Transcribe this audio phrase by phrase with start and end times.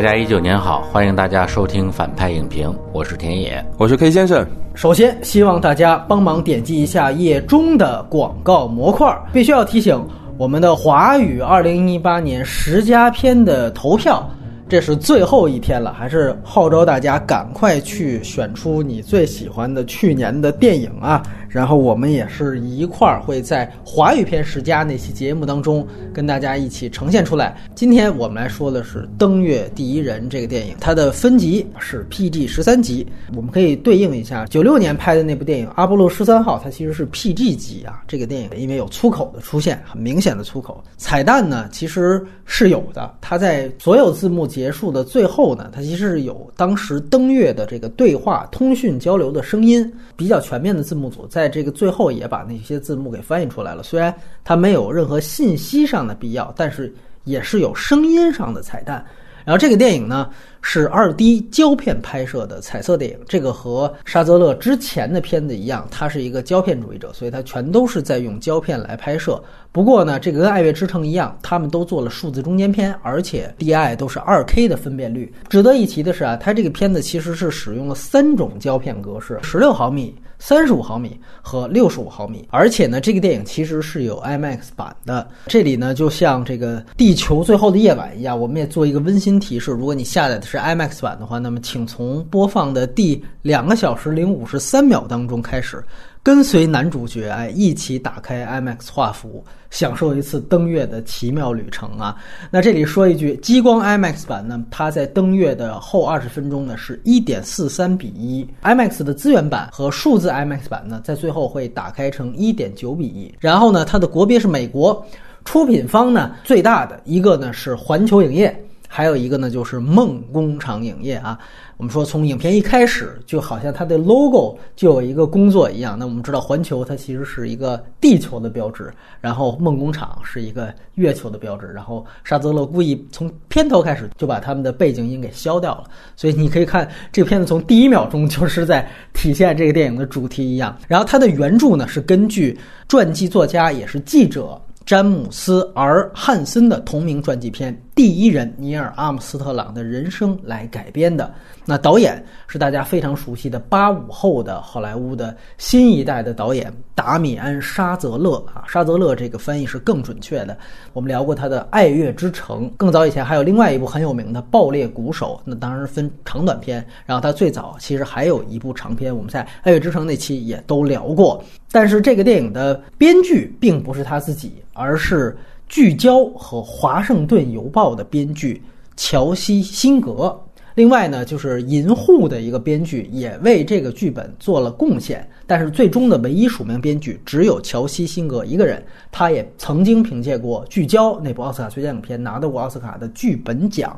[0.00, 4.46] 大家一九年好，欢迎大家收听反派影评，我是田野，我是 K 先生。
[4.74, 9.14] 首先，希望大家帮忙点击一下页中的广告模块。
[9.30, 10.02] 必须要提醒，
[10.38, 14.26] 我们的华语二零一八年十佳片的投票。
[14.70, 21.20] 这是最后一天了，还是号召大家赶快去选出你最喜欢的去年的电影啊！
[21.50, 27.56] 然后我们也是一块儿会在华语片十佳那期节目当中跟大家一起呈现出来。
[27.74, 38.02] 今天我们来说的是《登月第一人》这个电影，它的分级是 PG 十三级，我们可以对应一下九六年拍的那部电影《阿波罗十三号》，它其实是 PG 级啊。
[38.08, 44.40] 这个电影因为有粗口的出现，很明显的粗口，彩蛋呢其实是有的，它在所有字幕。
[44.50, 53.82] 结束的最后呢，它其实是有当时登月的这个对话、通讯交流的声音，比较全面的字幕组在在这个最后也把那些字幕给翻译出来了。
[53.82, 59.02] 虽然它没有任何信息上的必要，但是也是有声音上的彩蛋。
[59.42, 60.28] 然后这个电影呢
[60.60, 69.42] 是二 D 胶片拍摄的彩色电影，这个和沙泽勒之前的片子一样，他是一个胶片主义者，所以他全都是在用胶片来拍摄。
[69.72, 75.32] 不过呢，这个跟《爱乐之城》一样，他们都做了数字中间片，而且 DI 都是 2K 的分辨率。
[75.48, 80.14] 值得一提的是啊，它这个片子其实是使用了三种胶片格式：十六毫米。
[80.40, 85.28] 三十五毫米和六十五毫米，而且呢，这个电影其实是有 IMAX 版的。
[85.46, 95.84] 这里呢，就像这个《地球最后的夜晚》一样，我们也做一个温馨提示：如果你下载的是 IMAX 版的话，那么请从播放的第两个小时零五十三秒当中开始。
[96.22, 102.14] 跟随男主角哎，一起打开 IMAX 画幅，享受一次登月的奇妙旅程啊！
[102.50, 113.34] 那这里说一句，激光 IMAX 版呢，它在登月的后二十分钟呢是一点四三比一，IMAX 的资源版和数字 IMAX 版呢，在最后会打开成一点九比一。
[113.40, 115.02] 然后呢，它的国别是美国，
[115.46, 118.54] 出品方呢最大的一个呢是环球影业。
[118.92, 121.38] 还有一个呢，就是梦工厂影业啊。
[121.80, 125.98] 我们说从影片一开始，就好像它的 logo 就有一个工作一样。
[125.98, 131.68] 那我们知道环球它其实是一个地球的标志，然后梦工厂是一个月球的标志。
[131.68, 135.84] 然后沙泽勒故意从片头开始就把他们的背景音给消掉了，
[136.16, 140.76] 所以你可以看这个片子从第一秒钟就是在体现这个电影的主题一样。
[140.86, 142.58] 然后它的原著呢是根据
[142.88, 144.60] 传记作家也是记者。
[144.86, 151.32] 詹姆斯·尔汉森的同名传记片《第一人》尼尔·阿姆斯特朗的人生来改编的。
[151.66, 160.56] 那导演是大家非常熟悉的八五后的好莱坞的新一代的导演达米安·沙泽勒啊，沙泽勒这个翻译是更准确的。
[160.92, 166.84] 我们聊过他的《爱乐之城》，更早以前还有另外一部很有名的《爆裂鼓手》，那当然分长短片。
[167.06, 171.42] 然后他最早其实还有一部长片，我们在《爱乐之城》那期也都聊过。
[171.70, 175.30] 但是这个电影的编剧并不是他自己，而是
[175.70, 178.60] 《聚焦》和《华盛顿邮报》的编剧
[178.96, 180.36] 乔西·辛格。
[180.74, 188.82] 另外呢，就是《银护》的一个编剧也为这个剧本做了贡献，但是最终的唯一署名编剧只有乔西·辛格一个人。
[189.12, 193.96] 他也曾经凭借过《聚焦》那部奥斯卡最佳影片拿到过奥斯卡的剧本奖，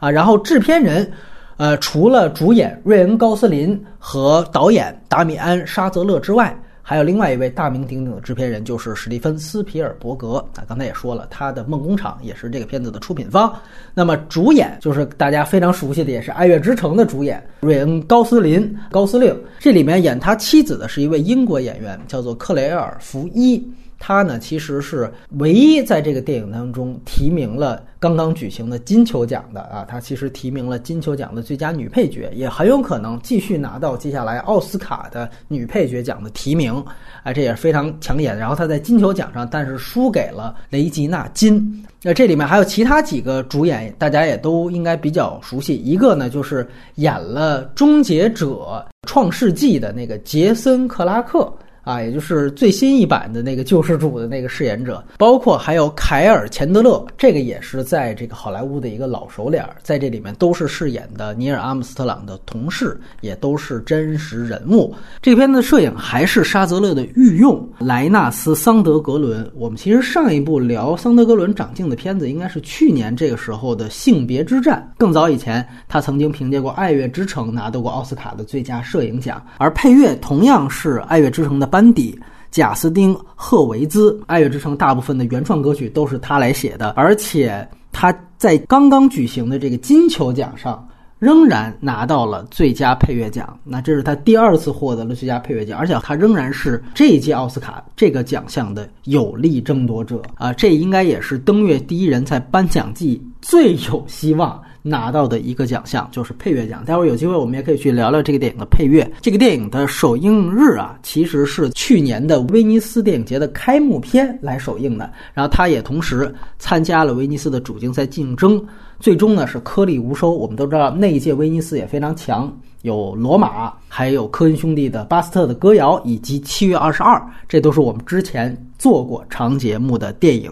[0.00, 1.08] 啊，然后制片人，
[1.56, 6.52] 呃，除了主演瑞恩·高斯林和导演达米安·沙泽勒之外。
[6.84, 10.64] 还有另外一位大名鼎鼎的制片人，就是史蒂芬斯皮尔伯格啊。
[10.68, 13.54] 刚才也说了，他的梦工厂也是这个片子的出品方。
[13.94, 19.34] 那么主演就是大家非常熟悉的，也是《爱乐之城》的主演瑞恩·高斯林高司令。
[19.58, 23.64] 这里面演他妻子的是一位英国演员，叫做克雷尔·福伊。
[24.04, 25.08] 他呢，其实是
[25.38, 36.74] 唯一在这个电影当中提名了刚刚举行的金球奖的啊，他其实提名了金球奖的最佳女配角，也很有可能继续拿到接下来奥斯卡的女配角奖的提名，
[37.22, 38.36] 啊，这也是非常抢眼。
[38.36, 41.86] 然后他在金球奖上，但是输给了雷吉娜金。
[42.02, 45.76] 那这里面还有其他几个主演，大家也都应该比较熟悉。
[45.76, 51.52] 一个呢，就是演了《终结者：创世纪》的那个杰森·克拉克。
[51.82, 64.94] 啊，也就是最新一版的那个救世主的那个饰演者，包括还有凯尔·钱德勒，这个也是在这个好莱坞的一个老熟脸，在这里面都是饰演的尼尔·阿姆斯特朗的同事，也都是真实人物。
[65.20, 69.50] 这片的摄影还是沙泽勒的御用莱纳斯·桑德格伦。
[69.56, 74.88] 我们其实上一部聊桑德格伦长镜的片子，应该是去年这个时候的《性别之战》。
[74.98, 81.71] 更早以前，他曾经凭借过《爱乐之城》拿到过奥斯卡的最佳摄影奖，而配乐同样是《爱乐之城》的。
[81.72, 82.20] 班底
[82.50, 90.86] 贾斯汀·赫维兹，《爱乐之城》大部分的原创歌曲都是他来写的，而且他在刚刚举行的这个金球奖上
[91.18, 93.58] 仍然拿到了最佳配乐奖。
[93.64, 100.52] 那这是他第二次获得了最佳配乐奖，而且他仍然是这一届奥斯卡这个奖项的有力争夺者啊！
[100.52, 104.60] 这应该也是登月第一人在颁奖季最有希望。
[104.82, 106.84] 拿到的一个奖项，就是配乐奖。
[106.84, 109.08] 待会儿有机会我们也可以去聊聊这个电影的配乐。
[109.20, 118.62] 这个电影的首映日啊，其实是去年的威尼斯电影节的开幕片来首映的，然后它也同时参加了威尼斯的主竞赛竞争，
[118.98, 120.32] 最终呢是颗粒无收。
[120.32, 122.52] 我们都知道那一届威尼斯也非常强。
[122.82, 130.50] 有罗马，还有科恩兄弟的巴斯特的歌谣，以及七月二十二，这都是我们之前做过长节目的电影。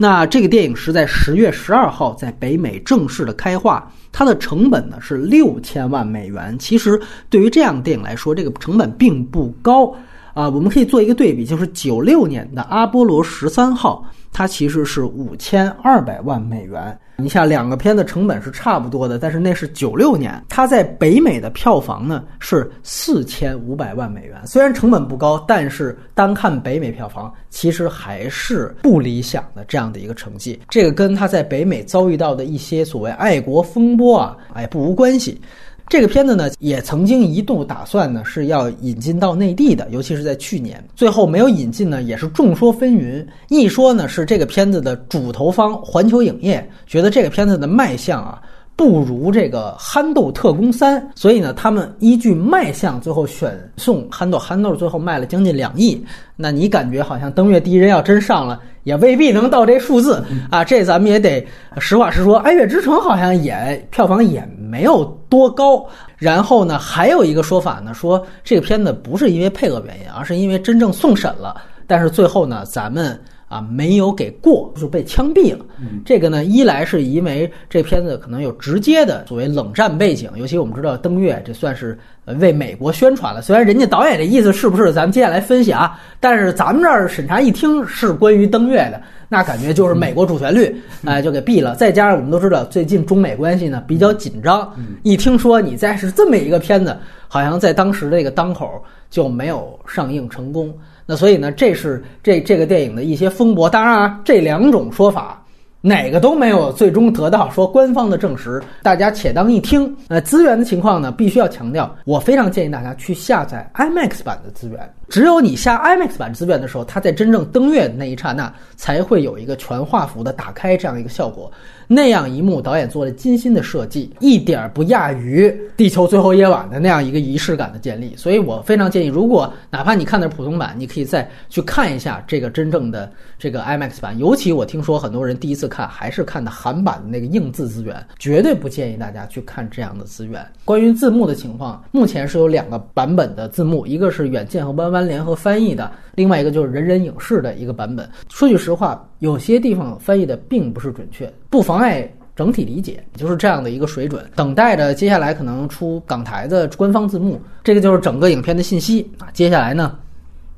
[0.00, 6.56] 那这个电影是在十月十二号在北美正式的开画，它的成本呢是六千万美元。
[6.56, 9.92] 其实对于这样的电影来说，这个成本并不高
[10.34, 10.48] 啊。
[10.48, 16.96] 我们可以做一个对比，就是九六年的阿波罗十三号，它其实是五千二百万美元。
[17.20, 24.40] 你像两个片子成本是差不多的，但是那是九六年，它在北美的票房呢是四千五百万美元。
[24.46, 30.60] 虽然成本不高，但是单看北美票房，其实还是不理想的这样的一个成绩。
[30.68, 35.40] 这个跟他在北美遭遇到的一些所谓爱国风波啊，哎不无关系。
[35.88, 43.26] 这个片子呢，也曾经一度打算呢是要引进到内地的，尤其是在去年，最后没有引进呢，也是众说纷纭。
[43.48, 48.42] 一说呢是这个片子的主投方环球影业觉得这个片子的卖相啊。
[48.78, 54.38] 不如这个《憨豆特工三》，所以呢，他们依据卖相，最后选送《憨豆》。
[54.40, 56.00] 憨豆最后卖了将近两亿，
[56.36, 60.62] 那你感觉好像登月第一人要真上了，也未必能到这数字啊！
[60.62, 61.44] 这咱们也得
[61.80, 65.84] 实话实说，《爱乐之城》好像也票房也没有多高。
[66.16, 73.20] 然后呢，还有一个说法呢，说这个片子不是因为配额原因，而是因为真正送审了，但是最后呢，咱们。
[73.48, 75.64] 啊，没有给过，就被枪毙了。
[76.04, 81.98] 这个呢，一来是因为这片子可能有直接的所谓冷战背景，尤其我们知道登月，这算是
[82.40, 83.40] 为美国宣传了。
[83.40, 85.98] 虽然人家导演的意思是不是，咱们接下来分析啊。
[86.20, 91.74] 但是咱们这儿审查一听是关于登月的，那感觉就是美国主旋律， 哎，就给毙了。
[91.76, 94.70] 再加上我们都知道，最近中美关系呢比较紧张，
[95.04, 96.94] 一听说你再是这么一个片子，
[97.28, 100.74] 好像在当时这个当口就没有上映成功。
[101.10, 103.68] 那所以呢，这是这这个电影的一些风波。
[103.70, 105.42] 当然啊，这两种说法
[105.80, 109.96] 哪个都没有最终得到说官方的证实，大家且当一听。
[110.08, 114.94] 呃，资源的情况呢，必须要强调，我非常建议大家去下载 IMAX 版的资源。
[115.08, 121.50] 只有你下 IMAX 版资源的时候，它在真正登月的那一刹那，才会有一个全画幅的打开这样一个效果。
[121.90, 128.14] 那样一幕，导演做了精心的设计，一点儿不亚于《地球最后夜晚》的那样一个仪式感的建立。
[128.14, 134.18] 所以我非常建议，如果哪怕你看的是普通版，你可以再去看一下这个真正的这个 IMAX 版。
[134.18, 140.46] 尤其我听说很多人第一次看还是看的韩版的那个硬字资源，绝对不建议大家去看这样的资源。
[140.66, 148.06] 关于字幕的情况，目前是有两个版本的字幕，一个是远见和弯弯联合翻译的，另外一个就是人人影视的一个版本。
[148.28, 149.02] 说句实话。
[149.18, 154.24] 有些地方翻译的并不是准确，不妨碍整体理解，就是这样的一个水准。
[154.36, 159.28] 等待着接下来可能出港台的官方字幕，这个就是整个影片的信息啊。
[159.32, 159.98] 接下来呢，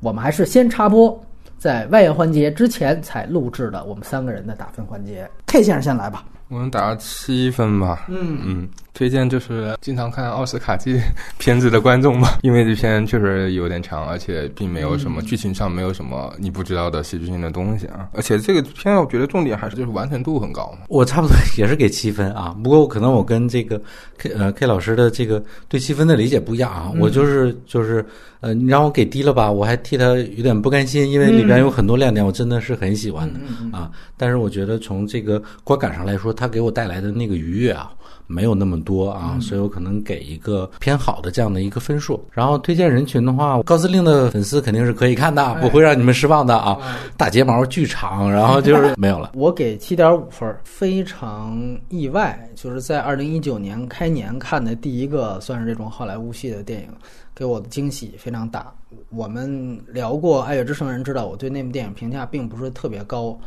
[0.01, 1.19] 我们还是先插播，
[1.57, 5.29] 在外延环节之前才录制的我们三个人的打分环节。
[5.47, 6.23] K 先生先来吧。
[6.51, 8.05] 我们打七分吧。
[8.09, 10.99] 嗯嗯，推荐就是经常看奥斯卡季
[11.37, 18.09] 片子的观众吧， 因为这片确实有点长，而且并没有什么剧情上没有什么你不知道的戏剧性的东西啊。
[18.11, 20.77] 而且这个片我觉得重点还是就是完成度很高。
[20.89, 23.81] 我差不多也是给七分啊， 不过可能我跟这个
[24.17, 26.91] K 呃 K 老师的这个对七分的理解不一样啊。
[26.99, 28.05] 我就是就是
[28.41, 33.39] 呃，你让我给低了吧，我还替他有点不甘心，因为里边有很多亮点，我真的是很喜欢的
[33.71, 33.89] 啊。
[34.17, 37.91] 但是我觉得从这个观感上来说，它给我带来的那个愉悦啊，
[38.25, 42.19] 没有那么多啊，所以我可能给一个偏好的这样的一个分数。
[42.31, 46.79] 然后推荐人群的话，高司令的粉丝肯定是可以看的，不会让你们失望的啊。
[47.15, 49.33] 大睫毛巨长，然后就是 没有了。
[49.35, 51.55] 我给七点五分，非常
[51.89, 56.87] 意外，就是在二零一九年开年看的第一个算是这种好莱坞系的电影，
[57.35, 58.73] 给我的惊喜非常大。
[59.09, 63.37] 我们聊过《爱乐之城》，人知道我对那部电影评价并不是特别高。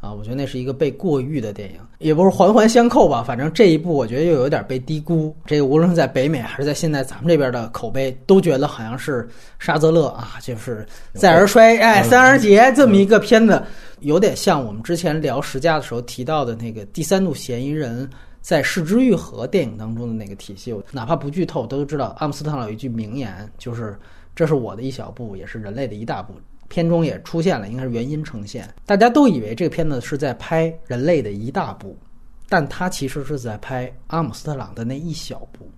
[0.00, 3.22] 啊，我觉得那是一个被过誉的电影，也不是环环相扣吧。
[3.22, 5.34] 反正这一部我觉得又有点被低估。
[5.44, 9.28] 这个无论是在北美还是在现在咱们这边的口碑，都觉得好像是
[9.58, 13.60] 沙泽勒啊，就是再而衰，哎，三而竭这么一个片子，
[14.00, 18.08] 有点像我们之前聊十佳的时候提到的那个第三度嫌疑人
[18.40, 20.72] 在失之愈合电影当中的那个体系。
[20.92, 23.98] 哪怕不剧透，都知道阿姆斯特朗有一句名言，就是
[24.36, 26.34] 这是我的一小步，也是人类的一大步。
[26.68, 28.68] 片中也出现了，应该是原因呈现。
[28.86, 31.96] 大家都以为这个片子是在拍人类的一大步，
[32.48, 35.70] 但它其实是在拍阿姆斯特朗的那一小步，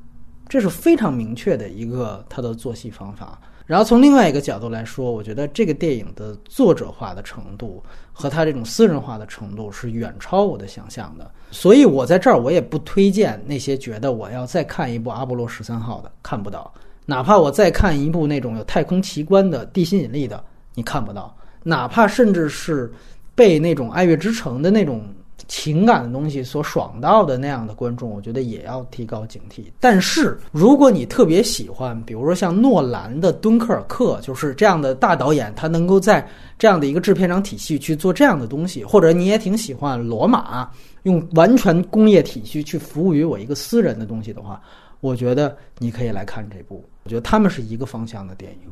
[0.49, 3.41] 这是非常明确的一个他的做戏方法。
[3.67, 7.81] 然后从另外一个角度来说，我觉得这个电影的作者化的程度
[8.13, 11.31] 和他这种私人化的程度是远超我的想象的。
[11.53, 16.73] 所以我在这儿我也不推荐那些觉得我要再看一部阿波罗十三号的看不到，
[17.07, 20.43] 哪怕我再看一部那种有太空奇观的地心引力的，
[20.75, 22.93] 你看不到，哪怕甚至是
[23.35, 25.03] 被那种爱乐之城的那种。
[25.49, 29.65] 情感的东西所爽到的那样的观众，我觉得也要提高警惕。
[29.81, 36.25] 但是，如果你特别喜欢，比如说像诺兰的《敦刻尔克》，就是这样的大导演，他能够在
[36.57, 40.71] 这样的一个制片厂体系去做这样的东西，或者你也挺喜欢罗马
[41.03, 44.61] 用完全工业体系去服务于我一个私人的东西的话，
[45.01, 46.85] 我觉得你可以来看这部。
[47.03, 48.71] 我觉得他们是一个方向的电影。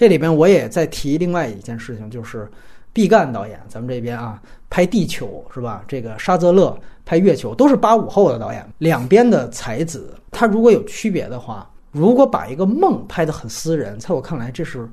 [0.00, 2.50] 这里边我也在提另外一件事情，就是
[2.90, 4.40] 毕赣导演，咱们这边啊。
[4.70, 5.84] 拍地球是吧？
[5.86, 10.14] 这个沙泽勒拍月球都是八五后的导演，两边的才子。
[10.30, 14.88] 他如果有区别的话，如果把一个梦拍得很私人，在我看来这是。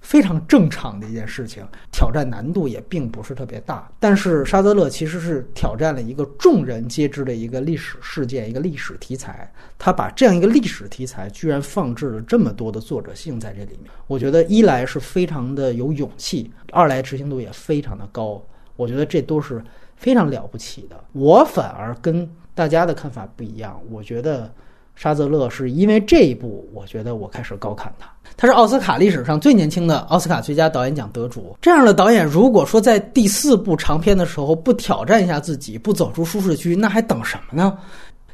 [0.00, 3.90] 非常正常的一件事情，挑战难度也并不是特别大。
[3.98, 9.52] 但是沙泽勒其实是挑战了一个众人皆知的一个历史事件，一个历史题材。
[9.78, 13.90] 他把这样一个历史题材，居然放置了这么多的作者性在这里面。
[14.06, 18.42] 我觉得一来是非常的有勇气，二来执行度也非常的高。
[18.76, 19.62] 我觉得这都是
[19.96, 21.04] 非常了不起的。
[21.12, 24.50] 我反而跟大家的看法不一样，我觉得。
[24.98, 28.10] 沙泽勒是因为这一部，我觉得我开始高看他。
[28.36, 31.56] 他是奥斯卡历史上最年轻的奥斯卡最佳导演奖得主。
[31.62, 37.78] 这样的导演，如果说在第四部长片的时候不挑战一下自己，不走出舒适区，那还等什么呢？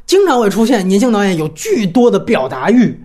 [0.06, 2.98] 经常会出现年轻导演有巨多的表达欲，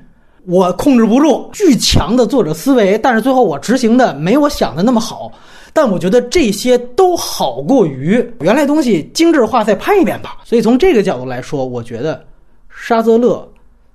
[0.46, 5.30] 我控制不住巨强的作者思维，但是最后我执行的没我想的那么好。
[5.74, 10.38] 但我觉得这些都好过于原来东西精致化再拍一遍吧。
[10.46, 12.24] 所以从这个角度来说，我觉得。
[12.82, 13.48] 沙泽勒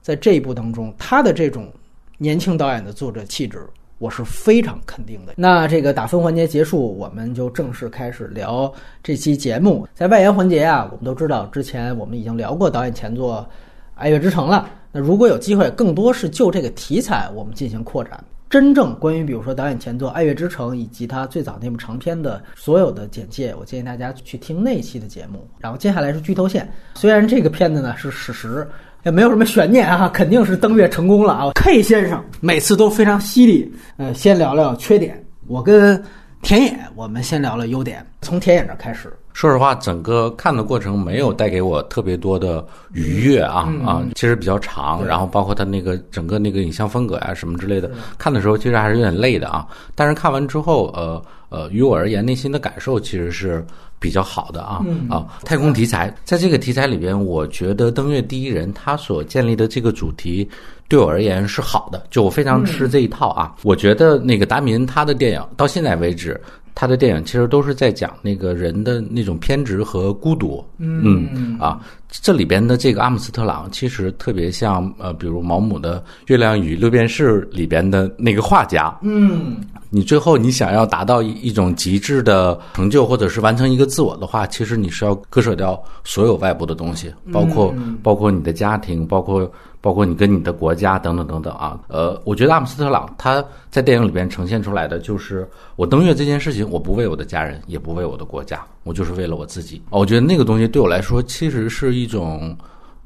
[0.02, 1.72] 在这一部当中，他的这种
[2.18, 5.32] 年轻导演的作者气质，我是非常肯定的。
[5.36, 8.72] 那这个打分环节结束，我们就正式开始聊
[9.02, 9.88] 这期节目。
[9.94, 13.44] 在外延环节啊，我们都知道，之前我们已经聊过导演前作
[13.94, 14.68] 《爱乐之城》了。
[14.92, 18.22] 那如果有机会，更多是就这个题材我们进行扩展。
[18.54, 25.44] 真正关于比如说导演前作《爱乐之城》以及他最早那部长片的所有的简介，我建议大家去听那期的节目。
[25.58, 28.64] 然后接下来是剧透线，虽然这个片子呢是史实，
[29.02, 31.50] 也没有什么悬念啊，肯定是登月成功了啊。
[31.56, 36.00] K 先生每次都非常犀利，呃，先聊聊缺点，我跟
[36.40, 39.12] 田野我们先聊聊优点，从田野这开始。
[39.34, 49.66] 说实话，整个看的过程没有带给我特别多的愉悦啊啊，其实比较长，然后包括它那个整个那个影像风格呀什么之类的，看的时候其实还是有点累的啊。
[49.96, 53.66] 但是看完之后，呃呃，于我而言，内心的感受其实是
[53.98, 55.26] 比较好的啊啊。
[55.44, 60.48] 太空题材，在这个题材里边，我觉得《登月第一人》他所建立的这个主题
[60.88, 63.56] 对我而言是好的，就我非常吃这一套啊。
[63.64, 66.40] 我觉得那个达米恩他的电影到现在为止。
[66.74, 71.56] 他的电影其实都是在讲那个人的那种偏执和孤独，嗯。
[71.60, 79.56] 啊，这里边的这个阿姆斯特朗其实特别像呃，比如毛姆的《月亮与六便士》里边的那个画家，嗯，
[79.94, 87.72] 你最后你想要达到一一种极致的成就，或者是完成一个自我的话，其实你是要割舍掉所有外部的东西，包括
[88.02, 89.50] 包括你的家庭，包括。
[89.84, 95.46] 包括你跟你的国家等等等等啊，呃，我觉得阿姆斯特朗他在电影里边呈现出来的就是
[95.76, 99.82] 我登月这件事情，我不为我的家人，也不为我的国家，我就是为了我自己。
[99.90, 102.56] 我觉得那个东西对我来说其实是一种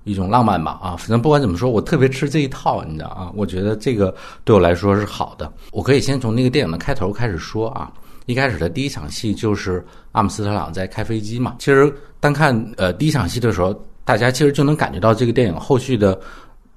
[0.08, 5.52] 一种浪漫吧啊，反正不管怎么说，我特别吃这一套，你知道啊，我觉得这个对我来说是好的。
[5.70, 7.92] 我可以先从那个电影的开头开始说啊，
[8.26, 11.56] 一开始的第一场戏就是阿姆斯特朗在开飞机嘛。
[11.58, 13.74] 其实单看呃第一场戏的时候，
[14.04, 16.18] 大家其实就能感觉到这个电影后续的。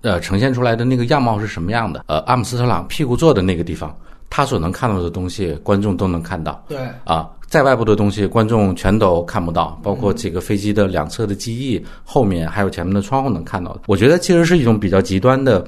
[0.03, 2.05] 呃，呈现出来的那个样貌是什么样的？
[2.07, 3.95] 呃，阿姆斯特朗屁股坐的那个地方，
[4.31, 6.65] 他所能看到的东西，观众都能看到。
[6.67, 13.81] 对，啊，在外部的东西，观众全都看不到，包括这个飞机的两侧的机翼，后面还有前面的窗户能看到的。
[13.85, 15.63] 我觉得其实是一种比较极端的。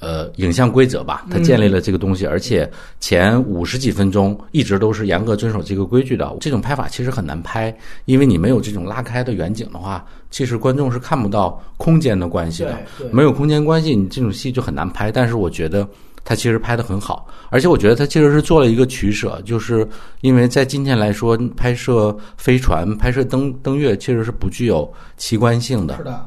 [0.00, 6.30] 呃，影像规则吧，它建立了这个东西，而且前五十几分钟一直都是严格遵守这个规矩的。
[6.40, 12.78] 这种拍法其实很难拍，因为你没有这种拉开的远景的话，其实观众是看不到空间的关系的。
[13.12, 15.10] 没有空间关系，你这种戏就很难拍。
[15.10, 15.88] 但是我觉得
[16.24, 19.86] 他其实拍的很好，而且我觉得他其实是做了一个取舍，就是
[20.22, 25.96] 因为在今天来说，拍摄飞船、拍摄登登月其实是不具有奇观性的。
[25.98, 26.26] 是的。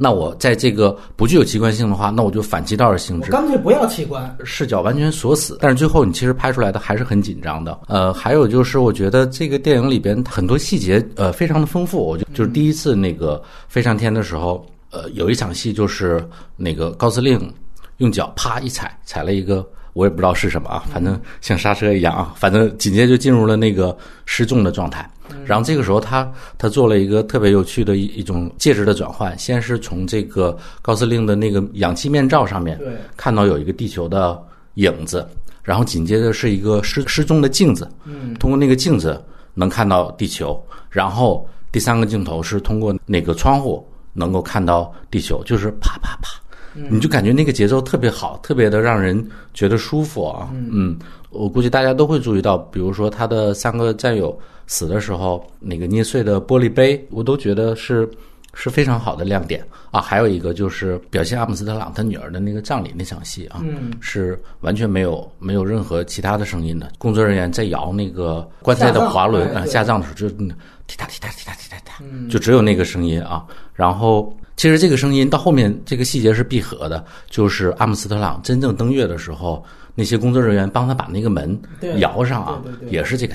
[0.00, 5.58] 那我在这个不具有奇观性的话，那我就反其道而行之，干脆不要奇观，视角完全锁死。
[5.60, 7.80] 但是最后你其实拍出来的还是很紧张的。
[7.88, 11.98] 呃，还有就是我觉得这个电影里边很多细节呃非常的丰富。
[11.98, 16.24] 我就就是第一次那个飞上天的时候，呃，有一场戏就是
[16.56, 17.52] 那个高司令
[17.98, 25.08] 用脚啪一踩，踩了一个我也不知道是什么啊，反正像刹车一样啊，反正紧接着就进入了那个失重的状态。
[25.44, 34.42] 然后这个时候他他做了一个特别有趣的一一种介质的转换，先是从这个高司令的那个氧气面罩上面对看到有一个地球的
[34.74, 35.28] 影子，
[35.62, 46.30] 然后紧接着是一个失失重的镜子，嗯，通过那个镜子能看到地球，然后第三个镜头是通过那个窗户能够看到地球，就是啪啪啪，
[46.88, 50.48] 你就感觉那个节奏特别好，特别的让人觉得舒服啊。
[50.52, 50.98] 嗯，
[51.30, 58.08] 我估计大家都会注意到，比如说他的三个战友死的时候，那个捏碎的玻璃杯，我都觉得是
[58.54, 60.00] 是非常好的亮点啊。
[60.00, 66.90] 还有一个就是表现阿姆斯特朗他女儿的那个葬礼那场戏啊，嗯是完全没有没有任何其他的声音的。
[66.98, 70.50] 工作人员在摇那个棺材的滑轮啊，下葬的时候就嗯
[70.86, 73.44] 踢踏踢踏踢踏踢踏踢踏，就只有那个声音啊。
[73.74, 81.58] 然后其实这个声音到后面这个细节是闭合的，就是阿姆斯特朗真正登月的时候，那些工作人员帮他把那个门
[81.98, 83.34] 摇上啊也是这个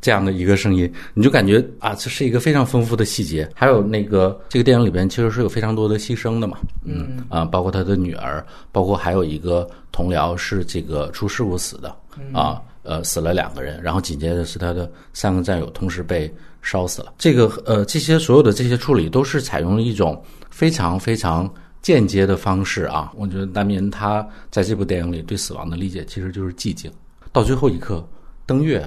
[0.00, 3.50] 这样的一个声音，你就感觉啊，这是一个非常丰富的细节。
[3.52, 7.24] 还有那个这个电影里边其实是有非常多的牺牲的嘛，嗯。
[7.28, 11.88] 啊，包括他的女儿，包括还有一个同僚是这个出事故死的
[12.32, 16.32] 啊，呃，死了两个人，然后紧接着是他的三个战友同时被
[16.66, 17.14] 烧死了。
[17.16, 20.20] 这个呃，这些所有的这些处理都是采用了一种
[20.50, 21.48] 非常非常
[21.80, 23.12] 间接的方式啊。
[23.14, 26.90] 我觉得达米恩他在这部电影里对死亡的理解其实就是寂静，
[27.32, 28.06] 到最后一刻
[28.44, 28.86] 登月。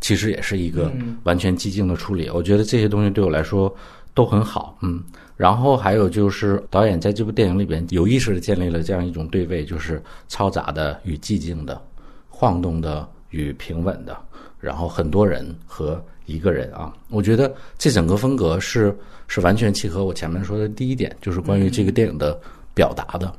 [0.00, 3.74] 其实也是一个完全寂静的处理，我觉得这些东西对我来说
[4.12, 5.02] 都很好，嗯。
[5.34, 11.80] 然后还有就是导演在这部电影里边有意识的建立了这样一种对位，就是嘈杂的与寂静的，
[12.28, 14.16] 晃动的与平稳的，
[14.60, 22.38] 然后很多人和一个人啊，我觉得这整个风格是是完全契合我前面说的第一点，就是关于这个电影的
[22.72, 23.32] 表达的。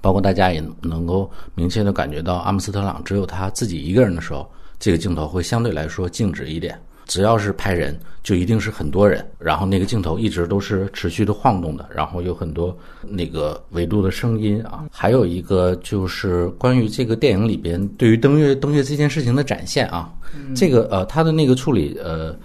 [0.00, 6.80] 包括大家也能够明确的感觉到，阿姆斯特朗只有他自己一个人的时候，这个镜头会相对来说静止一点。
[7.06, 14.84] 只要是拍人，就一定是很多人，然后那个镜头一直都是持续的晃动的，然后有很多那个维度的声音啊。
[14.90, 20.12] 还有一个就是关于这个电影里边对于登月登月这件事情的展现啊，
[20.54, 22.36] 这个呃他的那个处理呃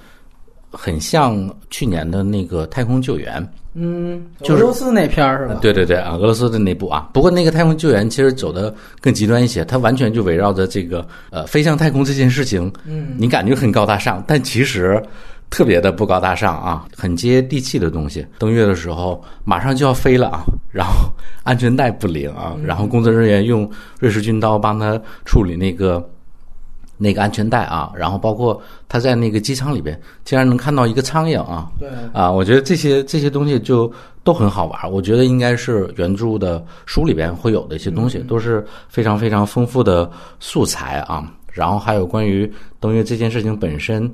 [0.70, 5.60] 很像去年的那个太空救援，嗯，就是俄罗斯那片儿是吧？
[5.62, 15.02] 对对对啊，俄罗斯的那部啊，不过那个太空救援其实走的更极端一些，它完全就围绕着这个呃飞向太空这件事情，嗯，你感觉很高大上，但其实
[15.50, 18.26] 特别的不高大上啊，很接地气的东西。
[18.38, 21.10] 登月的时候马上就要飞了啊，然后
[21.44, 26.06] 安全带不灵啊，然后工作人员用瑞士军刀帮他处理那个。
[27.04, 33.92] 那个安全带啊，然后包括他在那个机舱里边，竟然能看到一个苍蝇啊，对，啊，我觉得这些这些东西就
[34.24, 34.92] 都很好玩。
[34.92, 40.08] 我觉得应该是原著的书里边会有的一些东西，都是非常非常丰富的
[40.40, 41.26] 素材啊。
[41.52, 44.08] 然后还有关于登月这件事情本身，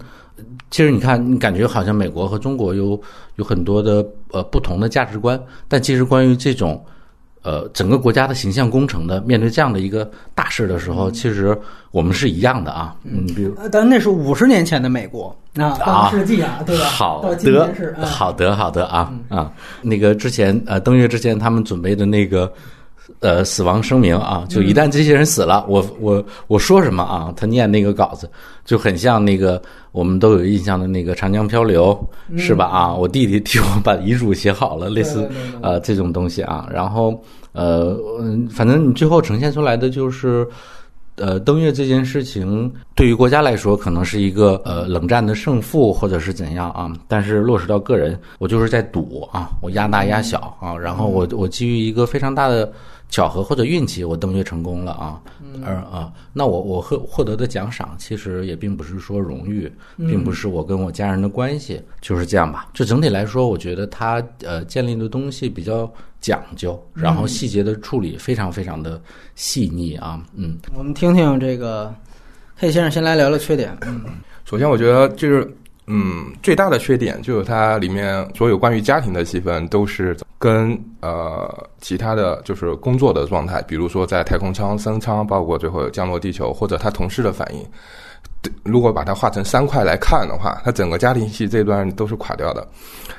[0.71, 2.97] 其实你看，你感觉好像美国和中国有
[3.35, 6.81] 有很多的呃不同的价值观，但其实关于这种。
[7.47, 11.57] 呃，整个国家的形象工程的，面对这样的一个大事的时候，其实
[11.91, 12.93] 我们是一样的啊。
[13.05, 16.83] 嗯，比如呃但那是五十年前的美国啊，啊世纪啊，对吧？
[16.83, 17.29] 好的
[18.05, 19.49] 好的，好的啊啊！
[19.81, 22.51] 那个之前呃登月之前他们准备的那个
[23.21, 27.33] 呃死亡声明啊，就一旦这些人死了，我我我说什么啊？
[27.37, 28.29] 他念那个稿子
[28.65, 29.61] 就很像那个
[29.93, 31.97] 我们都有印象的那个《长江漂流》，
[32.37, 32.65] 是吧？
[32.65, 36.67] 啊，我弟弟替我把遗嘱写好了，类似对对对对呃这种东西啊。
[36.69, 37.19] 然后
[37.57, 40.47] 呃，嗯反正你最后呈现出来的就是。
[41.19, 46.93] 呃，登月这件事情对于国家来说可能是一个呃冷战的胜负，或者是怎样啊？
[47.07, 52.71] 但是落实到个人，我就是在赌啊，我压大压小啊，然后我我基于一个非常大的
[53.09, 55.19] 巧合或者运气，我登月成功了啊，
[55.65, 62.67] 而啊，那我我获获得的奖赏其实也并不是说荣誉，并不是我跟我家人的关系，就是这样吧。
[62.75, 69.01] 就整体来说，我觉得他呃建立的东西比较讲究，然后细节的处理非常非常的
[69.35, 70.57] 细腻啊，嗯。
[70.75, 71.93] 我们听听这个
[72.59, 73.77] K 先生先来聊聊缺点。
[73.85, 74.03] 嗯
[74.45, 75.55] 首先，我觉得就是，
[75.87, 87.61] 嗯，最大的缺点就是它里面所有关于家庭的戏份都是跟呃其他的就是工作的状态，比如说在太空舱升舱，包括最后降落地球，或者他同事的反应。
[88.41, 92.65] 对如果把它画成三块来看的话，它整个家庭戏这段都是垮掉的。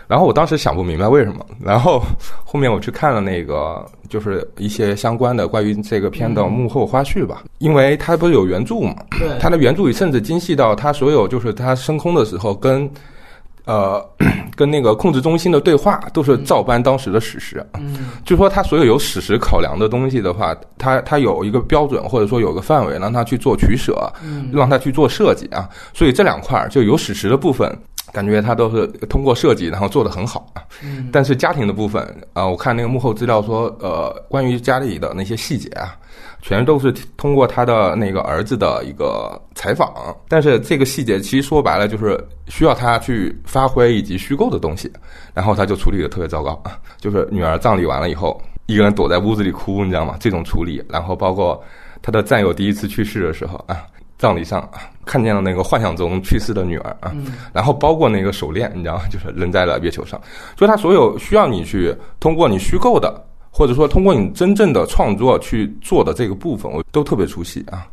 [0.07, 2.03] 然后我当时想不明白为什么，然后
[2.45, 12.91] 后面我去看了那个，就是一些相关的关于这个片的幕后花絮吧，因为它不是有原著嘛，对，它的原著里甚至精细到它所有就是它升空的时候跟
[13.69, 14.03] 呃，
[14.57, 17.65] 跟那个控制中心的对话都是照搬当时的史实。
[17.75, 24.11] 嗯，就说他所有有史实考量的东西的话，他他有一个标准或者说有个范围，让他去做取舍，
[24.51, 25.69] 让他去做设计啊。
[25.93, 27.71] 所以这两块就有史实的部分。
[28.11, 30.63] 感觉他都是通过设计，然后做的很好啊。
[30.83, 31.11] 嗯。
[31.13, 32.03] 但是家庭的部分
[32.33, 35.95] 啊，我看那个幕后资料说，呃，关于家里的那些细节啊，
[36.41, 39.93] 全都是通过他的那个儿子的一个采访。
[40.29, 44.91] 但是这个细节其实说白了就是需要他去发挥以及虚构的东西，
[45.35, 46.79] 然后他就处理的特别糟糕啊。
[46.99, 50.17] 就是女儿葬礼完了以后，一个人躲在屋子里哭，你知道吗？
[50.19, 51.63] 这种处理，然后包括
[52.03, 53.85] 他的战友第一次去世的时候啊。
[54.19, 57.15] 葬礼上啊，看见了那个幻想中去世的女儿啊，
[57.53, 59.03] 然后包括那个手链，你知道吗？
[59.09, 60.21] 就是扔在了月球上。
[60.59, 63.15] 所以，他所有需要你去通过你虚构的，
[63.59, 67.85] 或者说通过你真正的创作去做的这个部分，我都特别出戏啊。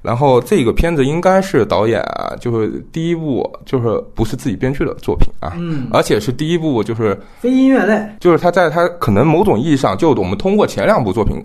[0.00, 2.00] 然后，这个片子应该是导演
[2.40, 11.42] 就是第一部，就是不是自己编剧的作品啊，嗯，而且是第一部就是非音乐类，就是他在他可能某种意义上，就我们通过前两部作品，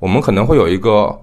[0.00, 1.18] 我们可能会有一个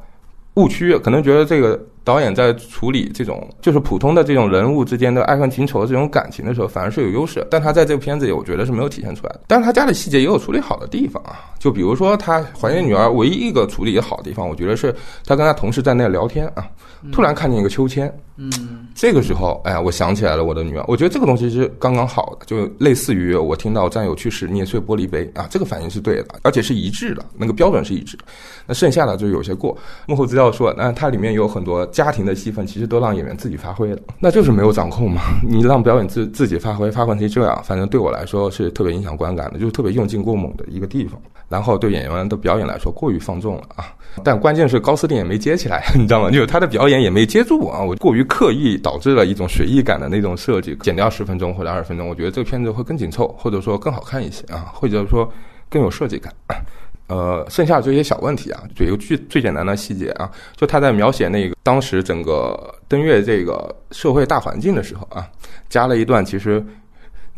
[0.56, 1.80] 误区，可能觉得这个。
[2.04, 7.46] 导演在处理这种就是普通的这种人物之间的爱恨情仇这种感情的时候，反而是有优势。
[7.50, 9.42] 但他在这个片子里，我觉得是没有体现出来的。
[9.48, 14.94] 但是他家的细节也有处理好的地方啊，就比如说他怀孕女儿唯一一个处理好的地方，我觉得是
[15.26, 16.68] 他跟他同事在那聊天啊，
[17.12, 20.84] 突然看见一个秋千，嗯，这个时候，哎呀，我想起来了我的女儿。
[20.88, 28.24] 我觉得这个东西是刚刚好的，就类似于我听到战友去世捏碎玻璃杯啊，这个反应是对的，而且是一致的，那个标准是一致的。
[28.66, 29.78] 那剩下的就有些过。
[30.08, 31.86] 幕后资料说，那它里面有很多。
[31.92, 35.22] 家庭的戏份其实都让演员自己发挥了，那就是没有掌控嘛。
[35.48, 41.20] 你让表演自自己发挥，发挥成这样，反正对我来说是特别影响观感的，就是特别用劲过猛的一个地方。
[41.50, 43.94] 然后对演员的表演来说过于放纵了啊。
[44.24, 46.32] 但关键是高司令也没接起来，你知道吗？
[46.32, 47.82] 就是他的表演也没接住啊。
[47.82, 55.30] 我过于刻意导致了一种随意感的那种设计，减掉十分钟或者二十分钟，我觉得这个片子会更紧凑，或者说更好看一些啊，或者说
[55.70, 56.34] 更有设计感。
[57.12, 65.28] 呃，剩下的这些小问题啊，举一个最最简单的细节啊，就他在描写那个当时整个登月这个社会大环境的时候啊，
[65.68, 66.66] 加了一段其实。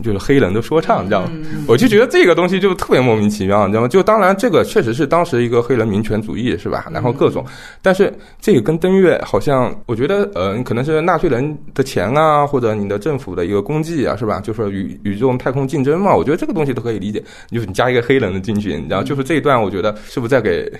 [0.01, 1.32] 就是黑人的说唱，你知道吗？
[1.67, 3.88] 我就觉得这个东西就特别莫名其妙，你知道吗？
[3.88, 6.88] 就当然这个确实是当时一个黑人民权主义，是吧？
[6.91, 7.45] 然后各种，
[7.82, 14.39] 但是这个跟登月好像，我觉得呃，可能是纳税人的钱啊，或者你的政府的一个功绩啊，是吧？
[14.39, 17.23] 就是与宇宙太空竞争嘛，我觉得这个东西都可以理解。
[17.51, 20.71] 就是你加一个黑人的进去，你知道，就是这一段，我觉得是不是在给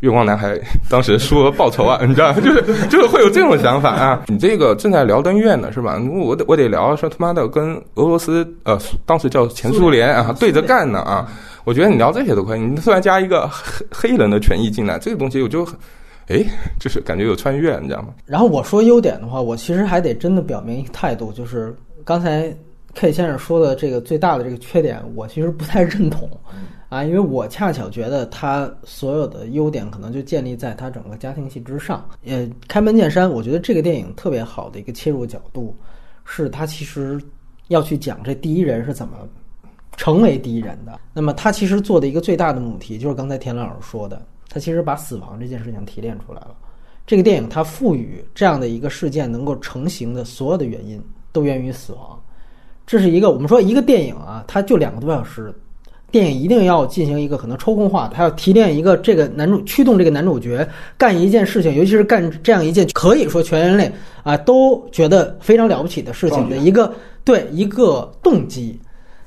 [0.00, 0.58] 月光男孩
[0.88, 1.98] 当时说报仇啊？
[2.06, 4.22] 你知道，就是就是会有这种想法啊。
[4.28, 6.00] 你这个正在聊登月呢，是吧？
[6.20, 8.46] 我得我得聊说他妈的跟俄罗斯。
[8.64, 11.26] 呃，当时叫前苏联啊，对着干呢啊！
[11.64, 15.74] 我觉得你聊这些都可以，你突然加一个黑黑人的权益进来，这个东西我就很，
[16.28, 16.44] 哎，
[16.78, 18.08] 就是感觉有穿越，你知道吗？
[18.24, 22.54] 然后我说优点的话，我其实还得真的表明一个态度，就是刚才
[22.98, 26.28] K 先生说的这个最大的这个缺点，我其实不太认同
[26.88, 32.04] 啊，因为我恰巧觉得他所有的优点可能就建立在他整个家庭戏之上。
[32.24, 35.76] 呃，开门见山，我觉得这个电影特别好的一个切入角度，
[36.24, 37.20] 是他其实。
[37.68, 39.28] 要去讲这第一人是怎么
[39.94, 40.98] 成为第一人的。
[41.12, 46.56] 那么他其实做的一个最大的母题，就是刚才田老师说的，他其实把死亡这件事情提炼出来了。
[47.06, 50.98] 这个电影它赋予这样的一个事件能够成型的所有的原因，
[51.30, 52.18] 都源于死亡。
[52.88, 55.54] 这是一个我们说一个电影啊，它就两个多小时，
[56.10, 63.92] 电影一定要进行一个可能抽空化，它要提炼一个这个男主驱动这个男主角干一件事情，尤其是干这样一件可以说全人类
[64.24, 66.92] 啊都觉得非常了不起的事情的一个。
[67.24, 68.80] 对一个动机，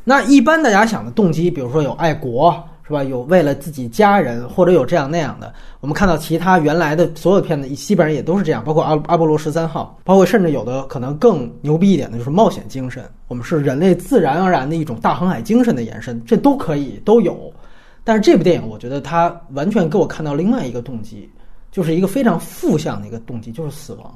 [0.04, 2.52] 那一般大家想的动机，比如说有爱国，
[2.92, 3.04] 是吧？
[3.06, 5.54] 有为了自己家人，或者有这样那样的。
[5.80, 13.02] 我们看到其他原来的所有片子，基本上也都是这样，包括阿阿波罗十三号，包括甚至有的可能更牛逼一点的，就是冒险精神。
[13.30, 17.50] 我们是人类自然而然的一种大航海精神的延伸，这都可以都有。
[18.04, 21.30] 但是这部电影，我觉得它完全给我看到另外一个动机，
[21.72, 24.14] 就是一个非常负向的一个动机，就是死亡。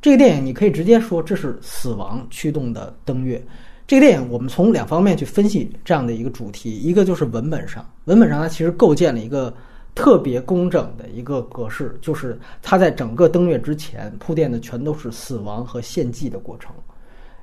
[0.00, 3.42] 这个电影你可以直接说这是死亡驱动的登月。
[3.86, 9.52] 这个电影我们从两方面去分析这样的一个主题，一个就是文本上，文本上它其实构建了一个
[9.94, 16.74] 特别工整的一个格式，就是它在整个登月之前铺垫的全都是死亡和献祭的过程，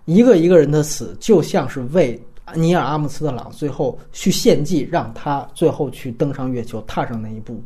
[0.06, 2.20] 一个一个人的死就像是为
[2.56, 7.64] 尼尔阿姆斯特朗最后去献祭，让他最后去登上月球，踏上那一步。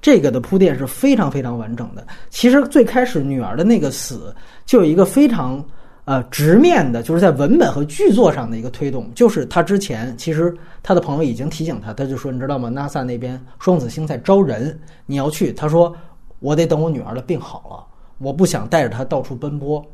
[0.00, 2.06] 这个的铺垫是非常非常完整的。
[2.30, 4.34] 其实最开始女儿的那个死
[4.66, 5.64] 就有一个非常
[6.04, 15.52] 呃直面的，就是在文本和剧作上的一个推动，就是他之前其实他的朋友已经提醒他，他就说你知道吗？NASA 那边双子星在招人，你要去。
[15.52, 15.94] 他说
[16.40, 17.86] 我得等我女儿的病好了，
[18.18, 19.84] 我不想带着她到处奔波。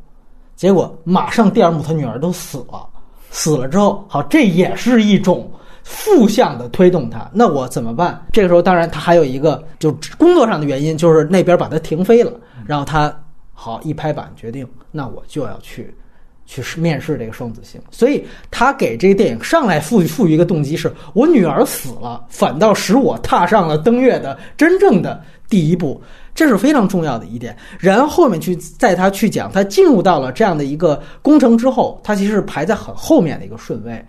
[0.55, 2.87] 结果马上第二幕他女儿都死了，
[3.29, 5.49] 死了之后，好，这也是一种
[5.83, 7.27] 负向的推动他。
[7.33, 8.21] 那我怎么办？
[8.31, 12.31] 这个时候，当然他还有一个就工作上的原因，就是那边把他停飞了，
[12.67, 13.11] 然后他
[13.53, 15.95] 好一拍板决定，那我就要去。
[16.51, 26.01] 去面试这个双子星，所以他给这个电影上来赋予赋予一个动机，是我女儿死了，反倒使我踏上了登月的真正的第一步，
[26.35, 27.55] 这是非常重要的一点。
[27.79, 34.03] 然后后面去在他去讲，他进入到了这样的一个工程之后，他其实是排在很后面的一个顺位。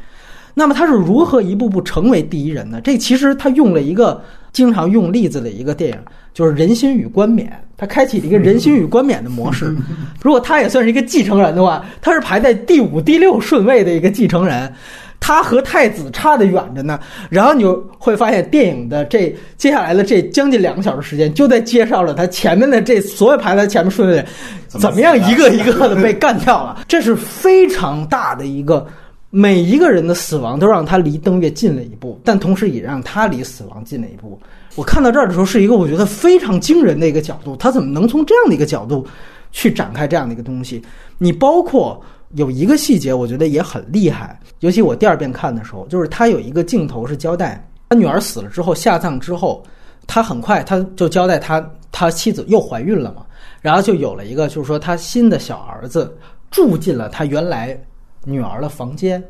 [0.55, 2.81] 那么他是如何一步步成为第一人呢？
[2.83, 5.99] 这其实他用了一个经常用例子的一个电影，
[6.33, 7.49] 就是《人心与冠冕》。
[7.77, 9.75] 他开启了一个人心与冠冕的模式。
[10.21, 14.73] 如果他也算是一个继承人的话，他是排在第五、第六顺位的一个继承人，
[15.19, 17.01] 他和太子差得远着呢。
[17.29, 24.25] 然后你就会发现，电影的这接下来的这将近两个小时时间，就在介绍了他前面的这所有排在前面顺位
[24.69, 26.85] 怎么样一个一个的被干掉了。
[26.87, 28.87] 这是非常大的一个。
[29.35, 34.39] 每一个人的死亡都让他离登月近了一步，但同时也让他离死亡近了一步。
[34.75, 37.55] 我看到这儿的时候，是一个我觉得非常惊人的一个角度。
[37.57, 39.07] 他怎么能从这样的一个角度
[39.51, 40.83] 去展开这样的一个东西？
[41.19, 42.01] 你包括
[42.35, 44.39] 有一个细节，我觉得也很厉害。
[44.61, 49.63] 尤其我第二遍看的时候，就是他有一个镜头是交代他女儿死了之后下葬之后，
[50.07, 53.27] 他很快他就交代他他妻子又怀孕了嘛，
[53.61, 56.17] 然后就有了一个就是说他新的小儿子
[56.51, 57.79] 住进了他原来。
[58.25, 59.21] 女儿的房间，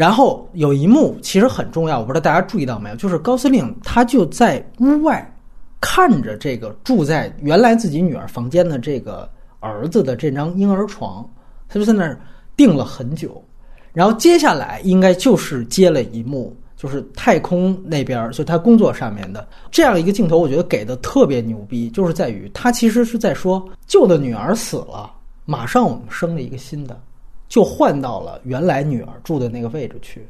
[0.00, 5.36] 然后有一幕其实很重要，我不知道大家注意到没有，就是高司令他就在屋外
[5.78, 11.22] 看着这个住在原来自己女儿房间的这个儿子的这张婴儿床，
[11.68, 12.18] 他就在那儿
[12.56, 13.44] 定了很久。
[13.92, 25.12] 然后接下来应该就是接了一幕，就是太空那边就他工作上面的这样一个镜头，我觉得给的特别牛逼，就是在于他其实是在说旧的女儿死了，
[25.44, 26.98] 马上我们生了一个新的。
[27.50, 30.26] 就换到了原来女儿住的那个位置去，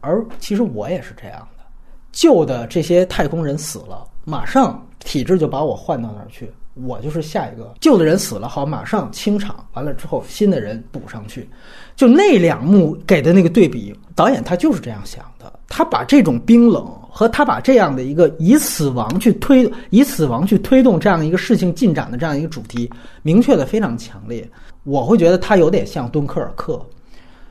[0.00, 1.64] 而其实我也是这样的。
[2.12, 7.74] 旧的这些太空人死了，马上体制就把我换到那儿去，我就是下一个。
[7.80, 11.48] 旧的人死了，好，马上清场，完了之后新的人补上去。
[11.94, 15.52] 就那两幕给的那个对比，导演他就是这样想的。
[15.68, 22.90] 他把这种冰冷和他把这样的一个以死亡去推、以死亡去推动这样一个事情进展的这样一个主题，
[23.22, 24.46] 明确的非常强烈。
[24.86, 26.80] 我会觉得它有点像敦刻尔克，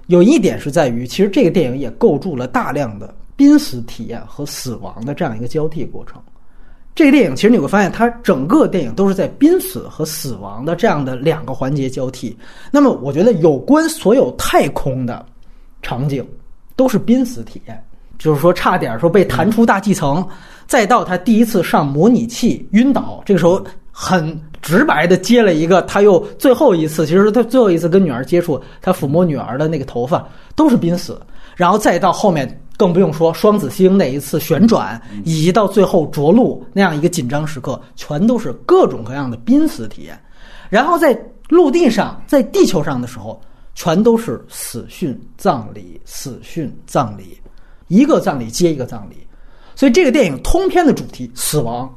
[0.07, 6.15] 有一点是在于，其实这个电影也构筑了大量的濒死体验和死亡的这样一个交替过程。
[6.95, 12.37] 这个电影其实你会发现，它整个电影都是在濒死和死亡的这样的两个环节交替。
[12.71, 15.25] 那么，我觉得有关所有太空的
[15.81, 16.25] 场景
[16.77, 17.83] 都是濒死体验，
[18.17, 20.25] 就是说差点说被弹出大气层，
[20.67, 23.61] 再到他第一次上模拟器晕倒，这个时候
[23.97, 24.37] 很。
[24.65, 31.21] 直白的接了一个，他又最后一次，其实他最后一次跟女儿接触，他抚摸女儿的那个头发都是濒死，
[31.55, 40.19] 然后再到后面更不用说双子星那一次旋转，以及到最后着陆那样一个紧张时刻，全都是各种各样的濒死体验。
[40.67, 41.15] 然后在
[41.47, 43.39] 陆地上，在地球上的时候，
[43.75, 47.37] 全都是死讯葬礼，死讯葬礼，
[47.87, 49.17] 一个葬礼接一个葬礼。
[49.75, 51.87] 所以这个电影通篇的主题死亡。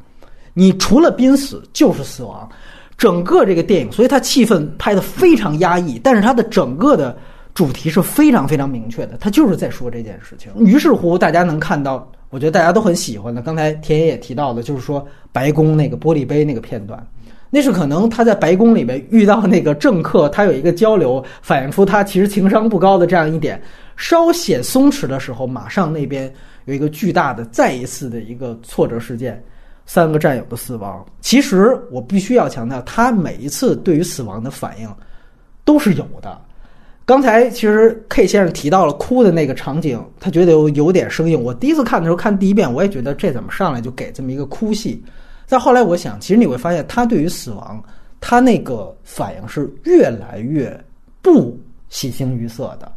[0.59, 2.49] 你除了濒死就是死亡，
[2.97, 7.16] 整个这个电影，所以它气氛拍得非常压抑，但是它的整个的
[7.55, 10.51] 主题是非常非常明确的，它就是在说这件事情。
[10.59, 13.40] 于是乎，大家能看到，我觉得大家都很喜欢的。
[13.40, 17.01] 刚才田野也提到的，就是说白宫那个玻璃杯那个片段，
[17.51, 23.62] 那是可能他在白宫里面遇到那个政客，他有一个交流，反映出他其实情商不高的这样一点，
[23.97, 26.33] 稍显松弛的时候，马上那边
[26.64, 29.40] 有一个巨大的再一次的一个挫折事件。
[29.88, 34.88] 三个战友的死亡，其实我必须要强调，他每一次对于死亡的反应
[35.64, 36.38] 都是有的。
[37.07, 41.42] 刚才其实 K 先生提到了哭的那个场景，他觉得有有点生硬。
[41.42, 45.03] 我第一次看的时候，看第一遍，我也觉得这怎么上来就给这么一个哭戏。
[45.46, 47.83] 再后来，我想，其实你会发现，他对于死亡，
[48.20, 50.79] 他那个反应是越来越
[51.22, 52.92] 不喜形于色的。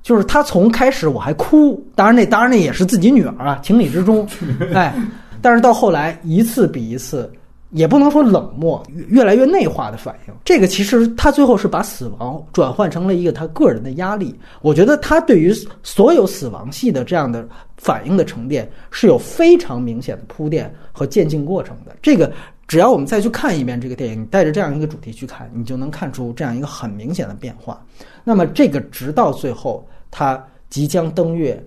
[0.00, 4.24] 就是他从开始我还哭，当然那当然那也是自己女儿啊，情理之中，
[4.72, 4.94] 哎。
[5.42, 7.30] 但是到后来，一次比一次，
[7.70, 10.34] 也不能说冷漠，越来越内化的反应。
[10.44, 14.34] 这个其实他最后是把死亡转换成了一个他个人的压力。
[14.60, 21.96] 我觉得他对于所有死亡戏的这样的反应的沉淀是有非常明显的铺垫和渐进过程的。
[22.02, 22.32] 这个
[22.66, 27.80] 只要我们再去看一遍这个电影，带着这样一个主题去看，你就能看出这样一个很明显的变化。
[28.24, 31.64] 那么这个直到最后他即将登月，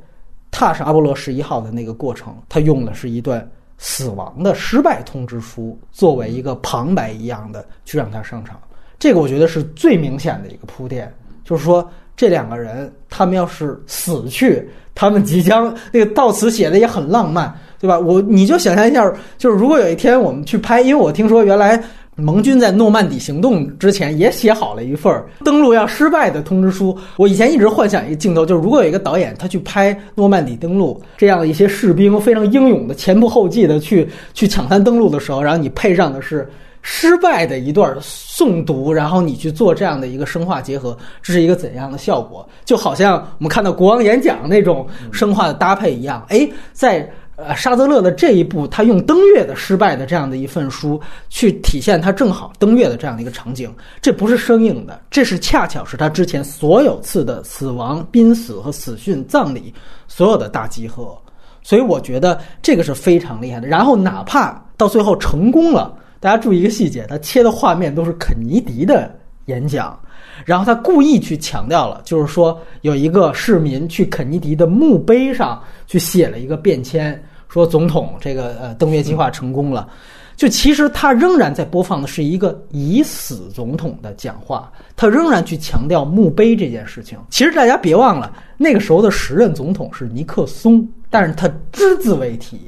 [0.52, 3.50] 踏上阿波罗十一号的那个过程，他用的是一段。
[3.86, 8.58] 死亡的失败通知书作为一个旁白一样的去让他上场，
[8.98, 14.66] 这个我觉得是最明显的一个铺垫，就是说这两个人他们要是死去，
[14.96, 18.00] 他们即将那个悼词写的也很浪漫，对吧？
[18.00, 21.84] 我你就想象一下，就是如果有一天我们去拍，因为我听说原来。
[22.16, 25.12] 盟军在诺曼底行动之前也写好了一份
[25.44, 26.96] 登陆要失败的通知书。
[27.18, 36.48] 我以前一直幻想一个镜头，就是如果有一个导演他去拍诺曼底登陆，这样的一些士兵非常英勇的前仆后继的去 去抢滩登陆的时候，然后你配上的是
[36.84, 42.48] 失败的一段诵读，然后你去做这样的一个生化结合，这是一个怎样的效果？
[42.64, 46.24] 就好像我们看到国王演讲那种生化的搭配一样。
[46.30, 47.12] 哎，在。
[47.48, 59.74] 呃，沙泽勒的这一步，他用登月的失败的这样的一份书，去体现他正好登月的这样的一个场景，这不是生硬的，这是恰巧是他之前所有次的死亡、濒死和死讯葬礼
[60.08, 61.18] 所有的大集合，
[61.62, 63.68] 所以我觉得这个是非常厉害的。
[63.68, 69.14] 然后哪怕到最后成功了，大家注意一个细节，他切的画面都是肯尼迪的
[69.46, 70.00] 演讲。
[70.46, 77.22] 然后他故意去强调了，就是说有一个市民去肯尼迪的墓碑上去写了一个便签，
[77.54, 79.88] 说总统这个呃登月计划成功了。
[80.36, 87.20] 就其实他仍然在播放的是一个已死总统的讲话，他仍然去强调墓碑这件事情。
[87.30, 92.60] 其实大家别忘了，那个时候的时任总统是尼克松，但是他只字未提。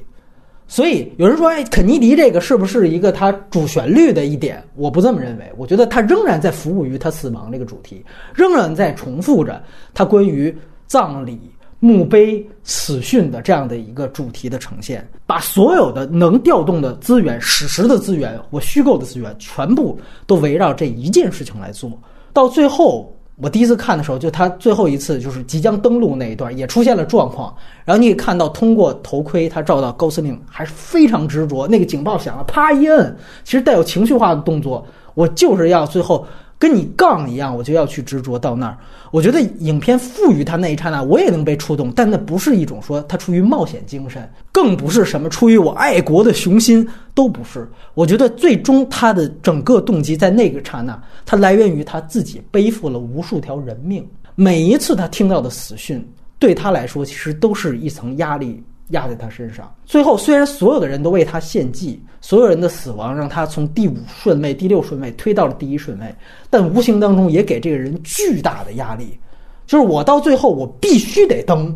[0.67, 4.63] 所以有人说，哎，肯尼迪这个是不是一个他主旋律的一点？
[4.75, 11.39] 我不这么认为，我觉得他仍然在服务于他死亡这个主题，仍然在重复着他关于葬礼、
[11.79, 21.91] 墓碑、死讯的这样的一个主题的呈现，把所有的能调动的资源、史实的资源或虚构的资源，全部都围绕这一件事情来做，
[22.33, 23.11] 到最后。
[23.37, 27.53] 我第一次看的时候，就他最后一次就是即将登陆那一段，也出现了状况。
[27.83, 31.67] 然后你也看到，通过头盔，他照到高司令还是非常执着。
[31.67, 36.25] 那个警报响了，啪一摁，其实带有情绪化的动作，我就是要最后。
[36.57, 38.77] 跟你杠一样，我就要去执着到那儿。
[39.11, 47.69] 我觉得影片赋予他那一刹那，我也能被触动，但那不是一种说他出于冒险精神，更不是什么出于我爱国的雄心，都不是。
[47.93, 56.05] 我觉得最终他的整个动机在那个刹那，他来源于他自己背负了无数条人命，每一次他听到的死讯，
[56.39, 58.61] 对他来说其实都是一层压力。
[58.89, 59.73] 压在他身上。
[59.85, 66.15] 最后，虽然所有的人都为他献祭，所有人的死亡让他从第五顺位、第六顺位推到了第一顺位，
[66.49, 69.17] 但无形当中也给这个人巨大的压力。
[69.65, 71.75] 就是我到最后，我必须得登，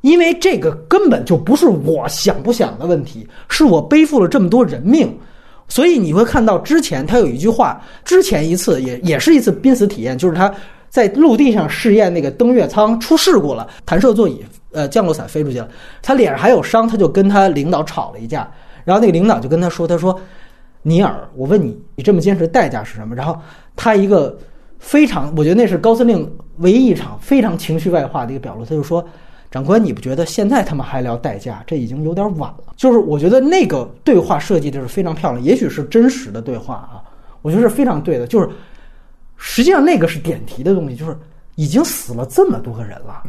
[0.00, 5.16] 因为这个根本就不是我想不想的问题，是我背负了这么多人命。
[5.68, 10.52] 所以你会看到之前他有一句话，之前一次也也是一次濒死体验，就是他
[10.88, 14.44] 在陆地上试验那个登月舱出事故了，弹射座椅。
[14.72, 15.68] 呃，降落伞飞出去了，
[16.00, 18.48] 他脸上还有伤，他就跟他领导吵了一架，
[18.84, 20.18] 然后那个领导就跟他说：“他说，
[20.82, 23.36] 尼尔，我问你，你这么坚持代价是什么？”然后
[23.74, 24.38] 他一个
[24.78, 29.04] 非常，我觉得那是高司令唯一一场非常情绪外化的一个表露，他就说
[29.50, 37.02] ：“长官，你不觉得现在他们还聊代价，这已经有点晚了？”就是我觉得那个对话设计的是非常漂亮，也许是真实的对话啊，
[37.42, 38.26] 我觉得是非常对的。
[38.26, 38.48] 就是
[39.36, 41.16] 实际上那个是点题的东西，就是
[41.56, 43.22] 已经死了这么多个人了。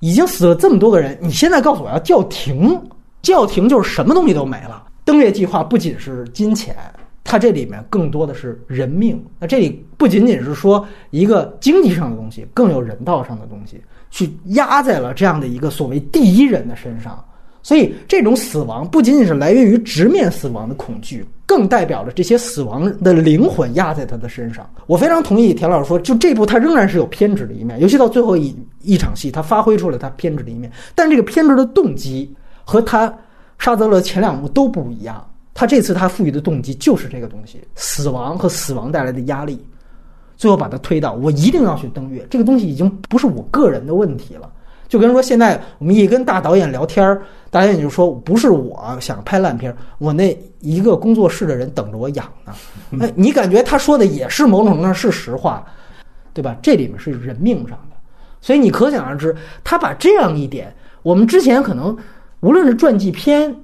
[0.00, 2.80] 已经死了这么多个人，你现在告诉我要叫停？
[3.20, 4.84] 叫停就是什么东西都没了。
[5.04, 6.76] 登月计划不仅是金钱，
[7.24, 9.22] 它这里面更多的是人命。
[9.40, 17.22] 那这里不仅仅是说一个经济上的东西，更有人道上的东西，去压在了这样的一个所谓第一人的身上。
[17.62, 24.68] 所以，这种死亡不仅仅是来源于直面死亡的恐惧，更代表着这些死亡的灵魂压在他的身上。
[24.86, 30.70] 我非常同意田老师说，就这部他仍然是有偏执的一面，尤其到最后一一场戏，他发挥出了他偏执的一面。
[30.94, 32.32] 但这个偏执的动机
[32.64, 33.12] 和他
[33.58, 35.22] 沙泽勒前两部都不一样。
[35.52, 39.60] 他这次他赋予的动机就是这个东西：死亡和死亡带来的压力，
[40.36, 42.24] 最后把他推到我一定要去登月。
[42.30, 44.48] 这个东西已经不是我个人的问题了。
[44.88, 52.54] 就跟说，现在我们一跟大导演聊天儿，导演就说不是我想拍烂片儿，我那一个工作室的人等着我养呢。
[52.90, 55.62] 那，你感觉他说的也是某种程度上是实话，
[56.32, 56.56] 对吧？
[56.62, 57.96] 这里面是人命上的，
[58.40, 61.94] 所以你可想而知，他把这样一点，我们之前可能
[62.40, 63.54] 无论是传记片，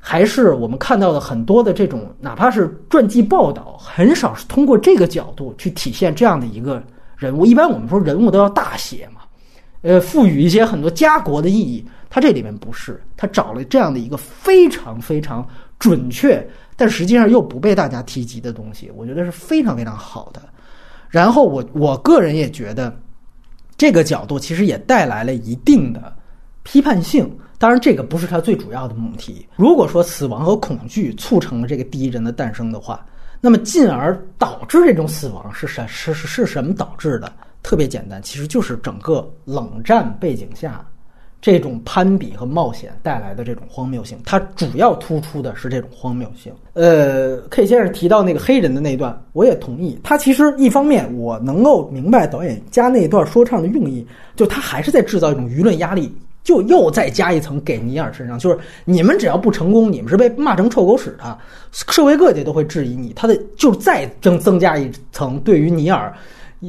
[0.00, 6.82] 还是我们看到的很多的这种，哪怕是传记报道，很少是通过这个角度去体现这样的一个
[7.16, 7.46] 人物。
[7.46, 9.20] 一般我们说人物都要大写嘛。
[9.84, 15.46] 呃，赋予一些很多家国的意义，他这里面不是，他找了这样的一个非常非常
[15.78, 16.42] 准确，
[16.74, 20.40] 但实际上又不被大家提及的东西，我觉得是非常非常好的。
[21.10, 22.98] 然后我我个人也觉得，
[23.76, 26.10] 这个角度其实也带来了一定的
[26.62, 27.30] 批判性。
[27.58, 29.46] 当然，这个不是他最主要的母题。
[29.54, 33.04] 如果说死亡和恐惧促成了这个第一人的诞生的话，
[33.38, 37.30] 那么进而导致这种死亡是什是是是什么导致的？
[37.64, 40.86] 特别简单，其实就是整个冷战背景下。
[41.40, 46.50] 这种攀比和冒险带来的这种荒谬性，它主要突出的是这种荒谬性。
[46.72, 50.00] 呃，K 先生提到那个黑人的那段，我也同意。
[50.02, 56.10] 他其实一方面我能够明白导演加那一段说唱的用意，就他还是在制造一种舆论压力，
[56.42, 61.38] 就又再加一层给尼尔身上，就是你们只要不成功，你们是被骂成臭狗屎的，
[61.72, 63.12] 社会各界都会质疑你。
[63.12, 66.10] 他的就再增增加一层对于尼尔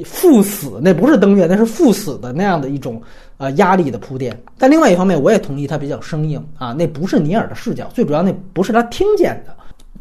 [0.04, 3.02] 赴死，那不是登月，那是赴死的那样的一种。
[3.38, 9.54] 呃，压力的铺垫，但另外一方面，我也同意他比较生硬啊，那不是尼尔的视角，最主要那不是他听见的，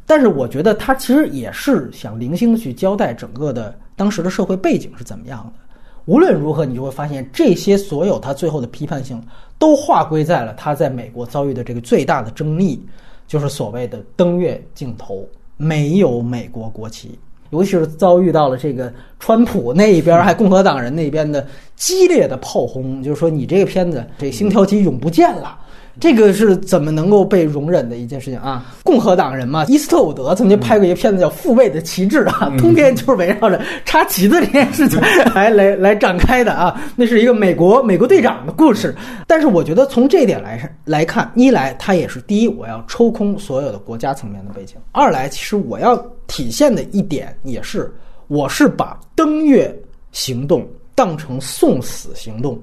[0.07, 5.61] 但是我觉得他其实也是想零星的去交代整个的当时的社会背景是怎么样的。
[6.05, 9.21] 无论如何，你就会发现这些所有他最后的批判性，
[9.59, 12.81] 都划归在了他在美国遭遇的这个最大的争议，
[13.27, 17.19] 就是所谓的登月镜头没有美国国旗。
[17.55, 21.47] 尤其是遭遇到了这个川普那一边，还共和党人那边的
[21.77, 25.57] 激烈的炮轰，就是说你这个片子这星条旗永不见了。
[26.01, 28.67] 这个是怎么能够被容忍的一件事情啊？
[28.83, 35.01] 共和党人嘛，伊斯特伍德曾经拍过一个片子叫《父辈的旗帜》啊，通篇就是围绕着插旗子这件事情
[35.35, 36.83] 来来来展开的啊。
[36.97, 38.95] 那是一个美国美国队长的故事。
[39.27, 47.93] 但是我觉得从这一点来来看，一来它也是第一，我要抽空所有的国家层面的背景；二来，其实我要体现的一点也是，
[48.27, 49.73] 我是把登月
[50.11, 52.61] 行动当成送死行动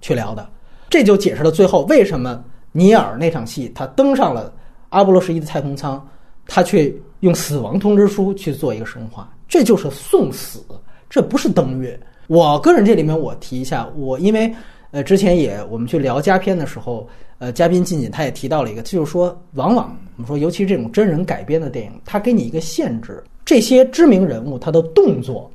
[0.00, 0.48] 去聊的。
[0.90, 2.42] 这就解释了最后为什么。
[2.72, 4.52] 尼尔那场戏，他登上了
[4.88, 6.04] 阿波罗十一的太空舱，
[6.46, 10.64] 他却用死亡通知书去做一个升华，这就是送死，
[11.08, 11.98] 这不是登月。
[12.28, 14.52] 我个人这里面我提一下，我因为
[14.90, 17.06] 呃之前也我们去聊佳片的时候，
[17.38, 25.50] 呃嘉宾静静他也提到了一个，就是说往往我们说，尤其这种真人改编的电影，它给你一个限制，这些知名人物他的动作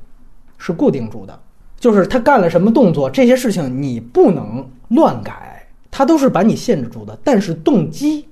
[0.56, 1.38] 是固定住的，
[1.80, 5.57] 就是他干了什么动作，这些事情你不能乱改。
[5.90, 8.26] 它都是把你限制住的，但是动机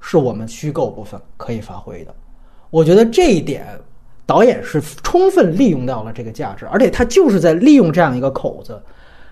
[0.00, 2.14] 是我们虚构部分可以发挥的。
[2.70, 3.66] 我觉得这一点
[4.24, 8.80] 导演是充分利用到了这个价值，而且他就是在利用这样一个口子，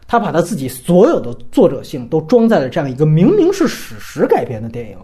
[0.06, 4.96] 他把他自己所有的作者性都装在了这样一个明明是史实改编的电影。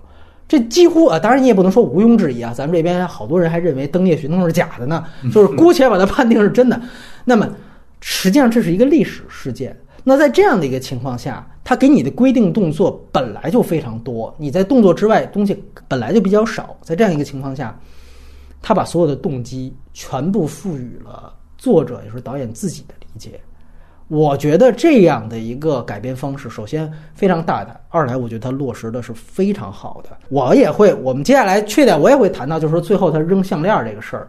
[0.47, 6.81] 这几乎啊，当然你也不能说毋庸置疑啊，咱们这边好多人还认为登月行动是假的呢，就是姑且把它判定是真的。
[7.25, 7.49] 那么
[8.01, 9.77] 实际上这是一个历史事件。
[10.03, 15.57] 那在这样的一个情况下，他给你的规定动作本来就非常多，你在动作之外东西
[15.87, 16.77] 本来就比较少。
[16.83, 17.79] 在这样一个情况下，
[18.61, 23.41] 他把所有的动机全部赋予了作者，也是导演自己的理解。
[24.09, 30.11] 我觉得这样的一个改编方式，首先非常大胆，二来我觉得他落实的是非常好的。
[30.29, 34.29] 我也会，我们接下来缺点我也会谈到，就是说最后他扔项链这个事儿。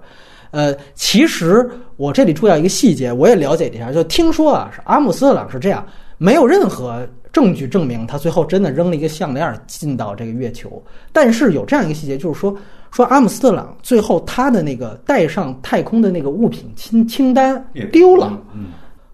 [0.52, 5.84] 呃，其实我这里注意到一个细节，我也了解一下，就听说啊，是阿姆斯特朗是这样，
[6.22, 7.04] 没有任何
[7.34, 10.80] 证据证明他最后真的扔了一个项链进到这个月球，
[11.12, 12.56] 但是有这样一个细节，就是说
[12.92, 18.66] 说阿姆斯特朗最后他的那个带上太空的那个物品清清单丢了，嗯，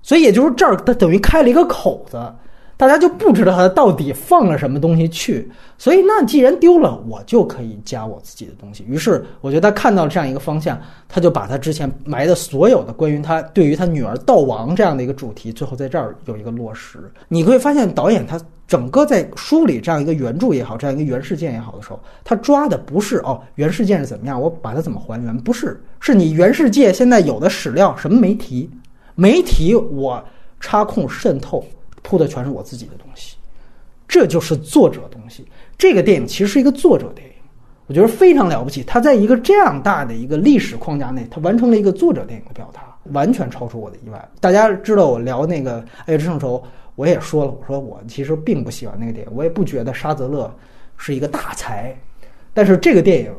[0.01, 2.21] 所以也就是这儿他等于开了一个口子。
[2.77, 5.49] 大家就不知道他到底放了什么东西去，
[5.79, 8.85] 所以那既然丢了，我就可以加我自己的东西。
[8.87, 16.99] 于是我觉得他看到了这样一个方向，他就把他之前埋的所有的关于他对于他女儿悼亡这样的一个主题，最后在这儿有一个落实。
[17.27, 28.69] 你会发现导演他整个在梳理这样一个原著也好，这样一个原事件也好的时候，他抓的不是哦原事件是怎么样，我把它怎么还原，不是，是你原世界现在有的史料什么没提，
[29.15, 30.23] 没提我
[30.59, 31.65] 插空渗透。
[32.07, 33.35] 铺的全是我自己的东西，
[34.07, 35.45] 这就是作者东西。
[35.77, 37.33] 这个电影其实是一个作者电影，
[37.87, 38.81] 我觉得非常了不起。
[38.81, 44.25] 他在一个这样大的一个历史框架内，他完成了一个作者电影的表达，完全超出我的意外。
[44.39, 46.63] 大家知道我聊那个《爱之圣仇，
[46.95, 50.49] 我也说了，我说我其实并不喜欢那个电影，我也不觉得沙泽勒
[50.95, 51.93] 是一个大才，
[52.53, 53.29] 但是这个电影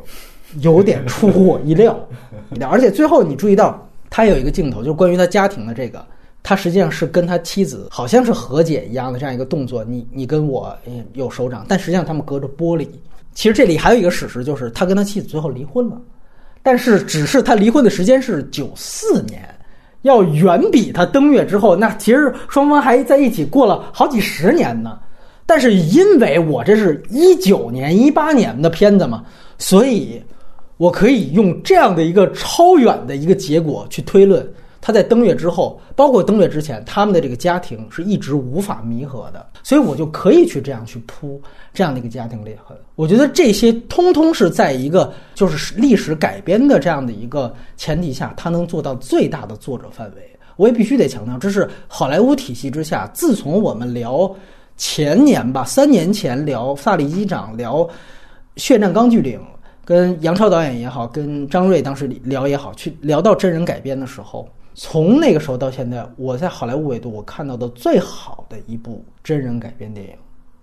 [0.60, 1.98] 有点出乎我意料。
[2.70, 6.04] 而且最后你注意到，他有一个镜头，就是关于他家庭的这个。
[6.42, 10.74] 他实际上是跟他妻子好像是和解一样的这样一个动作，你你跟我
[11.12, 12.88] 有手掌，但实际上他们隔着玻璃。
[13.34, 16.00] 其实这里还有一个史实，就是他跟他妻子最后离婚了，
[16.62, 19.48] 但是只是他离婚的时间是九四年，
[20.02, 24.98] 要远比他登月之后，那其实双方还在一起过了好几十年呢。
[25.44, 29.24] 但是因为我这是一九年、一八年的片子嘛，
[29.56, 30.20] 所以
[30.76, 34.46] 我可以用这样的一个超远的一个结果去推论。
[34.88, 41.38] 他在登月之后，包括登月之前，他们的这个家庭是一直无法弥合的，所以我就可以去这样去铺
[41.74, 42.74] 这样的一个家庭裂痕。
[42.94, 50.22] 我觉得这些通通是在一个就是历史改编的这样的一个前提下，他能做到最大的作者范围。
[50.56, 54.34] 我也必须得强调，这是好莱坞体系之下，自从我们聊
[54.78, 57.84] 前年吧，三年前聊《萨利机长》，聊
[58.56, 59.38] 《血战钢锯岭》，
[59.84, 64.48] 跟杨超导演也好，跟张瑞当时聊也好，去聊到真人改编的时候，
[64.80, 70.12] 从那个时候到现在，我在好莱坞维度我看到的最好的一部真人改编电影，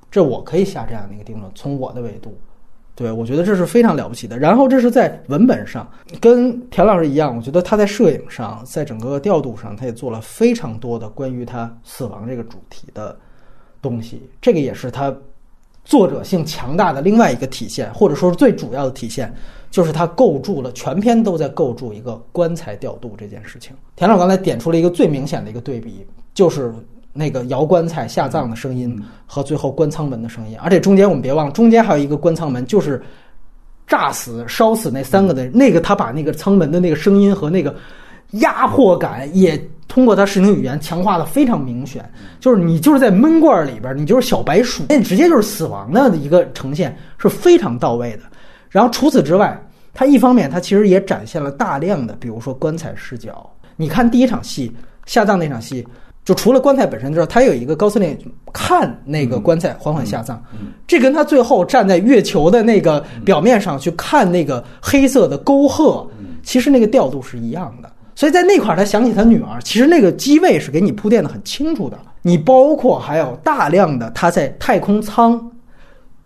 [0.09, 1.51] 这我可以下这样的一个定论。
[1.53, 2.33] 从我的维度，
[2.95, 4.39] 对我觉得这是非常了不起的。
[4.39, 5.85] 然后这是在文本上，
[6.21, 13.19] 跟田老师一样，我觉得他在摄影上，在整个调度上，他也做了非常多的关于他死亡这个主题的
[13.81, 14.29] 东西。
[14.41, 15.13] 这个也是他
[15.83, 19.35] 作者性强大的另外一个体现，或者说是最主要的体现，
[19.71, 23.75] 就是他构筑了全篇都在构筑一个棺材调度这件事情。
[23.95, 26.73] 田老刚才点出了一个最明显的一个对比，就是
[27.13, 33.01] 那个摇棺材下葬的声音和最后关舱门的声音，而且中间我们别忘了，中间还有一个关舱门，就是
[33.87, 37.73] 炸死、烧死那三个的那个，他把那个舱门的那个声音和那个
[38.31, 39.57] 压迫感也
[39.87, 42.03] 通过他视听语言强化的非常明显，
[42.39, 48.23] 就是你就是在闷罐里边，你就是小白鼠，那直接就是死亡的一个呈现是非常到位的。
[48.75, 49.57] 然后除此之外，
[49.93, 53.49] 它一方面它其实也展现了大量的，比如说棺材视角。
[53.77, 54.69] 你看第一场戏
[55.05, 55.87] 下葬那场戏，
[56.25, 58.17] 就除了棺材本身之外，它有一个高司令
[58.51, 60.43] 看那个棺材缓缓下葬，
[60.85, 66.05] 这跟他最后站在月球的那个表面上去看那个黑色的沟壑，
[66.43, 67.89] 其实那个调度是一样的。
[68.13, 71.97] 所以在那块儿，他想起他女儿，其实那个机位是给你铺垫的很清楚的。
[72.21, 75.41] 你包括还有大量的他在太空舱，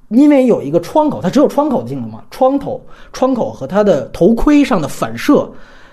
[0.09, 2.79] 因为有一个窗口，它只有窗口镜头嘛，窗头
[3.13, 5.49] 窗口和他的头盔上的反射，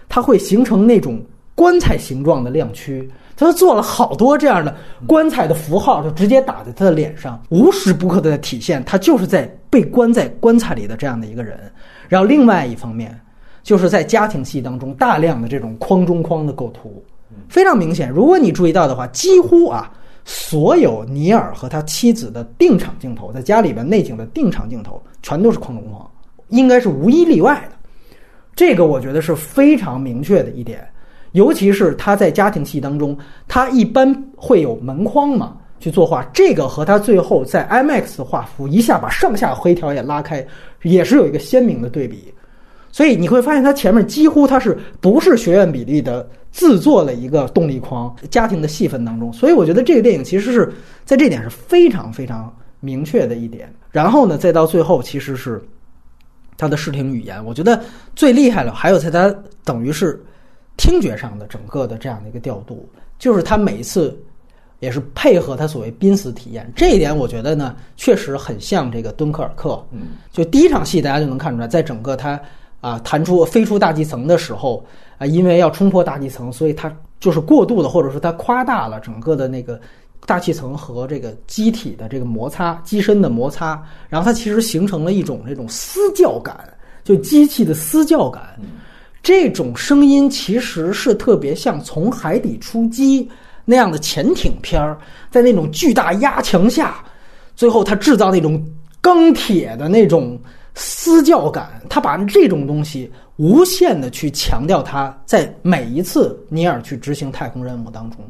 [0.08, 1.20] 它会形成那种
[1.54, 3.08] 棺材形状的亮区。
[3.36, 4.74] 他做了好多这样的
[5.06, 11.58] 棺材的符号，就直接打在他的脸上，无时不刻的在体现他就是在被关在棺材里的这样的一个人。
[12.08, 13.18] 然后另外一方面。
[13.66, 17.02] 就是在家庭戏当中，大量的这种框中框的构图，
[17.48, 18.08] 非常明显。
[18.08, 19.90] 如果你注意到的话，几乎啊，
[20.28, 26.04] 所有尼尔和他妻子的定场镜头，在家里边内景的定场镜头，全都是框中框，
[26.48, 27.76] 应该是无一例外的。
[28.56, 30.84] 这个我觉得是非常明确的一点，
[31.30, 33.16] 尤其是他在家庭戏当中，
[33.46, 40.44] 他一般会有门框嘛去作画，这个和他最后在 IMAX 画幅一下把上下黑条也拉开，
[40.82, 42.34] 也是有一个鲜明的对比。
[42.90, 46.26] 所以你会发现，它前面几乎它是不是学院比例的
[46.56, 49.30] 自做了一个动力框，家庭的戏份当中。
[49.30, 50.72] 所以我觉得这个电影其实是
[51.04, 52.50] 在这点是非常非常
[52.80, 53.70] 明确的一点。
[53.90, 55.62] 然后呢，再到最后，其实是
[56.56, 57.78] 他的视听语言，我觉得
[58.14, 58.72] 最厉害了。
[58.72, 59.28] 还有在他
[59.64, 60.18] 等于是
[60.78, 62.88] 听觉上的整个的这样的一个调度，
[63.18, 64.18] 就是他每一次
[64.78, 66.72] 也是配合他所谓濒死体验。
[66.74, 69.86] 这一点我觉得呢，确实很像这个敦刻尔克。
[69.90, 72.40] 嗯，就第一场戏大家就能看出来，在整个他。
[72.82, 74.84] 啊，弹出飞出大气层的时候，
[75.18, 79.80] 啊，因为要冲破大气层，所以它就是过度的，或者说它夸大了整个的那个
[80.26, 86.58] 大气层和这个机体的这个摩擦，机身的摩擦，然后它其实形成了一种这种嘶叫感，
[87.02, 88.42] 就机器的嘶叫感。
[89.22, 93.28] 这种声音其实是特别像从海底出击
[93.64, 94.98] 那样的潜艇片儿，
[95.30, 97.02] 在那种巨大压强下，
[97.54, 98.62] 最后它制造那种
[99.00, 100.38] 钢铁的那种。
[100.78, 108.20] 嘶叫感，它把这种东西无限的去强调，他在每一次尼尔去执行太空任务当中，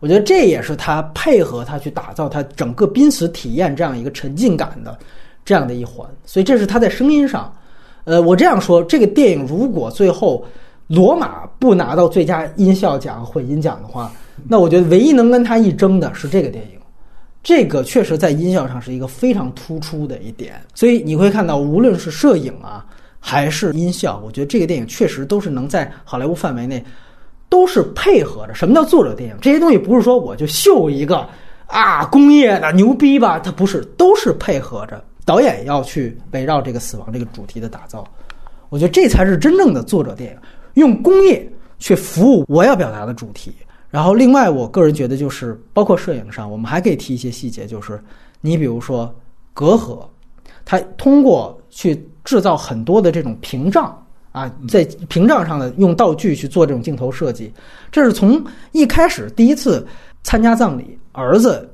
[0.00, 4.98] 我觉得这也是他配合他去打造他整个濒死体验这样一个沉浸感的
[5.44, 6.08] 这样的一环。
[6.24, 7.52] 所以这是他在声音上，
[8.04, 10.44] 呃，我这样说，这个电影如果最后
[10.88, 14.12] 罗马不拿到最佳音效奖、混音奖的话，
[14.48, 16.78] 那我觉得唯一能跟他一争的是这个电影。
[17.44, 22.86] 这个确实在音效上是一个非常突出的一点，所以你会看到，无论是摄影啊，
[23.24, 26.84] 还是音效，我觉得这个电影确实都是能在好莱坞范围内，
[27.48, 28.54] 都是配合着。
[28.54, 29.36] 什么叫作者电影？
[29.40, 31.24] 这些东西不是说我就秀一个
[31.68, 38.04] 啊工业的牛逼吧，它不是，都是配合着导演要去围绕这个死亡这个主题的打造。
[38.68, 40.38] 我觉得这才是真正的作者电影，
[40.74, 41.48] 用工业
[41.78, 43.54] 去服务我要表达的主题。
[43.88, 48.02] 然后，另外，我个人觉得就是，包括摄影上，我们还可以提一些细节，就是
[48.40, 49.14] 你比如说
[49.52, 50.02] 隔阂，
[50.64, 53.96] 它通过去制造很多的这种屏障
[54.32, 57.52] 啊，在屏障上的用道具去做这种镜头设计，
[57.90, 58.42] 这是从
[58.72, 59.86] 一开始第一次
[60.22, 61.68] 参加葬礼，儿子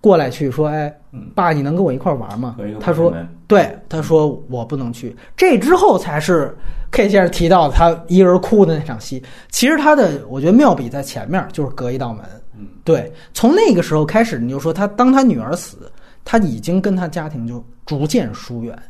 [0.00, 0.94] 过来去说：“哎，
[1.34, 3.14] 爸，你能跟我一块玩吗？”他说
[3.46, 6.54] ：“对。”他说：“我不能去。”这之后才是。
[6.90, 9.20] K 先生提到他一人哭的那场戏，
[9.50, 12.24] 其实他的我觉得妙笔在前面，就是隔一道门。
[12.56, 15.90] 嗯，对，从那个时候开始，你就说他当他女儿死，
[16.24, 18.80] 他已经跟他家庭就逐渐疏远，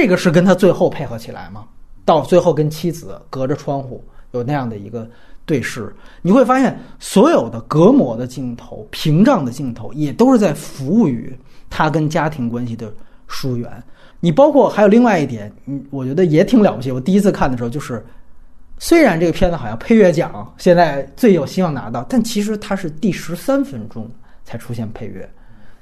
[0.00, 1.64] 这个是跟他最后配合起来吗？
[2.04, 5.10] 到最后跟妻子隔着窗户有那样的一个
[5.44, 5.92] 对视，
[6.22, 11.36] 你会发现所有的隔膜的镜头、屏障的镜头，也都是在服务于
[11.68, 12.94] 他跟家庭关系的
[13.26, 13.82] 疏远。
[14.20, 16.92] 你包括还有另外一点，嗯，我觉得也挺了不起。
[16.92, 18.06] 我第一次看的时候，就是
[18.78, 24.08] 虽然这个片子好像配乐奖现在最有希望拿到，但其实它是第十三分钟
[24.44, 25.28] 才出现配乐，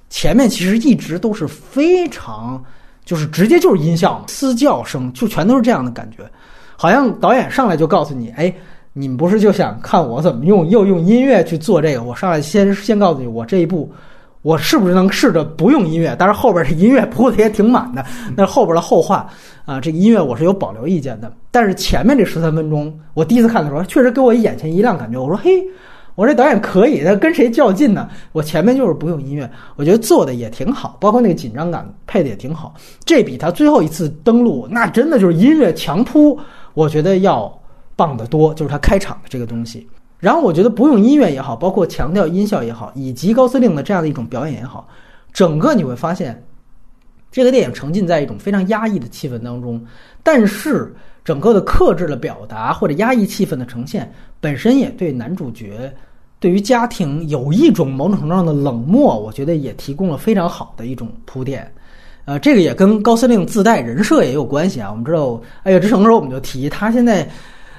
[0.08, 2.64] 前面其实一直都是非常
[3.06, 6.30] 就是直接就是音效、嘶叫声，就全都是这样的感觉，
[6.76, 8.54] 好像导演上来就告诉你，哎，
[8.92, 12.02] 你们不是就想看我怎么用又用音乐去做这个？
[12.02, 13.90] 我上来先先告诉你，我这一步。
[14.42, 16.14] 我是不是能试着不用音乐？
[16.16, 18.04] 但是后边这音乐铺的也挺满的，
[18.36, 19.28] 那后边的后话
[19.64, 21.32] 啊，这个音乐我是有保留意见的。
[21.50, 25.64] 但是前面这十三分钟，我第一次看的时候，确实给我眼前一亮，感觉我说嘿，
[26.16, 28.08] 我这导演可以，他跟谁较劲呢？
[28.32, 32.74] 我前面就是不用音乐，我觉得做的也挺好，包括那个紧张感配的也挺好。
[33.04, 36.36] 这比他最后一次登陆，那真的就是音乐强扑，
[36.74, 37.56] 我觉得要
[37.94, 38.52] 棒得多。
[38.54, 39.86] 就是他开场的这个东西。
[40.18, 44.88] 然后我觉得不用音乐也好，包括强调音效也好，以及高司令的这样的一种表演也好，
[45.34, 46.42] 整个你会发现，
[47.30, 49.78] 这个电影沉浸在一种非常压抑的气氛当中。
[50.22, 50.92] 但是
[51.22, 54.10] 整个的克制的表达或者压抑气氛的呈现，
[54.40, 55.94] 本身也对男主角
[56.38, 61.70] 对于家庭有一种某种程度上的冷漠，我觉得也提供了非常好的一种铺垫。
[62.24, 64.90] 呃，这个也跟高司令自带人设也有关系啊。
[64.90, 65.28] 我们知道
[65.62, 67.28] 《爱乐之城》的时候，我们就提他现在。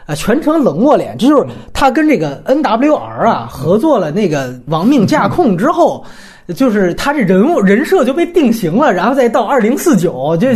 [0.07, 6.01] 啊，全程冷漠脸，这就是他跟这个 N W R 啊合作了那个《亡命驾控》之后，
[6.55, 10.47] 就是他这人物人设就被定型了，然后再到二零四九，就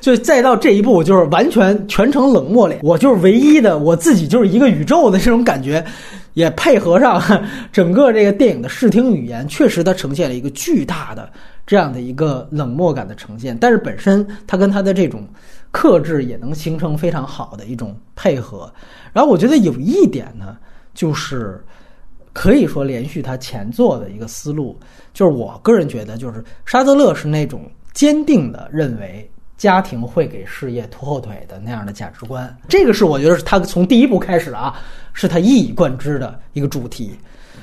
[0.00, 5.84] 就再到这一步，就是完全全程冷漠脸，我就是唯一的，我自己就是一个宇宙的这种感觉，
[6.34, 7.20] 也配合上
[7.72, 11.28] 整个这个电影的视听语言，确实它呈现了一个巨大的
[11.66, 15.26] 这样的一个冷漠感的呈现，但是本身它跟它的这种。
[15.76, 18.72] 克制也能形成非常好的一种配合，
[19.12, 20.56] 然后我觉得有一点呢，
[20.94, 21.60] 就是
[22.32, 24.78] 可以说连续他前作的一个思路，
[25.12, 34.74] 就是我个人觉得，就是沙泽勒是那种坚定的认为家庭会给事业拖后腿的那样的价值观，这个是我觉得是他从第一部开始啊，
[35.12, 37.16] 是他一以贯之的一个主题。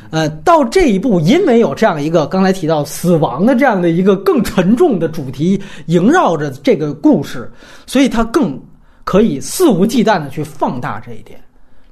[0.10, 7.50] 呃，到这一步，因为有这样一个刚才提到死亡的这样的一个更沉重的主题萦绕着这个故事，
[7.88, 8.60] 所以他更
[9.06, 11.42] 可以肆无忌惮的去放大这一点，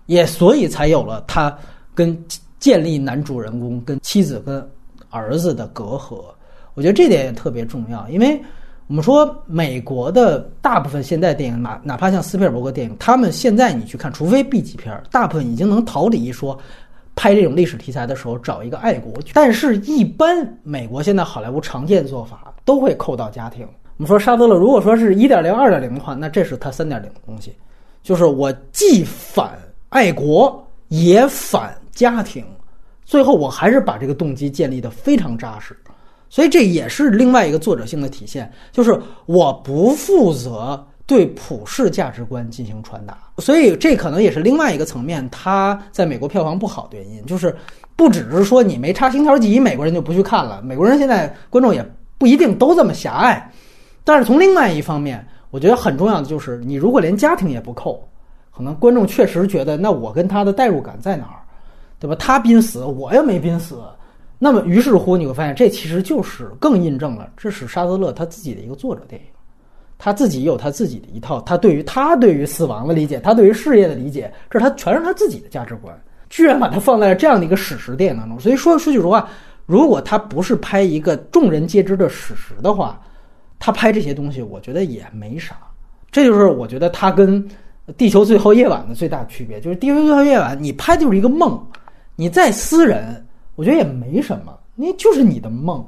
[0.06, 1.56] 也所以才有了他
[1.96, 2.18] 跟
[2.60, 4.70] 建立男主人公跟妻子跟
[5.10, 6.22] 儿子的隔阂。
[6.74, 8.42] 我觉得这点也特别重要，因为
[8.90, 16.60] 我们说美国的大部分现代电影，哪哪怕像斯皮尔伯格电影，他们现在你去看，除非 B 级片，大部分已经能逃离说。
[17.16, 23.68] 拍这种历史题材的时候，找一个爱国，但是一般美国现在好莱坞常见做法都会扣到家庭。
[23.98, 27.54] 我们说沙德勒，如果说是一点零、二点零的话，那这是他三点零的东西，
[28.02, 29.60] 就是我既反
[29.90, 32.46] 爱国也反家庭，
[33.04, 35.78] 最后我还是把这个动机建立的非常扎实，
[36.30, 40.86] 所以这也是另外一个作者性的体现，就是我不负责。
[41.08, 47.56] 对普世价值观进行传达，所以这可能也是另外一个层面，它在美国票房不好的原因，就是
[47.96, 50.62] 不只是说你没插星条旗，美国人就不去看了。
[50.62, 51.84] 美国人现在观众也
[52.20, 53.52] 不一定都这么狭隘，
[54.04, 58.08] 但是从另外一方面，我觉得很重要的就是，你如果连家庭也不扣，
[58.56, 61.42] 可能观众确实觉得，那我跟他的代入感在哪儿，
[62.00, 62.16] 对吧？
[62.20, 63.82] 他濒死，我又没濒死，
[64.40, 69.28] 那么于是乎你会发现，这其实就是更印证了，这是沙德勒他自己的一个作者电影。
[69.98, 75.94] 他自己有他自己的一套，他对于他对于死亡的理解，他对于事业的理解，这是他全是他自己的价值观，
[76.30, 78.40] 居然把它放在了这样的一个史实电影当中。
[78.40, 79.30] 所以说说句实话，
[79.66, 82.98] 如果他不是拍一个众人皆知的史实的话，
[83.60, 85.58] 他拍这些东西，我觉得也没啥。
[86.10, 87.44] 这就是我觉得他跟
[87.98, 91.62] 《地球最后夜晚》的最大区别，就是《地球最后夜晚》你拍就是一个梦，
[92.16, 93.22] 你再私人，
[93.60, 95.86] 我觉得也没什么，那就是你的梦。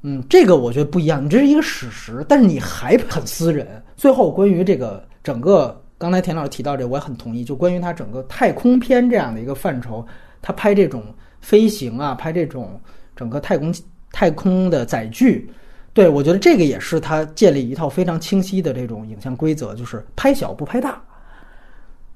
[0.00, 1.22] 嗯，这个我觉得不一样。
[1.22, 3.82] 你这是一个史实，但是你还很私人。
[3.98, 7.44] 最后，关于这个整个，刚才田老师提到这，我也很同意。
[7.44, 10.02] 就关于他整个太空片这样的一个范畴，
[10.40, 11.04] 他拍这种
[11.42, 12.80] 飞行啊，拍这种
[13.14, 13.74] 整个太空
[14.10, 15.50] 太空的载具，
[15.92, 20.98] 对我觉得这个也是他建立一套非常清晰的这种影像规则，就是拍小不拍大。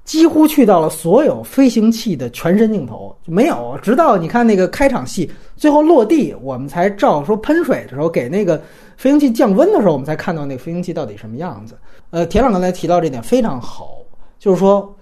[0.07, 8.57] 几乎去到了所有飞行器的全身镜头没有，直到你看那个开场戏，最后落地，我们才照说喷水的时候给那个
[8.95, 11.77] 飞行器降温的时候，我们才看到那个飞行器到底什么样子。
[12.11, 13.97] 呃，田朗刚才提到这点非常好，
[14.39, 14.95] 就是说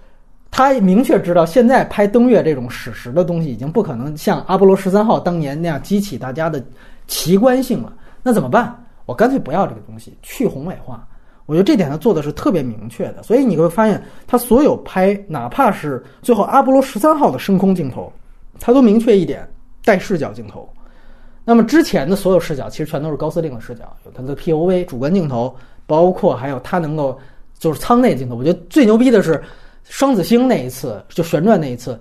[0.50, 6.60] 他明确知道现在拍登月这种史实的东西已经不可能像阿波罗十三号当年那样激起大家的
[7.06, 7.92] 奇观性了。
[8.24, 8.76] 那怎么办？
[9.04, 11.06] 我干脆不要这个东西，去宏伟化。
[11.46, 18.12] 我觉得这点他做的是特别明确的，所以你会发现他所有拍，哪怕是最后阿波罗十三号的升空镜头，
[18.58, 19.48] 他都明确一点
[19.84, 20.68] 带视角镜头。
[21.44, 25.54] 那么之前的所有视角其实全都是高司令的视角，有他的 POV 主观镜头，
[25.86, 27.16] 包括还有他能够
[27.56, 28.34] 就是舱内镜头。
[28.34, 29.40] 我觉得最牛逼的是
[29.84, 31.96] 双子星那一次，就旋转那一次，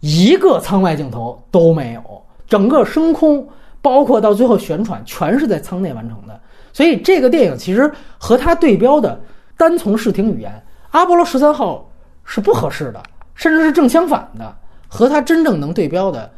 [0.00, 2.02] 一个舱外镜头都没有，
[2.48, 3.46] 整个升空，
[3.82, 6.40] 包括到最后旋转，全是在舱内完成的。
[6.76, 9.18] 所以这个电影其实和它对标的
[9.56, 11.90] 单从视听语言，阿波罗十三号
[12.22, 13.02] 是不合适的，
[13.34, 14.54] 甚至是正相反的。
[14.86, 16.30] 和它真正能对标的，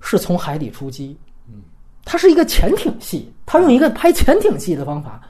[0.00, 1.16] 是从海底出击。
[2.04, 5.20] 它是一个潜艇戏，它用一个拍潜艇戏的方法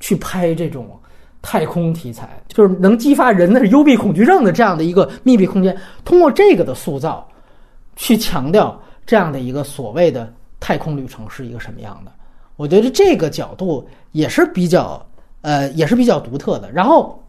[0.00, 0.98] 去拍这种
[1.42, 5.76] 太空题材，就是能激发人的幽闭恐惧症的这样的一个密闭空间。
[6.06, 7.28] 通过这个的塑造，
[7.96, 12.10] 去强调这样的一个所谓的太空旅程是一个什么样的。
[12.56, 15.04] 我觉得这个角度也是比较
[15.42, 16.70] 呃，也是比较独特的。
[16.72, 17.22] 然后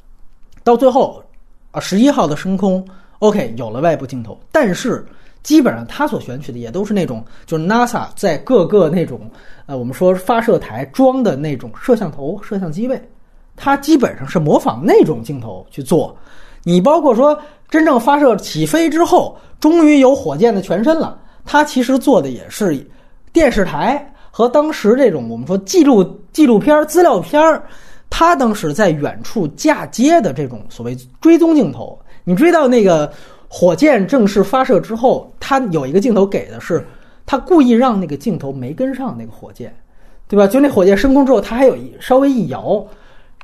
[0.64, 1.24] 到最后
[1.72, 2.86] 啊，十一号的升空
[3.20, 5.06] ，OK，有了外部镜头，但是。
[5.44, 9.32] 基本上他所选取的也都是那种，就是 NASA 在各个那种，
[9.66, 13.02] 呃，我们说发射台装的那种摄像头、摄像机位，
[13.56, 16.14] 它基本上是模仿那种镜头去做。
[16.64, 22.86] 你包括说真正发射起飞之后，终于有火箭的全身了，它其实做的也是
[23.32, 27.64] 电视台和当时这种我们说记录纪录片、资料片儿，
[28.08, 33.12] 它当时在远处嫁接的这种所谓追踪镜头，你追到那个。
[33.50, 36.86] 火箭正式发射之后，他有一个镜头给的是，
[37.26, 39.74] 他故意让那个镜头没跟上那个火箭，
[40.28, 40.46] 对吧？
[40.46, 42.86] 就那火箭升空之后，他还有一稍微一摇，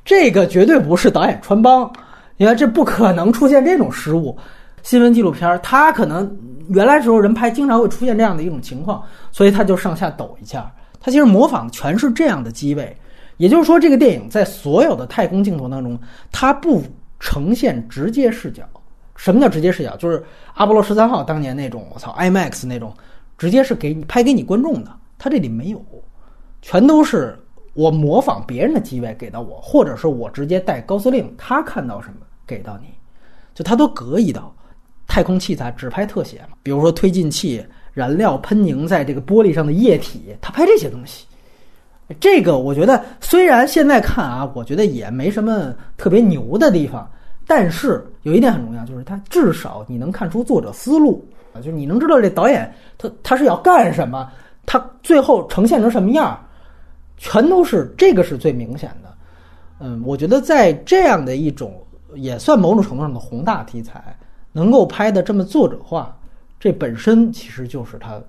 [0.04, 1.90] 这个绝对不是导演穿帮，
[2.36, 4.38] 你看这不可能出现这种失误。
[4.82, 6.30] 新闻纪录片他可能
[6.68, 10.70] 原来时候人拍经常会出现这样的一种情况，所以他就上下抖一下，
[11.04, 12.98] 他其实模仿的全是这样的机位。
[13.38, 16.00] 也就是说，这个电影在所有的太空镜头当中，
[16.32, 16.82] 它不
[17.20, 18.64] 呈现直接视角。
[19.16, 19.96] 什么叫直接视角？
[19.98, 20.24] 就是
[20.54, 22.94] 阿波罗十三号当年那种，我操，IMAX 那种，
[23.38, 24.92] 直接是给你拍给你观众的。
[25.18, 25.84] 他这里没有，
[26.62, 27.38] 全都是
[27.74, 32.88] 我模仿别人的机位给到我，或者是我直接带高司令，他看到什么给到你，
[33.54, 34.56] 就他都隔一道。
[35.06, 37.64] 太空器材只拍特写嘛，比如说推进器、
[37.94, 41.26] 燃料喷凝在这个玻璃上的液体，他拍这些东西。
[42.20, 47.10] 这个我觉得虽然现在看啊，我觉得也没什么特别牛的地方。
[47.46, 54.32] 但是有一点很重要，就是他至少你能看出作者思路啊，就是你能知道这导演他他是要干什么，
[54.66, 56.40] 他最后呈现成什么样，
[57.18, 59.14] 全都是这个是最明显的。
[59.80, 61.86] 嗯，我觉得在这样的一种
[62.16, 64.16] 也算某种程度上的宏大题材，
[64.54, 66.18] 能够拍的这么作者化，
[66.64, 68.22] 这本身其实就是它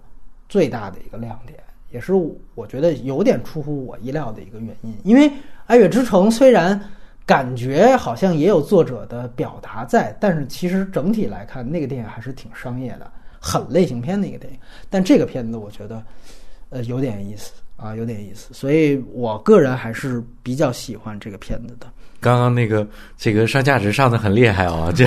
[0.48, 1.56] 最大的一个亮点，
[1.92, 2.12] 也是
[2.56, 4.92] 我觉得有点出乎我意料的一个原因。
[5.04, 5.30] 因为
[5.66, 6.80] 《爱乐之城》虽然。
[7.26, 13.10] 感觉好像也有作者的表达在，但是其实整体来看，那个电影还是挺商业的，
[13.40, 14.58] 很类型片的一个电影。
[14.90, 16.02] 但这个片子我觉得，
[16.68, 21.86] 呃，有点意思啊，有点意思，所以我个人还是比较喜欢这个片子的。
[22.20, 25.06] 刚刚那个这个上价值上的很厉害啊，这。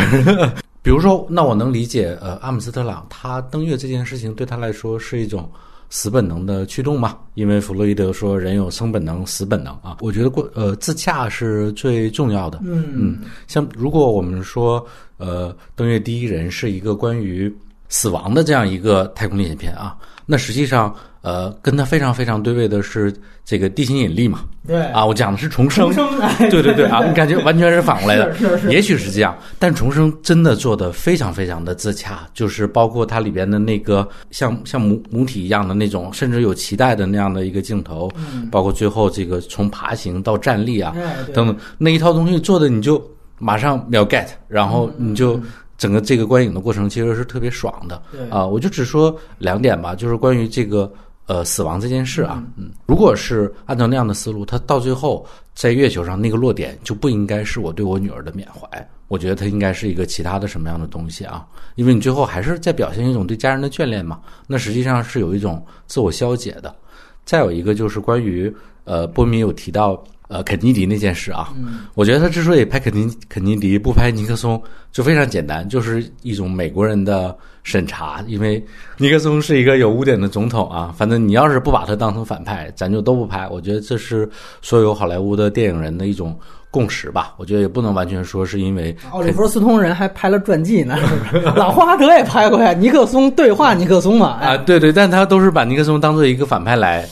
[0.88, 5.52] 比如说，那我能理解，呃，阿姆斯特朗他登月这件事情对他来说是一种。
[5.90, 9.98] 死本能的驱动嘛，因为弗洛伊德说人有生本能、死本能啊。
[10.02, 12.60] 我觉得过呃自洽是最重要的。
[12.64, 14.86] 嗯嗯，像如果我们说
[15.18, 17.54] 呃登月第一人是一个关于
[17.88, 20.96] 死亡的这样一个太空历险片啊，那实际上。
[21.28, 23.14] 呃，跟它非常非常对位的是
[23.44, 24.46] 这个地心引力嘛？
[24.66, 25.92] 对啊，我讲的是重生。
[25.92, 28.34] 重生，对对对啊，你感觉完全是反过来的。
[28.34, 38.10] 是是，也许是这样，但重生真的做的非常非常的自洽，就是包括它里边的那个像像母母体一样的那种，甚至有脐带的那样的一个镜头，
[38.50, 40.96] 包括最后这个从爬行到站立啊
[41.34, 43.06] 等等那一套东西做的，你就
[43.38, 45.38] 马上秒 get，然后你就。
[45.78, 48.02] 整个这个观影的过程其实是特别爽的，
[48.32, 50.92] 啊，我就只说两点吧，就是关于这个
[51.28, 55.24] 呃死亡这件事啊，嗯，如果是按照那样的思路，他到最后
[55.54, 61.46] 在月球上那个落点就不应该是我对我女儿的缅怀，我觉得它应该是一个其他的什么样的东西啊？
[61.76, 66.76] 因为你最后还是在表现一种对家人的眷恋嘛，那实际上是有一种自我消解的。
[67.24, 68.54] 再有一个就是关于
[68.86, 70.04] 呃波米有提到。
[70.28, 71.54] 呃，肯尼迪那件事啊，
[71.96, 74.62] 我觉得他之所以拍肯尼肯尼迪不拍尼克松，
[74.92, 78.22] 就非常简单，就是一种美国人的审查。
[78.28, 78.62] 因为
[78.98, 83.48] 尼克松是一个有污点的总统啊， 反正你要是不把他当成反派，咱就都不拍。
[83.48, 84.30] 我觉得这是
[84.62, 86.38] 所有好莱坞的电影人的一种
[86.70, 87.34] 共识吧。
[87.38, 90.98] 我觉得也不能完全说是因为奥利弗斯通人还拍了传记呢，
[91.56, 94.28] 老霍华德也拍过呀，尼克松对话尼克松嘛。
[94.42, 97.08] 啊，对对，但他都是把尼克松当做一个反派来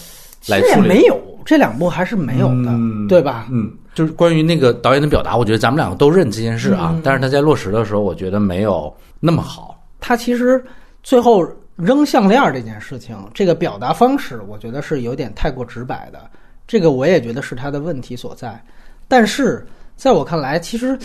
[0.47, 0.87] 来处理。
[0.87, 1.21] 没有。
[1.45, 2.75] 这两部还是没有的，
[3.07, 3.47] 对吧？
[3.51, 9.79] 嗯，就是关于那个导演的表达，我觉得咱们两个都认这件事啊，但是他在落实的时候，我觉得没有那么好。
[9.99, 10.63] 他其实
[11.03, 16.27] 最后扔项链这件事情，这个表达方式，我觉得是有点太过直白的，
[16.65, 18.59] 这个我也觉得是他的问题所在。
[19.07, 19.63] 但是
[19.95, 20.97] 在我看来，其实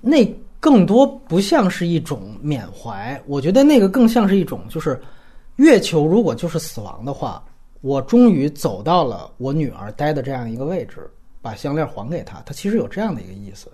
[0.00, 0.26] 那
[0.58, 5.00] 更多不像是一种缅怀，我觉得那个更像是一种，就是
[5.54, 7.40] 月球如果就是死亡的话，
[7.80, 11.08] 我终于走到了我女儿待的这样一个位置。
[11.40, 12.42] 把项链还给她。
[12.44, 13.68] 她其实有这样的一个意思，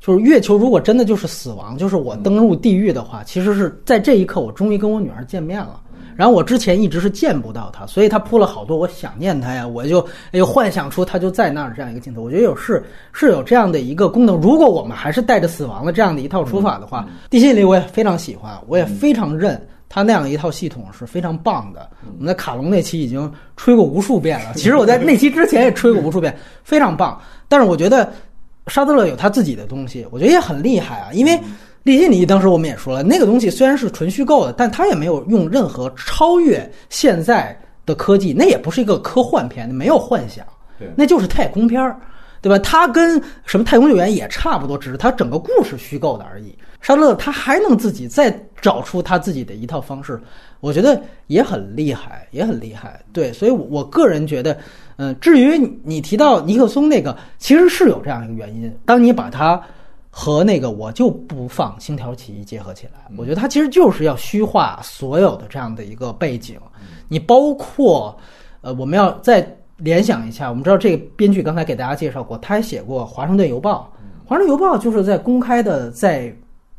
[0.00, 5.80] 就是月球如果真的就是死亡，就是我登入地狱的话，其实是在这一刻我终于跟我女儿见面了。
[6.16, 12.20] 然后我之前一直是见不到她，所以她铺了好多我想念她呀，我就哎幻想出她就在那儿这样一个镜头。
[12.20, 14.36] 我觉得有是是有这样的一个功能。
[14.36, 19.64] 如果我们还是带着死亡的这样的一套说法的话，地心引力我也非常喜欢，我也非常认。
[19.90, 21.90] 他那样一套系统是非常棒的。
[22.16, 24.52] 我们在卡隆那期已经吹过无数遍了。
[24.56, 27.20] 其实我在那期之前也吹过无数遍，非常棒。
[27.48, 28.10] 但是我觉得
[28.68, 31.10] 沙特勒有他自己的东西，我觉得也很厉害啊。
[31.12, 31.38] 因为
[31.82, 40.46] 利心里当时我们也说了，那个东西虽然是纯虚构的，但他也没有用任何超越现在的科技，那也不是一个科幻片，没有幻想，
[40.94, 41.98] 那就是太空片儿。
[42.42, 42.58] 对吧？
[42.60, 46.56] 它跟什么太空救援也差不多，只是它整个故事虚构的而已。
[46.80, 50.20] 沙特勒他还能自己再找出他自己的一套方式，
[50.60, 53.00] 我觉得也很厉害，也很厉害。
[53.12, 54.58] 对，所以我个人觉得，
[54.96, 58.74] 嗯，至于你提到尼克松那个，其实是有这样一个原因。
[58.84, 59.60] 当你把它
[60.10, 66.58] 和那个我就不放星条旗结合起来，我觉得他其实就是要虚化所有的这样的一个背景。
[67.08, 68.16] 你包括，
[68.60, 69.56] 呃，我们要再。
[69.82, 73.90] 联想一下，我们知道这个编剧刚才给大家介绍过，他还写过《华盛顿邮报》。
[74.28, 76.30] 《华盛顿邮报》就是在公开的在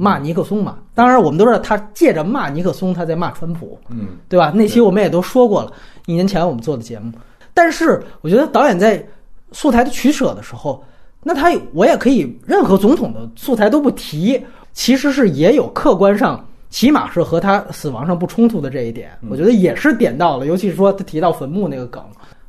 [0.02, 0.80] 骂尼克松嘛。
[0.96, 4.52] 当然，我们都知道他借着骂尼克松，他在骂川普，嗯，对吧？
[4.56, 5.72] 那期我们也都说过了，
[6.08, 7.12] 一年前我们做的节目。
[7.54, 9.06] 但是，我觉得导演在
[9.52, 10.84] 素材的取舍的时候，
[11.22, 14.44] 那他我也可以任何总统的素材都不提，
[14.74, 20.48] 其实是也有客观上，起码是和他死亡上不冲突的这一点，我觉得也是点到了。
[20.48, 22.04] 尤其是说他提到坟墓那个梗。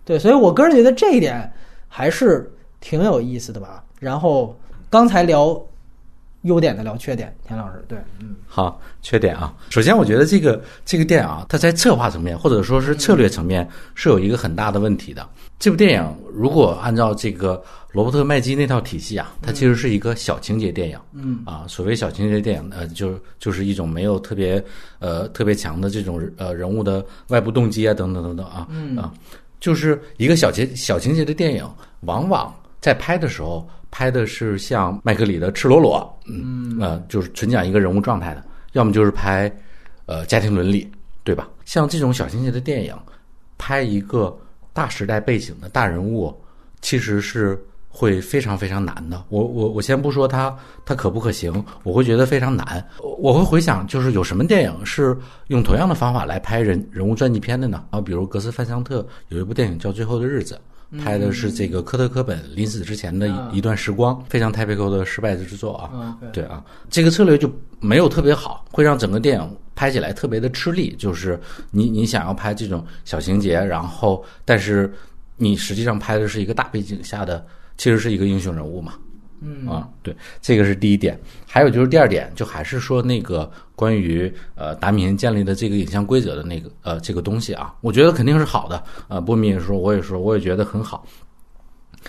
[0.05, 1.53] 对，所以我个人觉得这一点
[1.87, 2.51] 还是
[2.81, 3.85] 挺有意思的吧。
[4.01, 4.57] 然后
[4.91, 5.61] 刚才聊
[6.43, 15.27] 优点的聊缺点，田老师对，嗯，好，缺点啊，首先我觉得这个这个电影啊，它在策划层面或者说是策略层面是有一个很大的问题的。
[15.59, 17.63] 这部电影如果按照这个
[17.93, 24.63] 罗伯特麦基那套体系啊，它其实是一个小情节电影，嗯啊，所谓小情节电影呃，就就是一种没有特别
[24.99, 29.13] 呃特别强的这种呃人物的外部动机啊等等等等啊，嗯啊。
[29.61, 31.65] 就是一个小情小情节的电影，
[32.01, 38.41] 往往在拍的时候拍的是像麦克里的《赤裸裸》，嗯呃，就是纯讲一个人物状态的；
[38.73, 39.49] 要么就是拍
[40.07, 40.91] 呃家庭伦理，
[41.23, 41.49] 对吧？
[41.65, 42.93] 像这种小情节的电影，
[43.57, 44.37] 拍一个
[44.73, 46.35] 大时代背景的大人物，
[46.81, 47.57] 其实是。
[47.95, 49.23] 会非常非常难的。
[49.29, 52.83] 我我我先不说它它可不可行，我会觉得非常难。
[53.19, 55.15] 我会回想，就是有什么电影是
[55.49, 57.85] 用同样的方法来拍人人物传记片的呢？
[57.91, 60.55] 啊，比如格斯范桑特有一部电影叫《最后的日子》，
[60.99, 66.17] 拍的是这个科特科本临死之前的一一段时光，非常 typical 的失败之作啊。
[66.33, 70.95] 对啊，这个策略就没有特别好，会让整个电影拍起来特别的吃力。
[70.99, 71.41] 就是
[71.71, 74.93] 你你想要拍这种小情节，然后但是
[75.37, 77.45] 你实际上拍的是一个大背景下的。
[77.79, 78.93] 其实是一个英雄人物嘛，
[79.45, 81.19] 嗯啊，对，这个是第一点。
[81.47, 88.83] 还有就是第二点，就还是说那个关于呃达米恩建立的这个影像规则的那个呃这个东西啊，我觉得肯定是好的。
[89.09, 91.05] 呃，波米也说，我也说，我也觉得很好。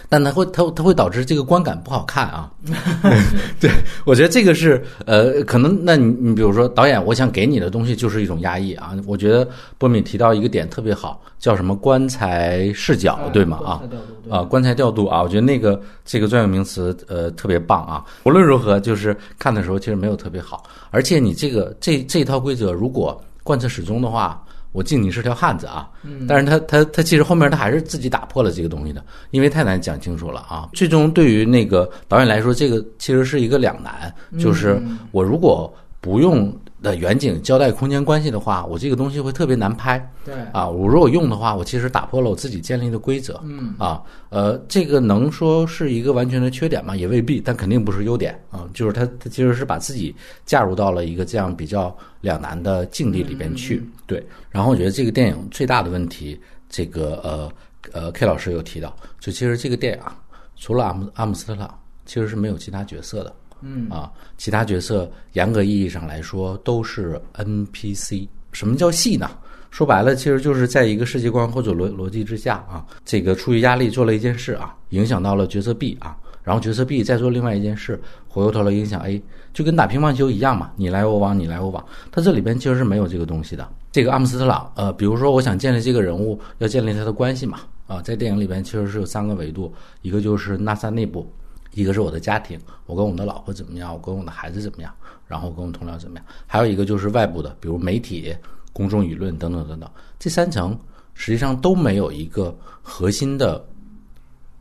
[0.10, 2.50] 但它会，它它会导致这个观感不好看啊。
[3.60, 3.70] 对，
[4.06, 8.96] 我觉得这个是呃，可能那你你比如说导演，我想给你的东西就是一种压抑啊。
[9.06, 13.60] 我觉得波米提到一个点特别好，叫什么棺材视角，对吗？
[13.66, 13.82] 啊
[14.30, 18.06] 啊，棺材调度啊，我觉得那个这个专有名词呃特别棒啊。
[18.24, 24.44] 无论如何，就是看的时候其实没有特别好，而且你这个这这一套规则如果贯彻始终的话。
[24.74, 25.90] 我敬你是条汉子啊，
[26.28, 29.02] 但是他他他其实后面他还是自己打破了这个东西的，
[29.32, 30.68] 因为太难讲清楚了啊。
[30.74, 36.54] 最终对于那个导演来说，这个其实是一个两难，就是我如果不用。
[36.84, 39.98] 的远景交代空间关系的话，我这个东西会特别难拍。
[40.26, 43.40] 对啊，我如果用的话，我其实打破了我自己建立的规则。
[43.44, 46.96] 嗯啊，呃，这个能说是一个完全的缺点吗？
[46.96, 48.68] 也未必，但肯定不是优点啊。
[48.74, 50.14] 就是他他其实是把自己
[50.46, 53.82] 嫁入到了一个这样比较两难的境地里边去。
[54.06, 57.52] 对，然后我觉得这个电影最大的问题，这个呃
[57.94, 60.16] 呃 K 老师有提到，就其实这个电影啊
[60.58, 63.34] 除了阿姆阿姆斯特朗，其实是没有其他角色的。
[63.64, 68.28] 嗯啊，其他角色严格意义上来说都是 NPC。
[68.52, 69.30] 什么叫戏呢？
[69.72, 79.20] 说白了，其实就是在一个世界观或者逻逻辑之下啊，这个出于压力做了一件事啊，影响到了角色 B 啊，然后角色 B 再做另外一件事，回过头来影响 A，
[79.52, 81.84] 就跟打乒乓球一样嘛，你来我往，你来我往。
[82.12, 83.68] 它这里边其实是没有这个东西的。
[83.92, 91.28] 这个阿姆斯特朗，呃，比如说我想建立这个人物，要建立他的关系嘛，啊，在电影里边其实是有三个维度，一个就是 NASA 内部，
[91.74, 94.94] 一个是我的家庭，我跟我的老婆怎么样，我跟我的孩子怎么样，
[95.28, 98.36] 然后跟我同僚怎么样，还有一个就是外部的，比如媒体、
[98.72, 100.78] 公众舆论等等等等，这三层
[101.14, 103.64] 实际上都没有一个核心的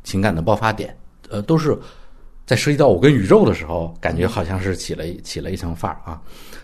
[0.03, 0.97] 情感的爆发点，
[1.29, 1.79] 呃，都是
[2.47, 6.21] 在涉及到我跟宇宙的时候，感觉好像是起了起了一层范儿啊。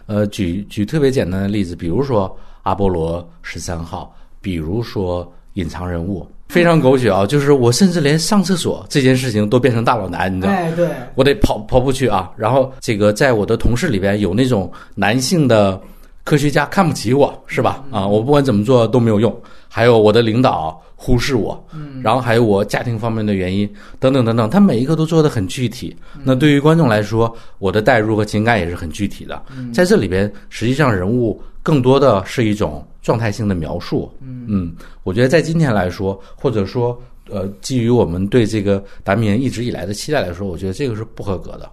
[0.07, 7.26] 呃，举举特别简单的例子，比如说阿波罗十三号，比如说隐藏人物，非常狗血啊！
[7.26, 10.59] 就是我甚至连上厕所这件事情都变成大佬男，你知道吗？
[10.59, 12.30] 哎，对，我得跑跑步去啊。
[12.36, 15.80] 然后这个在我的同事里边有那种男性的
[16.24, 17.84] 科学家看不起我，是吧？
[17.90, 19.34] 啊，我不管怎么做都没有用。
[19.70, 23.70] 还有我的领导忽视我，嗯，然后还有我家庭方面的原因
[24.01, 25.94] 等等等等，他每一个都做的很具体。
[26.24, 29.40] 那对于观众来说，我的代入和情感也是很具体的。
[29.70, 31.38] 在这里边，实际上人物
[31.69, 34.11] 更多的是一种状态性的描述。
[34.23, 36.99] 嗯，我觉得在今天来说，或者说
[37.29, 41.71] 呃，基于我们对这个达米安一直以来的期待来说，我觉得这个是不合格的。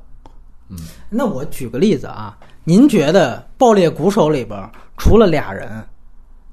[0.68, 0.76] 嗯，
[1.10, 5.82] 那我举个例子啊，您觉得《爆裂鼓手》里边除了俩人，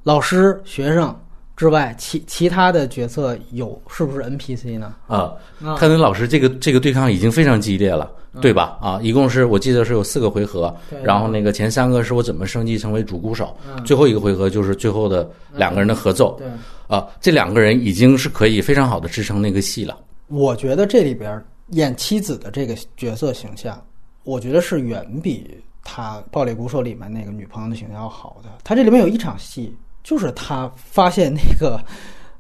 [0.05, 1.13] 老师、学生？
[1.55, 4.95] 之外，其其他的角色有是不是 NPC 呢？
[5.07, 5.35] 啊，
[5.77, 8.79] 泰森老师这个这个对抗已经非常激烈了，对吧？
[8.81, 10.75] 啊，一共是我记得是有四个回合，
[11.05, 16.37] 然后那个前三个是我怎么升级成为主鼓手，最后一个回合就是最后的两个人的合奏。
[16.39, 16.49] 对，
[16.89, 19.97] 啊，这两个人已经是可以非常好的支撑那个戏了。
[20.29, 23.81] 我觉得这里边演妻子的这个角色形象，
[24.25, 28.49] 我觉得是远比他《暴力鼓手》里面那个女朋友的形象要好的。
[28.65, 29.73] 他这里面有一场戏。
[30.03, 31.81] 就是他发现那个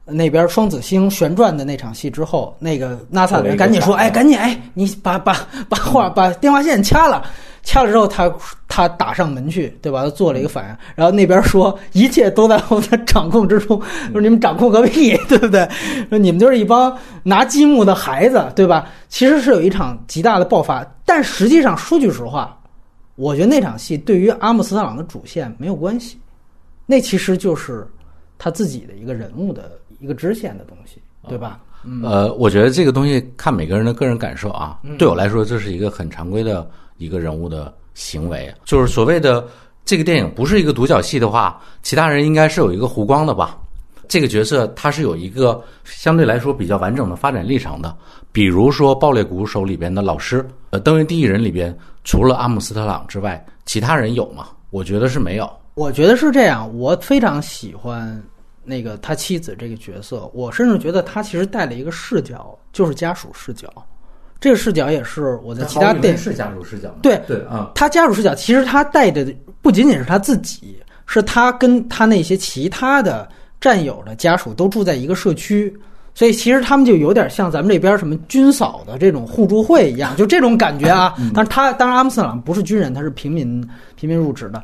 [0.04, 5.36] 那边双子星旋转的那场戏之后，那个 NASA 的人赶紧说：“哎，赶紧哎，你把把
[5.68, 7.24] 把话把电话线掐了，
[7.62, 8.30] 掐了之后，他
[8.66, 10.02] 他打上门去，对吧？
[10.02, 15.68] 他做了一个反应，然后那边说一切都在我的掌控之中，说你们掌控个屁，对不对？
[16.08, 18.88] 说你们就是一帮拿积木的孩子，对吧？
[19.08, 22.58] 其实是有一场极大的爆发，但实际上说句实话，
[23.14, 26.18] 我觉得那场戏对于阿姆斯特朗的主线没有关系。”
[26.86, 27.86] 那其实就是
[28.38, 31.60] 他自己的一个人物的一个支线的东西，对吧？
[32.02, 34.80] 呃，我觉得这个东西看每个人的个人感受啊。
[34.98, 39.44] 对我来说，这是一个很常规的一个人物的行为，就是所谓的
[39.84, 43.58] 这个电影不是一个独角戏的话，其他人应该是有一个弧光的吧？
[44.08, 47.96] 这个角色他是有一个相对来说比较完整的发展历程的。
[48.30, 54.48] 比如说《爆裂鼓手》里边的老师，呃，《登月第一人》里边除了阿姆斯特朗之外，其他人有吗？
[54.70, 55.50] 我觉得是没有。
[55.74, 58.22] 我觉得是这样，我非常喜欢
[58.64, 63.68] 那个他妻子这个角色，我甚至觉得他其实带了一个视角，就是家属视角。
[64.38, 73.28] 这个视角也是我在其他电是家属视角，对对啊，他家属视角其实他带的不仅仅是他自己，是他跟他那些其他的
[73.60, 75.72] 战友的家属都住在一个社区，
[76.12, 81.14] 所以其实他们就有点像咱们这边什么军嫂的这种互助会一样，就这种感觉啊。
[81.32, 83.64] 但是他当然阿姆斯特朗不是军人，他是平民
[83.94, 84.60] 平民入职的。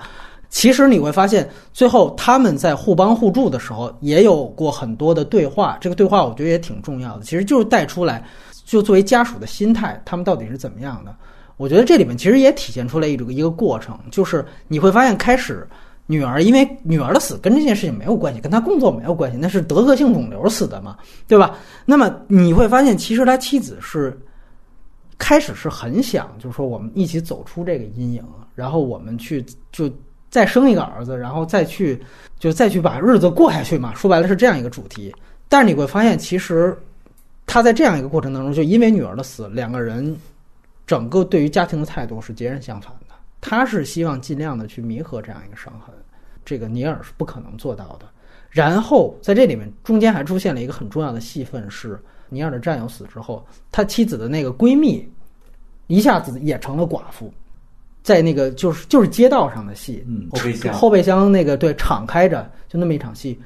[0.51, 5.77] 其实你会发现，最后他们在互帮互助的时候，也有过很多的对话。
[5.79, 8.25] 这个对话我觉得也挺重要的，其实就是带出来，
[8.65, 11.15] 就作为家属的心态，他们到底是怎么样的。
[11.59, 15.69] 我觉得这里面其实也体现出来一种一个过程，就是你会发现，开始
[16.07, 20.97] 女儿因为女儿的死跟这件事情没有关系，跟他工作没有关系，那是得恶性肿瘤死的嘛，
[21.27, 21.59] 对吧？
[21.85, 24.19] 那么你会发现，其实他妻子是
[25.19, 28.25] 开始是很想，就是说我们一起走出这个阴影，
[28.55, 29.91] 然后我们去就。
[30.31, 32.01] 再生一个儿子，然后再去，
[32.39, 33.95] 就再去把日子过下去嘛。
[33.95, 35.15] 说白了是这样一个主题。
[35.49, 36.77] 但是你会发现，其实
[37.47, 40.15] 他在这样一个过程当中，就因为女儿的死，两个人
[40.87, 43.15] 整个对于家庭的态度是截然相反的。
[43.41, 45.95] 他是希望尽量的去弥合这样一个伤痕，
[46.45, 48.07] 这个尼尔是不可能做到的。
[48.51, 51.99] 然后在这里面中间还出现了一个很重要的戏份，是
[52.29, 55.09] 尼尔的战友死之后，他妻子的那个闺蜜
[55.87, 57.33] 一下子也成了寡妇。
[58.09, 63.39] 在那个就是就是街道上的戏，后备箱后备箱那个对敞开着，就那么一场戏，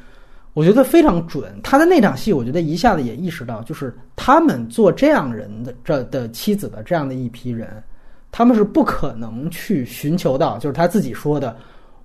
[0.55, 1.53] 我觉得非常准。
[1.65, 7.83] 他的那场戏，我觉得一下子也意识到，就是他们做这样人的这的妻子的这样的一批人，
[8.31, 11.57] 他们是不可能去寻求到，就是他自己说的，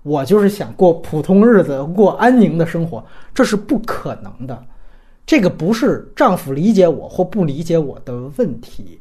[0.01, 3.05] 我就是想过普通日子，过安宁的生活，
[3.35, 4.65] 这是不可能的。
[5.27, 8.99] 这个不是丈夫理解我或不理解我的问题。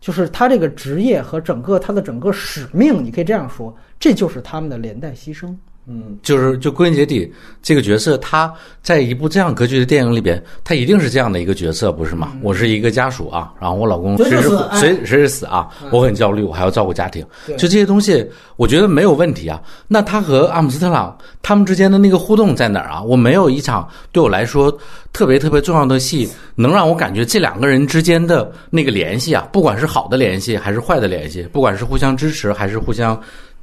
[0.00, 5.56] 就是他这个职业和整个他的整个使命，你可以这样说，这就是他们的连带牺牲。
[5.90, 7.32] 嗯，就是就归根结底，
[7.62, 12.32] 这个角色他在一部这样格局的电影里边，他一定是这样的一个角色，不是吗？
[12.42, 17.24] 我是一个家属啊，然后我老公随时随随时死啊，我很焦虑，我还要照顾家庭，
[17.56, 18.22] 就这些东西，
[18.56, 19.62] 我觉得没有问题啊。
[19.86, 23.02] 那他和阿姆斯特朗他们之间的那个互动在哪儿啊？
[23.02, 24.70] 我没有一场对我来说
[25.10, 33.18] 特别特别重要的戏，能让我感觉这两个人之间的那个联系啊，不管是好的联系还是坏的联系，不管是互相支持还是互相。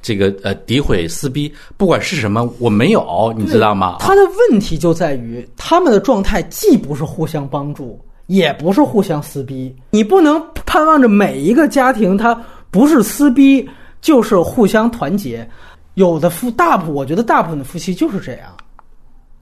[0.06, 3.96] 这个呃，诋毁撕逼，不管是什么，我没有，你知道吗？
[3.98, 9.74] 他的问题就在于他们的状态既不是互相帮助，也不是互相撕逼。
[9.90, 12.40] 你不能盼望着每一个家庭，他
[12.70, 13.68] 不是撕逼
[14.00, 15.44] 就是互相团结。
[15.94, 18.56] 有的夫大部，我觉得大部分的夫妻就是这样，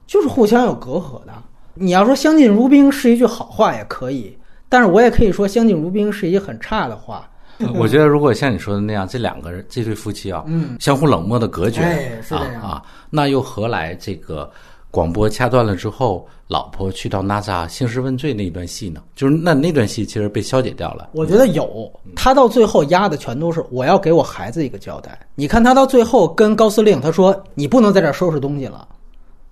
[0.07, 1.33] 就是互相有隔阂的。
[1.75, 4.35] 你要说相敬如宾是一句好话也可以，
[4.67, 7.29] 但是我也可以说相敬如宾是一句很差的话。
[7.75, 11.81] 我觉得，如果像你说的那样，这两个人这对夫妻啊，嗯，相互冷漠的隔绝，
[12.29, 14.49] 啊啊，那又何来这个
[14.91, 19.01] 广播掐断了之后，老婆去到 NASA 兴师问罪那一段戏呢？
[19.15, 21.09] 就是那那段戏其实被消解掉了。
[21.13, 25.17] 我觉得有，他到最后压的全都是我要给我孩子一个交代。
[25.35, 28.87] 你看他到最后跟高司令他说：“你不能在这收拾东西了。”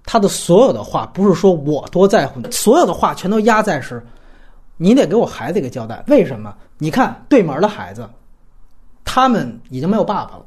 [0.05, 4.03] 他的所有的话不是说我多在乎你，所有的话全都压在是。
[4.77, 6.53] 你得给我孩子一个交代，为什么？
[6.77, 8.09] 你看对门的孩子，
[9.05, 10.45] 他们已经没有爸爸了，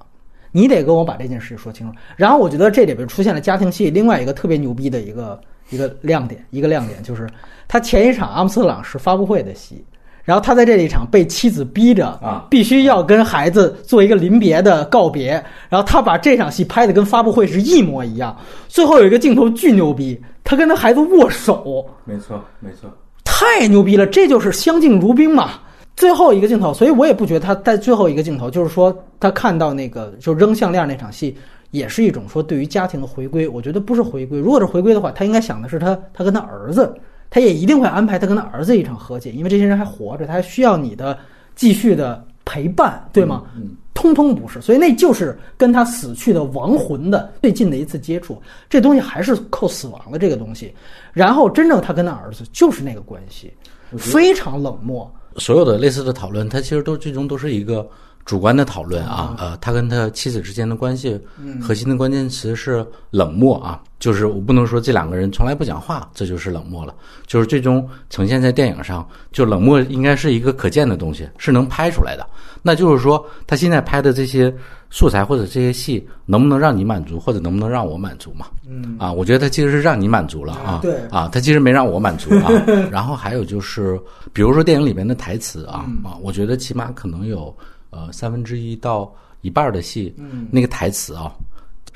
[0.53, 1.97] 你得跟我把这件事说清楚。
[2.17, 7.29] 然后我觉得这里边出现了家庭戏，另外一个特别牛逼的一个一个亮点，一个亮点就是
[7.69, 9.85] 他前一场阿姆斯特朗是发布会的戏，
[10.25, 15.33] 然后他在这一场被妻子逼着啊，必须要跟孩子做一个临别的告别，
[15.69, 18.37] 然后他把这场戏拍的跟发布会是一模一样。
[18.69, 22.91] 最后有一个镜头巨牛逼，他跟他孩子握手，没错，没错。
[23.39, 25.51] 太牛逼了，这就是相敬如宾嘛。
[25.95, 31.37] 最后一个镜头，所以我也不觉得他在最后一个镜头，就是说他看到那个就扔项链那场戏，
[31.71, 33.47] 也是一种说对于家庭的回归。
[33.47, 36.95] 我觉得不是回归，如果是回归的话，他应该想的是他他跟他儿子，
[37.29, 41.19] 他也一定会安排他跟他儿子一场和解，因为这些人还活着，他还需要你的
[41.55, 43.43] 继续的陪伴，对吗？
[43.55, 43.77] 嗯。
[43.97, 50.73] 通通不是，所以那就是跟他死去的亡魂的最近的一次接触，这东西还是扣死亡的这个东西。
[51.13, 53.53] 然后真正他跟他儿子就是那个关系，
[53.99, 55.11] 非常冷漠。
[55.39, 57.89] 所有的类似的讨论，他其实都最终都是一个
[58.27, 59.35] 主观的讨论啊。
[59.39, 61.19] 呃，他跟他妻子之间的关系，
[61.63, 63.81] 核心的关键词是冷漠啊。
[63.99, 66.95] 就是我不能说这两个人从来不讲话，这就是冷漠了。
[67.27, 72.27] 就是最终呈现在电影上，就冷漠应该是一个可见的东西，是能拍出来的。
[72.63, 74.55] 那就是说，他现在拍的这些
[74.91, 78.47] 素材或者这些戏，能不能让你满足，或者能不能让我满足嘛？
[78.69, 80.81] 嗯啊，我觉得他其实是让你满足了啊。
[80.83, 82.51] 对啊，他其实没让我满足啊。
[82.93, 83.99] 然后还有就是，
[84.33, 87.57] 比如说电影里面的台词啊啊，我觉得起码可能有
[87.97, 91.35] 呃三分之一到一半的戏，嗯那个台词啊。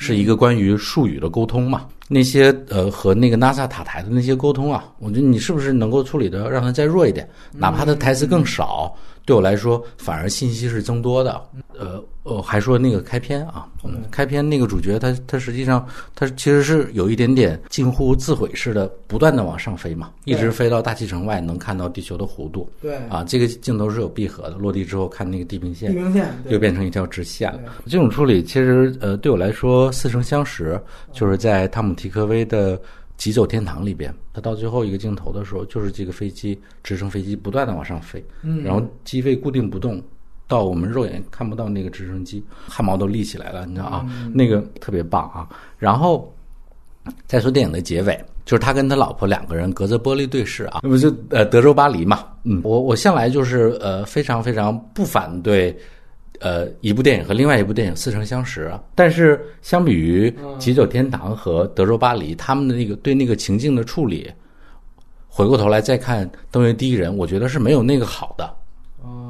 [0.02, 1.86] 是一个关于术语的沟通嘛？
[2.08, 7.28] 那些呃和那个 NASA 塔台的那些沟通啊，我觉得你是不是能够处理的让它再弱一点？
[7.52, 8.96] 哪怕它台词更少，
[9.30, 11.40] 对我来说反而信息是增多的。
[11.78, 12.02] 呃。
[12.22, 13.66] 哦，还说那个开篇啊，
[14.10, 22.70] 开篇那个主角他他实际上他其实是有一点点近乎自毁式的，不断的往上飞嘛，一直飞到大气层外，能看到地球的弧度。
[22.82, 27.60] 对啊，这个镜头是有闭合的，落地之后看那个地平线，地平线又变成一条直线了。
[27.86, 30.78] 这种处理其实呃对我来说似曾相识，
[31.14, 32.76] 就是在汤姆提科威的
[33.20, 40.02] 《急走天堂》里边，他到最后一个镜头的时候，就是这个飞机直升飞机不断的往上飞，嗯，然后机位固定不动。
[40.48, 44.04] 到我们肉眼看不到那个直升机，汗毛都立起来了，你知道啊？
[44.34, 45.48] 那个特别棒啊！
[45.78, 46.34] 然后
[47.24, 52.26] 再说电影的结尾，就是他跟他老婆两个人隔着玻璃对视啊，那不就呃德州巴黎嘛？
[52.42, 55.78] 嗯，我我向来就是呃非常非常不反对
[56.40, 64.28] 呃一部电影和另外一部电影似曾相识，但是相比于《急走天堂》和《德州巴黎》，他们的那个对那个情境的处理，
[65.28, 68.52] 回过头来再看《登月第一人》，我觉得是没有那个好的。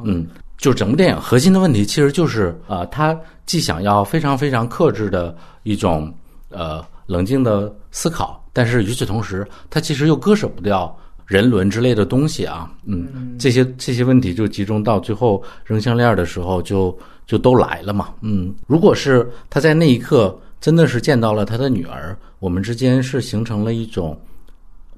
[0.05, 0.27] 嗯。
[0.61, 6.13] 就整部电影核心的问题，其实就是呃，他既想要非常非常克制的一种
[6.51, 10.95] 呃冷静的思考，但是与此同时，他其实又割舍不掉
[11.31, 24.21] 人伦之类的东西啊，嗯，这些这些问题就集中到最后扔项链的时候，就就都来了嘛，嗯，如果是他在那一刻真的是见到了他的女儿，我们之间是形成了一种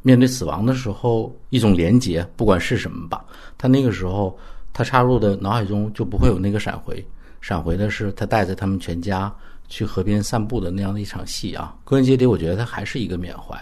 [0.00, 3.22] 面对死亡的时候一种连结，不管是什么吧，
[3.58, 4.34] 他那个时候。
[4.74, 7.06] 他插入的脑海中就不会有那个闪回，
[7.42, 9.30] 闪回的是他带着他们全家
[9.72, 11.74] 去河边散步的那样的一场戏啊。
[11.82, 13.56] 归根结底，我觉得他还是一个缅怀。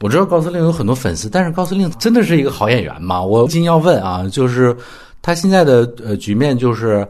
[0.00, 3.22] 我知道高司令有很多粉丝，但是高司令真的是一个好演员吗？
[3.22, 4.76] 我今要问啊，就是
[5.22, 7.08] 他现在的呃局面就是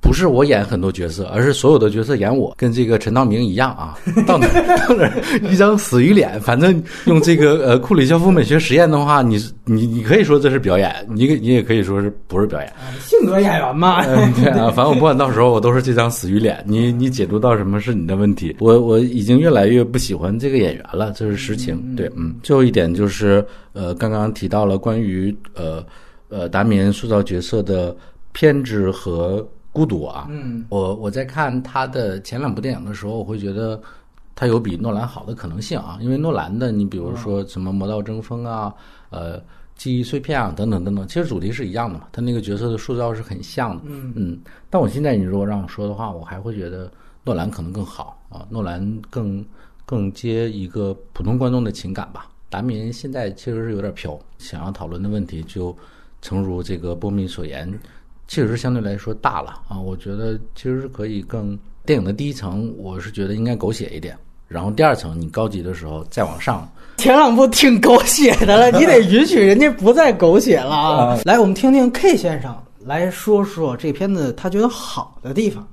[0.00, 3.98] 不是我演很多角色，而是所有的角色演我，跟这个陈道明一样啊。
[4.26, 4.46] 到哪
[4.86, 5.10] 到哪
[5.50, 12.72] 一张死鱼脸，反正用这个呃库里肖夫美学实验的话，你你你可以说这是表演，你你也可以说是不是表演？
[13.00, 14.04] 性格演员嘛。
[14.06, 18.56] 嗯，对啊，反正我不管到时候我都是这张死鱼脸，你你解读到什么是你的问题。
[18.60, 21.96] 我我已经越来越不喜欢这个演员了，这是实情。
[21.96, 22.34] 对，嗯。
[22.42, 25.84] 最后一点就是呃，刚刚提到了关于呃
[26.28, 27.94] 呃达米恩塑造角色的
[28.32, 29.46] 偏执和。
[29.76, 33.78] 孤独啊，嗯，我我在看他的前两部电影的时候，我会觉得
[34.34, 38.74] 他有比诺兰好的可能性啊，因为诺兰的，你比如说什么《魔道争锋》啊，
[39.10, 39.38] 呃，
[39.74, 44.38] 《记忆碎片》啊，等等等等，其实主题是一样的嘛，他那个角色的塑造是很像的，嗯嗯。
[44.70, 46.90] 但我现在你如果让我说的话，我还会觉得
[47.22, 49.44] 诺兰可能更好啊，诺兰更
[49.84, 52.30] 更接一个普通观众的情感吧。
[52.48, 55.76] 达米恩现在其实是有点飘，想要讨论的问题就
[56.22, 57.78] 诚如这个波米所言。
[58.28, 64.16] 确实相对来说大了啊，我觉得其实是可以更电影的第一层，我是觉得应该狗血一点，
[64.48, 66.68] 然后第二层你高级的时候再往上。
[66.96, 71.18] 前两部挺狗血的了，你得 允许人家不再狗血了啊！
[71.24, 75.66] 来，我们听听 K 先生来说说这片子他觉得好的地方。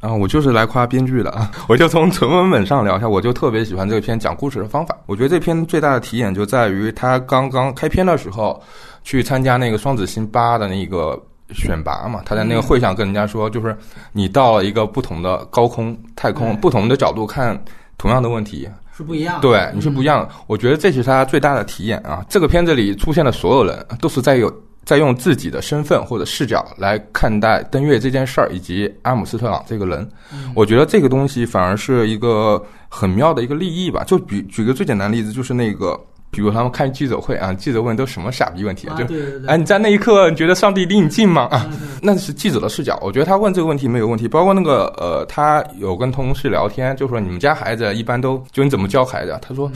[0.00, 4.98] 啊，我就是来夸编剧的啊，我就从纯文本上聊一下，我就特别喜欢这篇讲故事的方法。
[5.06, 8.60] 我觉得这篇最大的体验就在于他刚刚开篇的时候
[9.04, 11.18] 去参加那个双子星八的那个。
[11.54, 13.76] 选拔嘛，他在那个会上跟人家说，就是
[14.12, 17.58] 你到了一个不同的高空太空，不同的角度看
[17.96, 19.40] 同样的问题是不一样。
[19.40, 20.28] 对，你是不一样。
[20.46, 22.24] 我觉得这是他最大的体验啊。
[22.28, 24.52] 这个片子里出现的所有人都是在有
[24.84, 30.08] 在用自己的身份或者视角来看待登月这件事儿，以及阿姆斯特朗这个人。
[30.54, 34.04] 我觉得这个东西反而是一个很妙的一个立意吧。
[34.04, 35.98] 就举举个最简单的例子，就是那个。
[36.30, 38.96] 比如他们开记者会啊，记者问都什么傻逼问题啊？
[38.96, 39.04] 就
[39.46, 41.48] 哎，你在那一刻你觉得上帝离你近吗？
[41.50, 41.68] 啊，
[42.02, 42.98] 那是记者的视角。
[43.02, 44.28] 我觉得他问这个问题没有问题。
[44.28, 49.38] 包括那个呃，他有跟同事聊天，就说你们家孩子一般都就你怎么教孩子？
[49.40, 49.72] 他说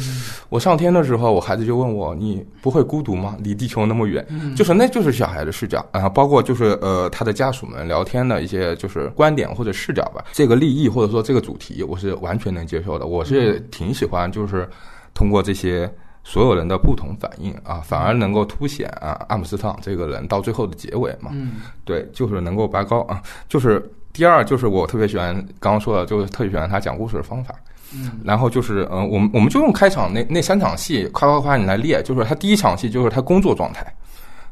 [0.50, 3.34] 我上天的时候，我孩子就问我，你不会孤独吗？
[3.42, 4.24] 离地球那么远，
[4.54, 6.06] 就是那就是小孩的视角啊。
[6.08, 10.22] 包括就是呃，他的家属们聊天的一些就是观点或者视角吧。
[10.32, 13.06] 这个利益或者说这个主题，我是完全能接受的。
[13.06, 14.68] 我是挺喜欢就是
[15.14, 15.90] 通过这些。
[16.24, 23.23] 所有人的不同反应啊，反而能够凸显啊，阿姆斯特朗这个人到最后的结尾嘛，嗯，对，就是能够拔高啊。
[23.49, 23.82] 就是
[24.12, 27.55] 第二，就是我特别喜欢刚刚说的，就是特别喜欢他讲故事的方法，
[27.94, 33.85] 嗯，然后就是嗯，我们我们就用开场那那三场戏，夸夸夸你来列，就是他第一场戏就是他工作状态，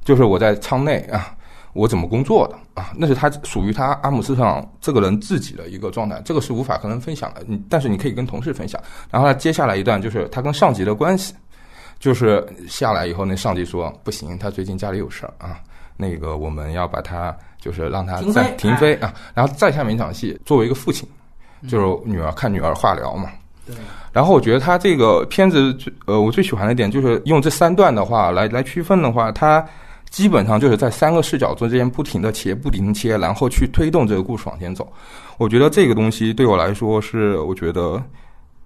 [0.04, 1.36] 就是我在舱内啊。
[1.72, 2.90] 我怎么工作的啊？
[2.96, 7.44] 那是他属于他阿姆斯特朗这个人自己的一个状态，这个是无法和人分享的。
[7.46, 8.82] 你但是你可以跟同事分享。
[9.08, 11.32] 然后他接下来一段就是他跟上级的关系，
[12.00, 15.60] 就是下来以后，那上级说不行，他最近家里有事儿啊，
[15.96, 19.14] 那个我们要把他就是让他再停飞啊。
[19.32, 21.08] 然后再下面一场戏，作为一个父亲，
[21.68, 23.30] 就是女儿看女儿化疗嘛。
[23.64, 23.76] 对。
[24.12, 29.64] 然后我觉得他这个片子最呃，我最喜欢的一点就是用这三段的话来来区分的话，他。
[30.10, 34.92] 基本上就是在三个视角中间不停的切，不停的切，然后去推动这个故事往前走。
[35.38, 38.02] 我觉得这个东西对我来说是，我觉得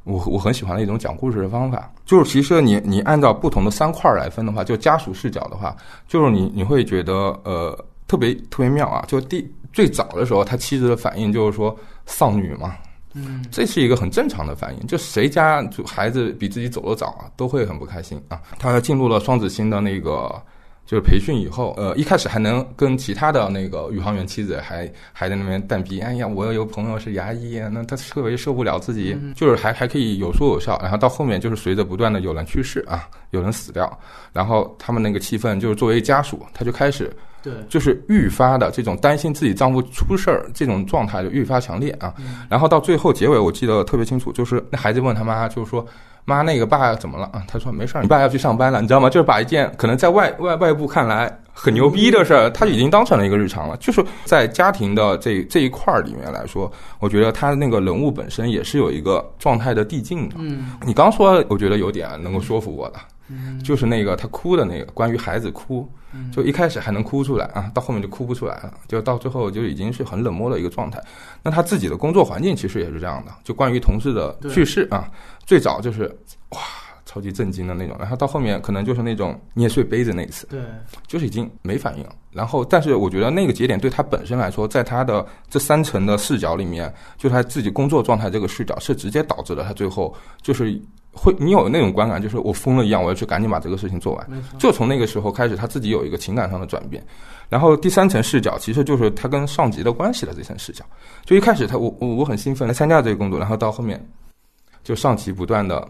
[0.05, 1.93] 我我很喜欢的一种讲故事的方法。
[2.05, 5.77] 就是其实你你按照不同的三块来分的话，就家属视角的话，
[6.07, 7.15] 就是你你会觉得
[7.45, 7.77] 呃
[8.07, 9.05] 特别特别妙啊。
[9.09, 11.77] 就第最早的时候，他妻子的反应就是说
[12.07, 12.77] 丧女嘛，
[13.15, 14.87] 嗯，这是一个很正常的反应。
[14.87, 18.41] 就谁家就孩子比自己走得早啊，都会很不开心啊。
[18.59, 20.41] 他进入了双子星的那个。
[20.87, 30.79] 就是培训以后，呃，一开始还能跟其他的那个宇航员妻子还还在那边淡逼，哎呀，我有朋友是牙医，那他特别受不了自己，就是还还可以有说有笑。
[30.83, 33.99] 然后到后面就是随着不断的有人去世啊，有人死掉，
[34.33, 37.11] 然后他们那个气氛就是作为家属，他就开始
[37.43, 42.13] 对，就是愈发的这种担心自己丈夫出事儿这种状态就愈发强烈啊。
[42.49, 45.87] 然后到最后结尾我记得特别清楚，就是那孩子问他妈，就是说。
[46.25, 47.43] 妈，那个爸怎么了啊？
[47.47, 49.11] 他说没事儿，你爸要去上班了，你知道吗？
[49.11, 53.77] 就是把一件可能在外外外部看来很牛逼的事儿，他已经当成了一个日常了。
[53.77, 60.37] 就是在家庭的这这一块儿里面来说，我觉得他那个人物本身也是有一个状态的递进的。
[60.39, 62.99] 嗯，你刚说，我觉得有点能够说服我的。
[63.63, 65.89] 就是那个他哭的那个，关于孩子哭，
[66.33, 71.03] 就一开始还能哭出来啊，到后面就哭不出来了，就到最后就已经是很冷漠的一个状态。
[71.43, 75.11] 那他自己的工作环境其实也是这样的，就关于同事的去世啊，
[75.47, 76.05] 最早就是
[76.51, 76.61] 哇
[77.07, 80.61] 超级震惊的那种，然后到后面可能就是那种捏碎杯子那一次，对，
[81.07, 82.15] 就是已经没反应了。
[82.31, 90.81] 然后，但是我觉得那个节点对他本身来说，在他的这三层的视角里面，就他自己工作状态这个视角是直接导致了他最后就是。
[91.15, 94.29] 会你有那种观感，就是我疯了一样，我要去赶紧把这个事情做完。
[94.59, 97.03] 就从那个时候开始，他自己有一个情感上的转变。
[97.49, 100.85] 然后第三层视角其实就是他跟上级的关系的这层视角。
[101.25, 104.03] 就一开始他我我我很兴奋来参加这个工作，然后到后面
[104.83, 105.87] 就上级不断的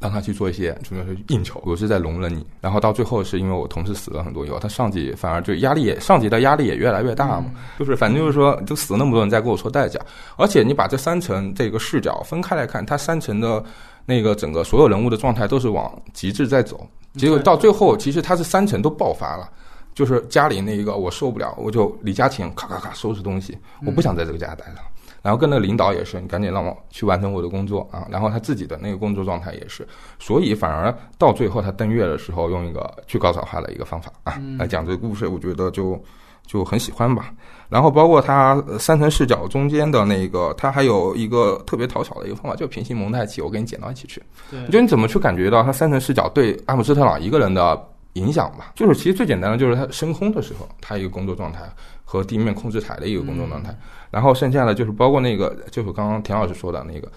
[0.00, 2.46] 让他去做一些，主要是应酬，我是在容忍你。
[2.60, 7.50] 然后到最后是因为我同事死了很多以后，他上级反而就压力也上级的压力也越来越大嘛。
[7.78, 9.98] 就是反正就是说，就死了那么多人在跟我说代价，
[10.36, 13.64] 而且你把这三层这个视角分开来看，它三层的
[14.06, 19.50] 那个整个所有人物的状态都是往极致在走，结果到最后其实他是三层都爆发了。
[19.94, 23.56] 就是家里那一个我受不了，我就离家前咔咔咔收拾东西，
[23.86, 24.80] 我不想在这个家待了。
[25.22, 28.06] 然后跟那个领导也是，你赶紧让我去完成我的工作啊。
[28.10, 29.88] 然后他自己的那个工作状态也是，
[30.18, 35.98] 所以反而到最后他登月的时候，用一个去高潮化的一个方法啊来讲这个故事，我觉得就
[36.46, 37.32] 就很喜欢吧。
[37.68, 44.22] 然后包括他呃三层视角中间的那个，它还有一个特别讨巧的一个方法，就是平行蒙太奇，我给你剪到一起去。
[44.50, 48.72] 对我觉得你怎么去感觉到它三层视角对阿姆斯特朗一个人的影响吧？
[48.76, 51.60] 就是其实最简单的就是他升空的时候，他一个工作状态
[52.04, 53.76] 和地面控制台的一个工作状态，
[54.12, 57.10] 然后剩下的就是包括那个就是刚刚田老师说的那个，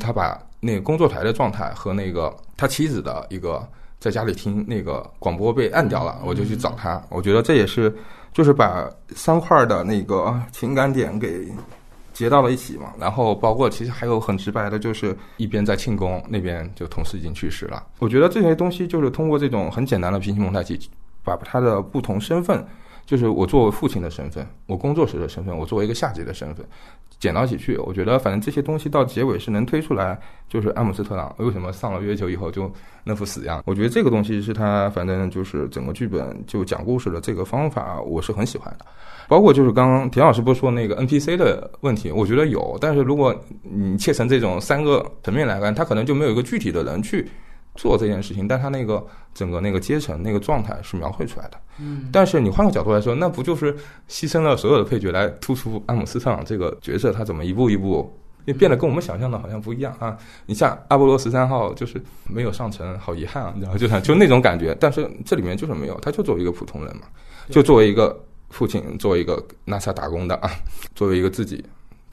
[0.00, 3.66] 他把那个工作台的状态和那个他妻子的一个
[4.00, 7.96] 在家里听那个广播被按掉了，我就去找他，我觉得这也是
[8.32, 11.48] 就是把三块的那个情感点给
[12.12, 12.92] 结到了一起嘛。
[12.98, 17.84] 然后包括其实还有很直白的，就是一边在庆功，那边就同事已经去世了。
[17.98, 20.78] 我觉得这些东西就是通过这种很简单的平行蒙太奇，
[21.22, 22.64] 把他的不同身份，
[23.06, 26.66] 就是我作为父亲的身份，我工作时的身份，我作为一个下级的身份，
[27.18, 27.76] 剪到一起去。
[27.78, 30.18] 我觉得反正这些东西到结尾是能推出来，
[30.48, 32.70] 就是阿姆斯特朗为什么上了月球以后就
[33.04, 33.62] 那副死样。
[33.66, 38.86] 我觉得这个东西是他反正就是整个剧本就讲故事的这个方法，我是很喜欢的。
[39.28, 47.28] 包括就是刚刚田老师不是说那个 NPC 的问题，我觉得有，但是如果你切成这种三个层面来看，他可能就没有一个具体的人去
[47.78, 51.58] 做这件事情，但他那个整个那个阶层那个状态是描绘出来的。
[51.78, 53.72] 嗯，但是你换个角度来说，那不就是
[54.08, 58.12] 牺牲了所有的配角来突出安姆斯特朗这个角色，他怎么一步一步
[58.46, 60.18] 也变得跟我们想象的好像不一样啊？
[60.46, 64.76] 你像阿波罗十三号，就是没有上层，好遗憾啊，你知道，就像就那种感觉。
[64.80, 67.02] 但是这里面就是没有，他就作为一个普通人嘛，
[67.48, 68.18] 就作为一个
[68.50, 70.50] 父亲，作为一个 NASA 打工的啊，
[70.96, 71.64] 作为一个自己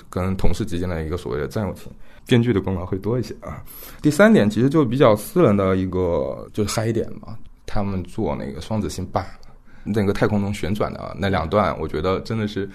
[0.09, 1.91] 跟同事之间的一个所谓的战友情。
[2.27, 3.63] 编剧的功劳会多一些啊。
[4.01, 9.23] 第三点其实就比较私人的一个就是嗨一点嘛，他们做那个双子星八，
[9.83, 12.67] 那个太空中旋转的那两段，我觉得真的是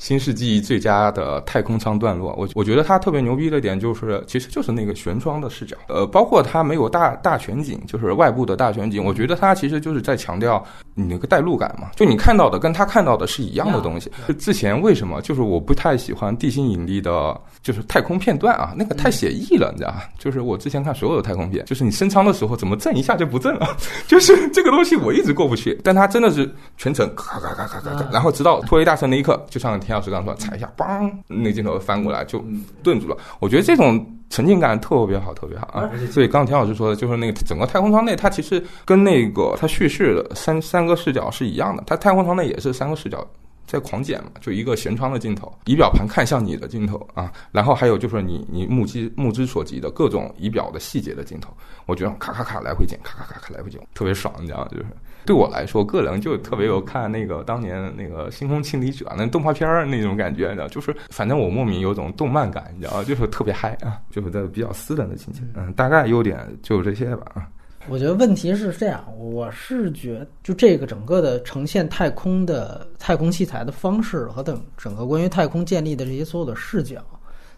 [0.00, 2.34] 新世纪最佳的太空舱段落。
[2.38, 9.04] 我我觉得它特别牛逼的点就是，其实就是那个悬窗的视角，呃，包括它没有大大全景，就是外部的大全景。
[9.04, 10.64] 我觉得它其实就是在强调
[10.94, 14.10] 你那个代入感嘛，就你看到的跟他看到的是一样的东西。
[14.26, 20.08] 就之前为什么就是我不太喜欢地心引力的，就是太空片段啊，那个太写意了，你知道吧？
[20.18, 23.76] 就是我之前看所有的太空片，就是你升舱的时候怎么震一下就不震了，
[24.08, 25.78] 就是这个东西我一直过不去。
[25.84, 32.44] 但它真的是全程咔咔咔咔咔咔，然后直到脱离大神那一刻，就像田老师刚刚说，踩一下，梆，那个镜头翻过来就
[32.80, 33.16] 顿住了。
[33.40, 35.90] 我觉得这种沉浸感特别好，特别好啊！
[36.12, 43.26] 所以刚刚田老师说的，就是那个整个太空舱内，它其实跟那个它叙事的三三个视角是一样的，它太空舱内也是三个视角。
[43.66, 51.56] 在狂剪嘛，就一个舷窗的镜头，仪表盘看向你的镜头啊，然后还有就是你你目击目之所及的各种仪表的细节的镜头，
[51.86, 54.68] 我觉得咔咔咔来回剪，咔咔咔咔来回剪，特别爽，你知道吗？
[54.72, 54.86] 就是
[55.30, 63.04] 对我来说，个人就特别有看那个当年那个《星空清理者》那动画片儿那种感觉，你知道，就是反正我莫名有种动漫感，你知道吗？
[63.04, 67.48] 就是特别嗨啊，就是在比较私人的情节，嗯，大概优点就这些吧啊。
[67.88, 77.00] 我觉得问题是这样，我是觉就这个整个的呈现太空的太空器材的方式和等整个关于太空建立的这些所有的视角，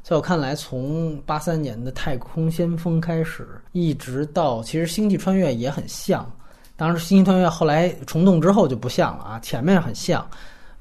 [0.02, 6.30] 在我看来，从八三年的《太空先锋》开始，一直到其实《星际穿越》也很像。
[6.76, 10.26] 当时，《星际穿越》后来虫洞之后就不像了啊，前面很像，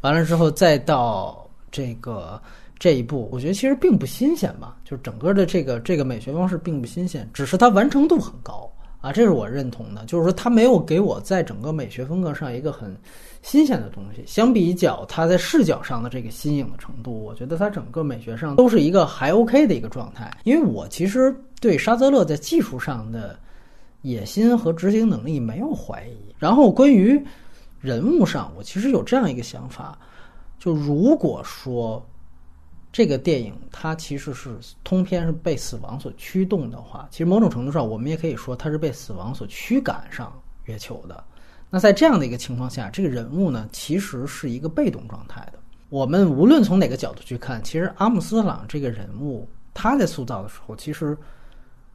[0.02, 2.42] 完了之后再到这个
[2.80, 8.72] 这一步，我觉得其实并不新鲜吧，就是整个的这个这个美学方式并不新鲜，只是它完成度很高。
[9.02, 12.96] 啊，这是我认同的，就是说它没有给我在整个美学风格上一个很
[13.42, 14.24] 新鲜的东西。
[14.28, 20.32] 相比较它在视角上的这个新颖的程度，我觉得它整个美学上都是一个还 OK 的一个状态。
[20.44, 23.36] 因为我其实对沙泽勒在技术上的
[24.02, 26.36] 野心和执行能力没有怀疑。
[26.38, 27.24] 然后关于
[27.80, 29.98] 人物上，我其实有这样一个想法，
[30.60, 32.06] 就如果说。
[32.94, 34.50] 这个电影它其实是
[34.84, 41.24] 通篇是被死亡所驱动的话，其实某种程度上我们也可以说它是被死亡所驱赶上月球的。
[41.70, 45.60] 那在这样的一个情况下，这个人物呢其实是一个被动状态的。
[45.88, 51.18] 我们无论从哪个角度去看，其实阿姆斯朗这个人物他在塑造的时候，其实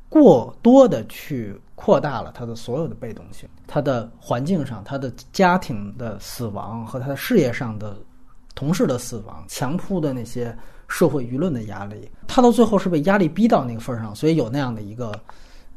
[0.09, 7.97] 过多的去扩大了他的所有的被动性，他的环境上，他的家庭的死亡和他的事业上的
[8.55, 10.57] 同事的死亡，强扑的那些
[10.89, 15.13] 社会舆论的压力，他到最后是被压力逼到那个份上，所以有那样的一个。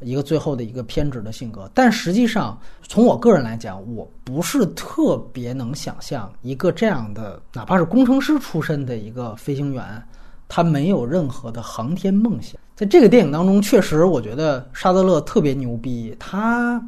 [0.02, 2.58] 一个最后的一个偏执的性格，但实际上
[2.88, 10.02] 从我个人来讲，我不是特别能想象一个这样的，哪怕是工程师出身的一个飞行员，
[10.48, 12.58] 他没有任何的航天梦想。
[12.80, 16.82] 在这个电影当中，确实我觉得沙德勒特别牛逼，他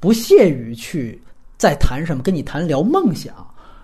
[0.00, 1.22] 不屑于去
[1.56, 3.32] 再谈什么，跟你谈聊梦想。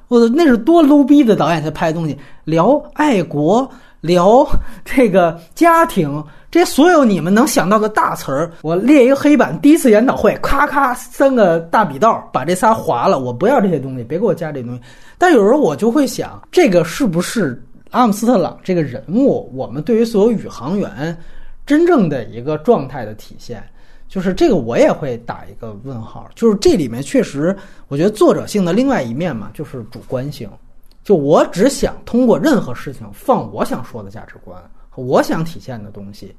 [0.09, 3.71] 我那是多 low 逼的导演才拍的东西，聊爱国，
[4.01, 4.45] 聊
[4.85, 6.21] 这个家庭。
[6.51, 13.21] 这些所有你们能想到的大词儿，我列一个黑板，第一次研讨会，咔咔三个大笔道把这仨划了。
[13.21, 14.81] 我不要这些东西，别给我加这东西。
[15.17, 21.17] 但有时候我就会想，这个是不是阿姆斯特朗这个人物，我们对于所有宇航员
[21.67, 23.63] 真正的一个状态的体现？
[24.09, 26.31] 就是这个，我也会打一个问号。
[26.37, 27.55] 就是这里面确实，
[27.89, 30.49] 我觉得作者性的另外一面嘛，就是主观性。
[31.03, 34.57] 就我只想通过任何事情放我想说的价值观
[34.89, 35.03] 和。
[35.03, 36.35] 我想体现的东西，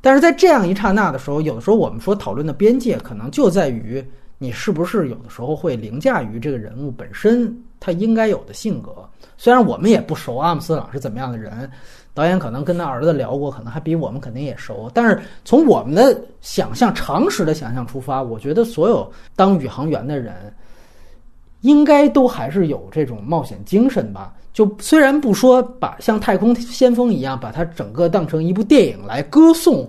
[0.00, 4.04] 但是在这样一刹那的时候，有的时候我们说讨论的边界，可能就在于
[4.38, 9.08] 你是不是有的时候会凌驾于这个人物本身他应该有的性格。
[9.36, 11.70] 虽然我们也不熟阿姆斯朗是怎么样的人，
[12.18, 14.90] 导演可能跟他儿子聊过，可能还比我们肯定也熟。
[14.92, 20.52] 但是从我们的想象、常识的想象出发，我觉得所有当宇航员的人，
[21.60, 24.34] 应该都还是有这种冒险精神吧。
[24.52, 29.88] 就虽然不说把像太空先锋一样把它整个当成一部电影来歌颂，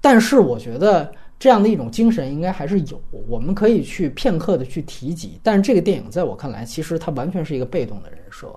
[0.00, 5.38] 但是我觉得这样的一种精神应该还是有，我们可以去片刻的去提及。
[5.44, 8.48] 但是这个电影在我看来，其实它完全是一个被动的人设，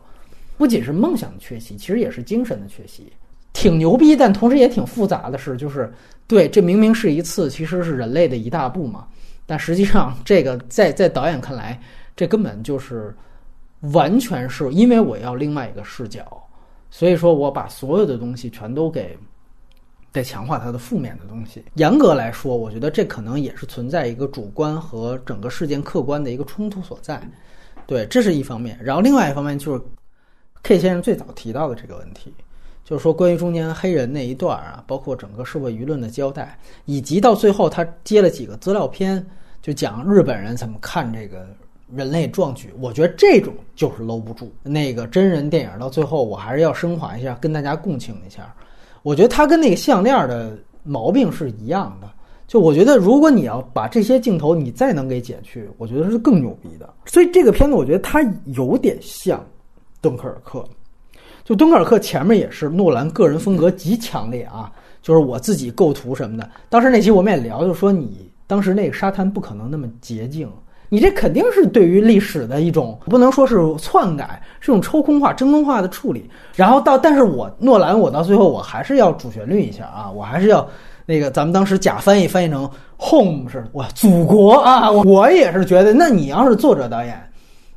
[0.58, 3.12] 不仅是梦想的缺席，其实也是精神的缺席。
[3.54, 5.94] 挺牛逼，但同时也挺复杂的是，就是
[6.28, 9.08] 对这明明是一次其实是人类的一大步嘛，
[9.46, 11.80] 但实际上这个在在导演看来，
[12.16, 13.16] 这根本就是。
[13.92, 16.42] 完全是因为我要另外一个视角，
[16.90, 19.14] 所以说我把所有的东西全都给
[20.10, 21.62] 在强化它的负面的东西。
[21.74, 27.22] 严格来说，我觉得这可能也是存在一个主观和整个事件客观的一个冲突所在。
[27.86, 28.80] 对，这是一方面。
[28.82, 29.82] 然后另外一方面就是
[30.64, 32.34] K 先生最早提到的这个问题，
[32.84, 39.26] 就是说关于中间黑人那一段啊，包括整个社会舆论的交代，以及到最后他接了几个资料片，
[39.62, 41.46] 就讲日本人怎么看这个。
[41.96, 44.52] 人类壮举，我觉得这种就是搂不住。
[44.64, 48.52] 那个真人电影到最后，我还是要升华一下，跟大家共情一下。
[49.04, 52.10] 我觉得它跟那个项链的毛病是一样的。
[52.48, 56.92] 就我觉得，如果你要把这些镜头你再能给剪去，我觉得是更牛逼的。
[57.06, 59.40] 所以这个片子，我觉得它有点像
[60.04, 60.60] 《敦刻尔克》。
[61.44, 64.72] 就《敦刻尔克》前面也是诺兰个人风格极强烈啊，
[65.02, 66.48] 就是我自己构图什么的。
[66.70, 70.50] 当时那期我们也聊，就说你当时那个沙滩不可能那么洁净。
[70.90, 76.30] 你这肯定是对于历史的一种，不能说是篡改，是种抽空化、真空化的处理。
[76.56, 80.68] 然后到，但是我诺兰，我到最后我还是要主旋律一下啊，我还是要
[81.06, 82.70] 那个咱们当时假翻译翻译成
[83.00, 87.20] home 是哇，祖国啊，我也是觉得，那你要是作者导演。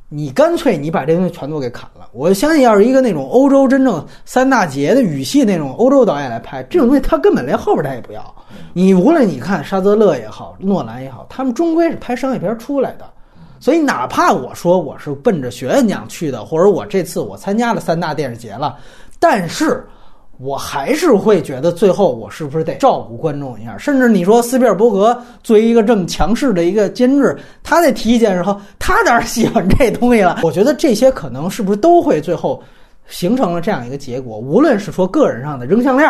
[0.09, 2.07] 你干脆你把这东西全都给砍了。
[2.13, 8.35] 我相信，要是一个那种欧洲真正三大节的语系那种欧洲导演来拍这种东西，他根本连后边他也不要。
[8.73, 13.05] 你无论你看沙泽勒也好，诺兰也好，他们终归是拍商业片出来的。
[13.59, 18.77] 所以，哪怕我说我是奔着学院奖去的，或者我这次我参加了三大电视节了，
[19.19, 19.85] 但是。
[20.39, 23.75] 我还是会觉得最后我是不是得照顾观众一下？
[23.77, 30.39] 甚至你说斯皮尔伯格作为一个这么强势的一个监制，他在提意见时候，他当然喜欢这东西了。
[30.45, 32.61] 我觉得这些可能是不是都会最后
[33.07, 34.37] 形成了这样一个结果？
[34.37, 36.07] 无论是说个人上的扔项链，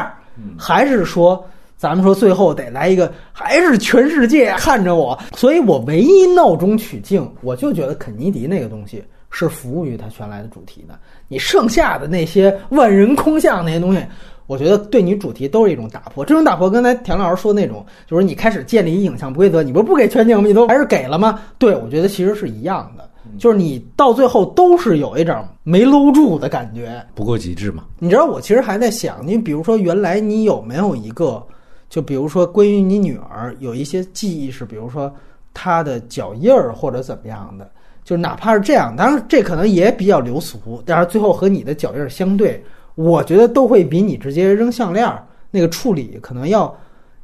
[0.57, 1.41] 还是说
[1.77, 5.17] 咱们说最后得来一个，还是全世界看着我。
[5.35, 9.01] 所以我唯一闹中取静，我就觉得肯尼迪那个东西。
[9.29, 10.97] 是服务于他原来的主题的，
[11.27, 14.01] 你剩下的那些万人空巷那些东西，
[14.45, 16.23] 我觉得对你主题都是一种打破。
[16.23, 20.47] 这种打破，刚才田老师说那种，就是你开始建立影像规则，你不是不给全景吗？
[20.47, 21.39] 你都还是给了吗？
[21.57, 27.83] 对，我觉得其实是一样的，就是你到最后都是有一种没搂住的感觉，不够极致嘛。
[27.99, 31.45] 你知道，我其实还在想，你比如说，原来你有没有一个，
[31.89, 35.13] 就比如说关于你女儿有一些记忆是，比如说
[35.53, 37.69] 她的脚印儿或者怎么样的。
[38.07, 42.63] 就哪怕是这样，当然这可能也比较流俗，但是最后和你的脚印相对，
[42.95, 45.05] 我觉得都会比你直接扔项链
[45.51, 46.73] 那个处理可能要，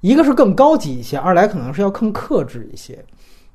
[0.01, 3.01] 一个是更高级一些，二来可能是要更克制一些。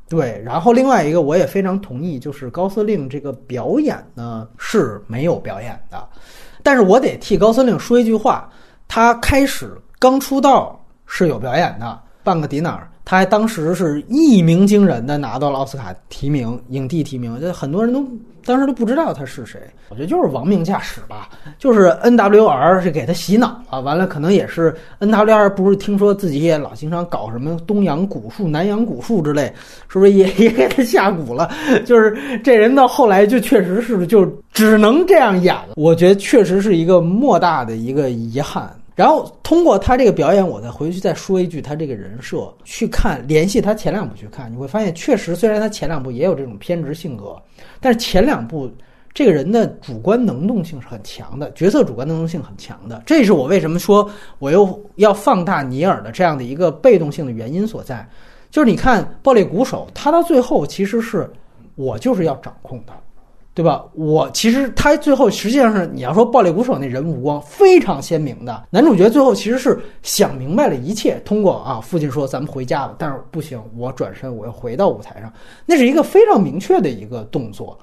[0.09, 6.03] 对，然后另外一个我也非常同意，就是高司令这个表演呢是没有表演的，
[6.63, 8.51] 但是我得替高司令说一句话，
[8.89, 12.01] 他开始刚出道是有表演的。
[12.25, 18.07] 半个迪纳尔，他还当时是一鸣惊人的拿到了奥斯卡提名、影帝提名，就很多人都
[18.45, 19.59] 当时都不知道他是谁。
[19.89, 29.51] 我觉得就是亡命驾驶吧，就是 NWR 是给他洗脑了，完了可能也是 NWR 不是听说自己也老经常搞什么东洋古树、南洋古树之类，
[29.89, 31.51] 是不是也 也给他下蛊了？
[31.87, 32.15] 就是
[32.45, 35.69] 这人到后来就确实是就只能这样演了。
[35.77, 38.71] 我觉得确实是一个莫大的一个遗憾。
[38.99, 47.41] 然后通过他这个表演，我再回去再说一句，他这个人设去看，联系他前两部去看，你会发现，确实虽然他前两部也有这种偏执性格，
[47.79, 48.69] 但是前两部
[49.15, 53.01] 这个人的主观能动性是很强的，角色主观能动性很强的。
[53.07, 54.11] 这是我为什么说
[54.41, 58.05] 我又要放大尼尔的这样的一个被动性的原因所在。
[58.51, 61.31] 就是你看《暴力鼓手》，他到最后其实是
[61.77, 62.95] 我就是要掌控他。
[63.59, 63.85] 对吧？
[63.95, 75.33] 我其实他最后实际上是你要说暴力鼓手那人物光非常鲜明的男主角最后其实是想明白了一切，通过啊父亲说咱们回家吧，但是不行，我转身我要回到舞台上，
[75.67, 77.77] 那是一个非常明确的一个动作。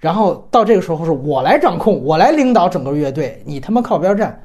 [0.00, 4.36] 然后到这个时候是我来掌控，我来领导整个乐队，你他妈靠边站，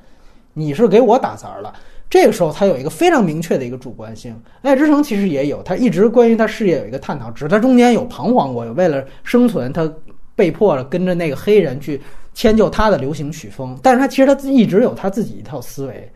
[0.54, 1.74] 你是给我打杂儿了。
[2.08, 4.40] 这个时候他有一个非常明确的一个主观性。
[4.62, 9.91] 爱之城其实也有，他一直关于他事业有一个探讨，只是他中间有彷徨过，有为了生存他。
[10.38, 11.99] 被迫了跟着那个黑人去
[12.34, 16.09] 迁就他的流行曲风，但是他其实他一直有他自己一套思维。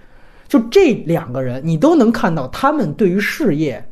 [0.48, 3.84] 就这两个人，你都能看到他们对于事业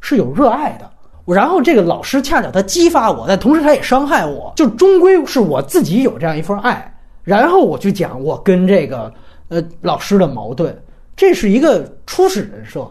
[0.00, 0.90] 是有热爱的。
[1.24, 4.52] 然后这个老师恰巧他激发我，但同时他也伤害我。
[4.56, 9.12] 就终归是我自己有这样一份爱，然后我去讲我跟这个
[9.48, 10.76] 呃老师的矛盾，
[11.16, 12.86] 这是一个初始人设。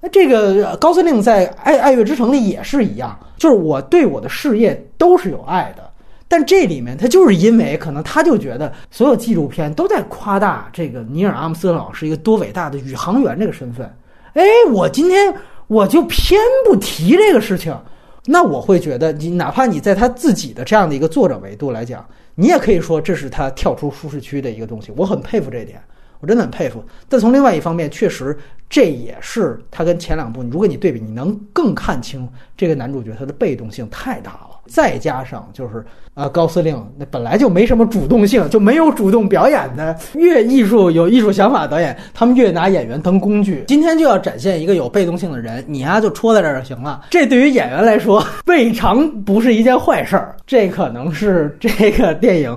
[0.00, 5.87] 那这个高司令在《爱爱乐之城》里也是一样，就是我对我的事业都是有爱的。
[6.30, 13.90] 但这里面他就是因为可能他就觉得所有纪录片都在夸大这个尼尔阿姆斯特朗是一个多伟大的宇航员这个身份，
[14.34, 15.34] 哎，我今天
[15.66, 17.74] 我就偏不提这个事情，
[18.26, 25.80] 那我会觉得你哪怕你在他自己的这样的一个作者维度来讲，你也可以说这是他跳出舒适区的一个东西，我很佩服这一点，
[26.20, 26.84] 我真的很佩服。
[27.08, 28.36] 但从另外一方面，确实
[28.68, 34.57] 这也是他跟前两部，如果你对比，你能更看清这个男主角他的被动性太大了。
[34.68, 35.84] 再加上就是
[36.14, 39.96] 啊，高司令那本来就没什么主动性，就没有主动表演的。
[40.14, 43.64] 越艺术有艺术想法的导演，他们越拿演员当工具。
[43.68, 47.02] 今天就要展现一个有被动性的人，你呀就戳在这儿就行了。
[47.10, 50.36] 这对于演员来说， 未尝不是一件坏事儿。
[50.46, 52.56] 这可能是这个电影。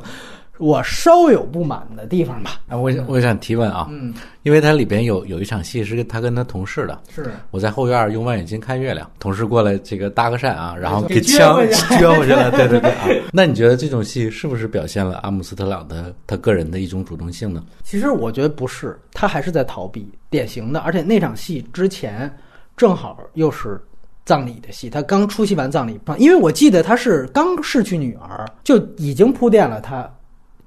[0.61, 2.59] 我稍有不满的地方吧。
[2.67, 4.13] 啊，我我想提问啊，嗯，
[4.43, 13.07] 因为它里边有有一场戏是跟他跟他同事的，是我在后院用望远镜看月亮，同事过来这个搭个讪啊，然后给枪撅回去了，对对对啊。
[13.33, 17.63] 那你觉得这种戏是不是表现了阿姆斯特朗的他个人的一种主动性呢？
[17.83, 20.79] 其实我觉得不是，他还是在逃避，典型的。
[20.81, 22.31] 而且那场戏之前
[22.77, 23.81] 正好又是
[24.25, 30.07] 葬礼的戏，他刚出席完葬礼，因为我记得他是刚逝去女儿，就已经铺垫了他。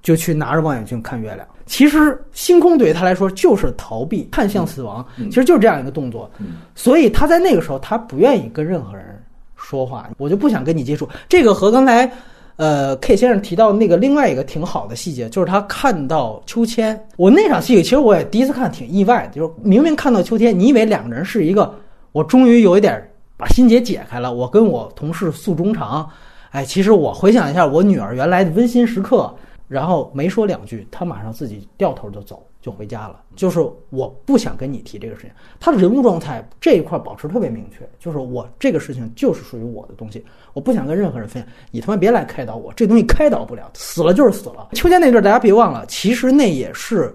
[0.05, 1.45] 就去拿着望远镜看月亮。
[1.67, 6.31] 其实星空对于他来说就是逃避，看向死亡，其实就是这样一个动作。
[6.75, 9.19] 所以他在那个时候，他不愿意跟任何人
[9.57, 11.09] 说话，我就不想跟你接触。
[11.27, 12.09] 这个和刚才
[12.57, 17.03] 呃 K 先生提到那个另外一个挺好的细节，就是他看到秋千。
[17.17, 21.75] 我那场戏其实我也第一次看，挺意外的，就是明明看到秋千，你以为两个人是一个，
[22.13, 23.03] 我终于有一点
[23.39, 24.35] 把心结解开了。
[24.35, 26.07] 我跟我同事诉衷肠，
[26.51, 29.35] 哎，其实我回想一下我女儿原来的温馨时刻。
[29.69, 33.21] 然后没说两句，他马上自己掉头就走，就回家了。
[33.35, 33.61] 就是
[33.91, 35.31] 我不想跟你提这个事情。
[35.59, 41.53] 他的人物状态这一块保持特别明确，就是我这个事情就是属于我的东西，我不想跟任何人分享。
[41.71, 44.69] 你他妈别来开导我，这东西开导不了，死了就是死了。
[44.73, 47.15] 秋天那段大家别忘了，其实那也是。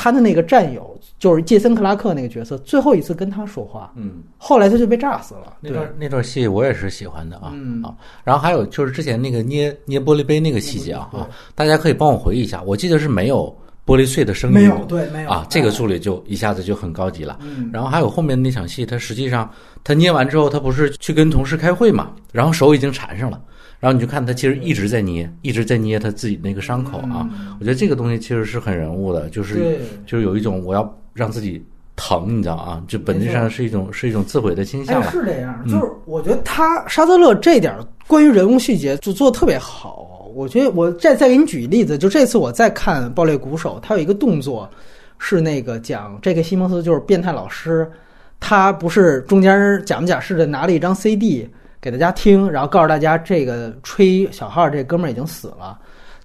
[0.00, 5.56] 他的那个战友就是杰森·克拉克那个角色，最后一次跟他说话，嗯，后来他就被炸死了。
[5.60, 7.82] 那段那段戏我也是喜欢的啊，嗯。
[7.82, 7.92] 啊，
[8.22, 13.52] 然后还有就是之前那个捏捏玻璃杯那个细节啊，啊，大家可以帮我回忆一下，我记得是没有
[13.84, 15.30] 玻璃碎的声音，没有，对，没有。
[15.30, 17.36] 啊，这个助理就一下子就很高级了。
[17.42, 17.68] 嗯。
[17.72, 19.50] 然后还有后面那场戏，他实际上
[19.82, 23.40] 他捏完之后，他不是去跟同事开会嘛，然后手已经缠上了。
[23.80, 27.28] 然后你就看他其实一直在捏，一直在捏他自己那个伤口啊。
[27.60, 31.64] 我觉得这个东西其实是很人物的，就是就是有一种我要让自己
[31.94, 32.82] 疼，你知道啊？
[32.88, 35.00] 就本质上是一种是一种自毁的倾向。
[35.04, 37.72] 是这样，就是我觉得他沙泽勒这点
[38.08, 40.28] 关于人物细节就做的特别好。
[40.34, 44.68] 我觉得我再再给你举例子，就这次我再看《爆裂鼓手》，他有一个动作
[45.18, 47.88] 是那个讲这个西蒙斯就是变态老师，
[48.40, 51.48] 他不是中间假模假式的拿了一张 CD。
[51.80, 55.78] 给大家听，然后告诉大家这个吹小号这哥们儿已经死了。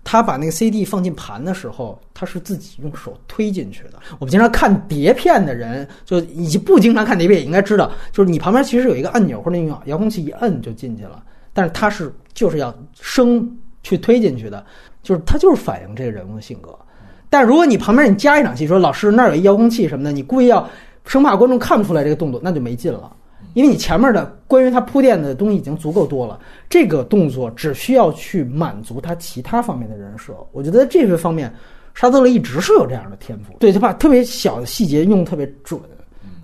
[0.05, 3.93] 他把那个 CD 放进盘的时候，他是自己用手推进去的。
[4.19, 11.23] 我们经常看碟片的人，就以及不经常看碟片也应该知道，就是你旁边其实有一个按钮或者用遥控器一摁就进去了，
[11.53, 13.49] 但是他是就是要生
[13.81, 14.65] 去推进去的，
[15.01, 16.77] 就是他就是反映这个人物的性格。
[17.29, 20.67] 但如果你旁边你加一场戏，说老师那儿有一遥控器什么的，你故意要
[21.05, 23.09] 生怕观众看不出来这个动作，那就没劲了。
[23.53, 26.39] 因为你前面的关于他铺垫的东西已经足够多了，
[26.69, 30.33] 这个动作只需要去满足他其他方面的人设。
[30.51, 31.53] 我觉得这个方面，
[31.93, 35.79] 沙特勒一直是有这样的天赋，对他把特别小的细节用特别准，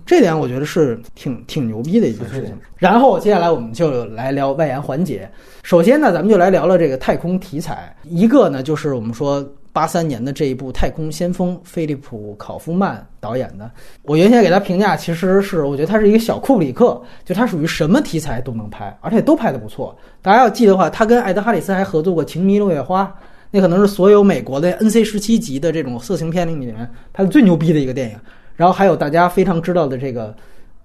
[0.06, 2.56] 这点我觉得是挺挺牛逼的一件事情。
[2.76, 5.30] 然后接下来我们就来聊外延环节。
[5.62, 7.94] 首先呢，咱们就来聊聊这个太空题材。
[8.04, 9.44] 一个呢，就是我们说。
[9.72, 13.70] 八三年的这一部《太空先锋》，菲利普·考夫曼导演的，
[14.02, 19.96] 我原先给他评价其实是，我觉得他是一个小库里克，就他属于什么题材都能拍，而且都拍得不错。
[20.20, 23.04] 大家要记得话，他跟艾德·哈里斯还合作过《情迷落叶花》，
[23.50, 26.74] 那可能是所有美国的 NC 十七级的这种色情片里面
[27.12, 28.16] 拍的最牛逼的一个电影。
[28.56, 30.34] 然后还有大家非常知道的这个。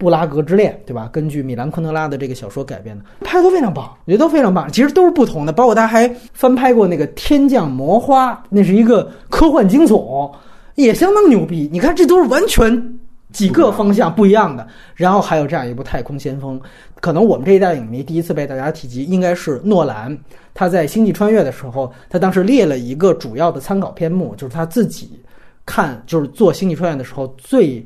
[0.06, 1.10] 布拉格之恋，对吧？
[1.12, 4.72] 根据米兰昆德拉的这个小说改编的，拍的都非常棒，我觉得都非常棒。
[4.72, 10.32] 其实都是不同的，包括他还翻拍过那个《天降魔花》，那是一个科幻惊悚，
[10.76, 11.68] 也相当牛逼。
[11.74, 13.00] 你看，这都是完全
[13.34, 14.68] 几个方向不一样的。
[14.94, 16.60] 然后还有这样一部《太空先锋》，
[17.02, 20.16] 可能我们这一代影迷第一次被大家提及，应该是诺兰。
[20.54, 25.20] 他在《星际穿越》的时候，他当时列了一个主要的参考篇目，就是他自己
[25.66, 27.84] 看，就是做《星际穿越》的时候最。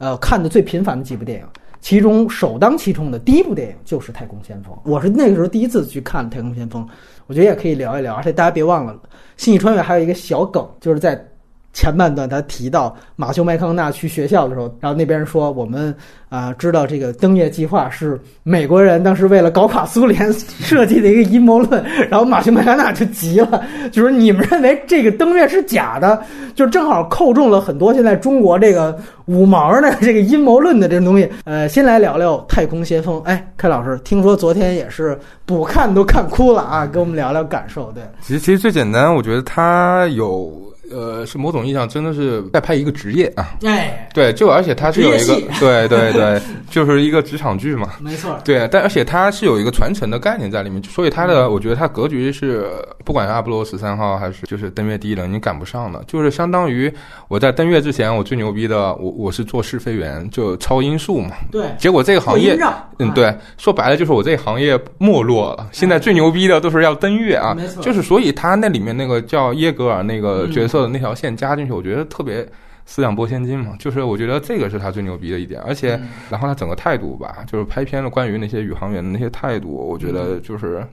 [0.00, 1.46] 呃，看的最频繁的几部电影，
[1.80, 4.74] 其中首当其冲的第一部电影就是《太空先锋》。
[4.84, 6.82] 我是那个时候第一次去看《太空先锋》，
[7.26, 8.14] 我觉得也可以聊一聊。
[8.14, 8.92] 而且大家别忘了，
[9.36, 11.29] 《星际穿越》还有一个小梗，就是在。
[11.72, 15.94] 前半段他提到马修麦康纳去学校的时候，然后那边说我们
[16.28, 26.20] 啊知道这个登月计划是美国人当时为了搞垮苏联设计的一个阴谋论，然后马修麦康纳就急了，就是你们认为这个登月是假的，
[26.56, 31.30] 就正好扣中了很多现在中国这个五毛的这个阴谋论的这种东西。
[31.44, 33.22] 呃，先来聊聊太空先锋。
[33.22, 35.16] 哎，开老师，听说昨天也是
[35.46, 37.92] 补看都看哭了啊，跟我们聊聊感受。
[37.92, 40.52] 对，其实其实最简单，我觉得他有。
[40.90, 43.54] 呃，是某种意义上真的是在拍一个职业啊！
[43.64, 46.40] 哎，对，就而且它是有一个，对对对，
[46.70, 48.36] 就是一个职场剧嘛，没错。
[48.44, 52.66] 对，但而且它是有一个传承的概念在里面，所以它的，我觉得它格局是，
[53.04, 56.02] 不管是阿波罗十三号还是就是登月第一人，你赶不上的。
[56.08, 56.92] 就是相当于
[57.28, 61.36] 我在登月之前，我最牛逼的，我我是做试飞员，就超音速嘛。
[61.52, 61.66] 对。
[61.78, 62.58] 结果这个行业，
[62.98, 65.68] 嗯，对，说白了就是我这个行业没落了。
[65.70, 67.80] 现在最牛逼的都是要登月啊，没错。
[67.80, 70.79] 就是所以他那里面那个叫耶格尔那个角色。
[70.88, 72.46] 那条线加进去，我觉得特别
[72.86, 76.00] 四两拨千斤嘛，就是我觉得这个是他最牛逼的一点，而且
[76.30, 80.86] 然后他整个态度吧，就是拍片的关于那些宇航员的那些态度，我觉得就是。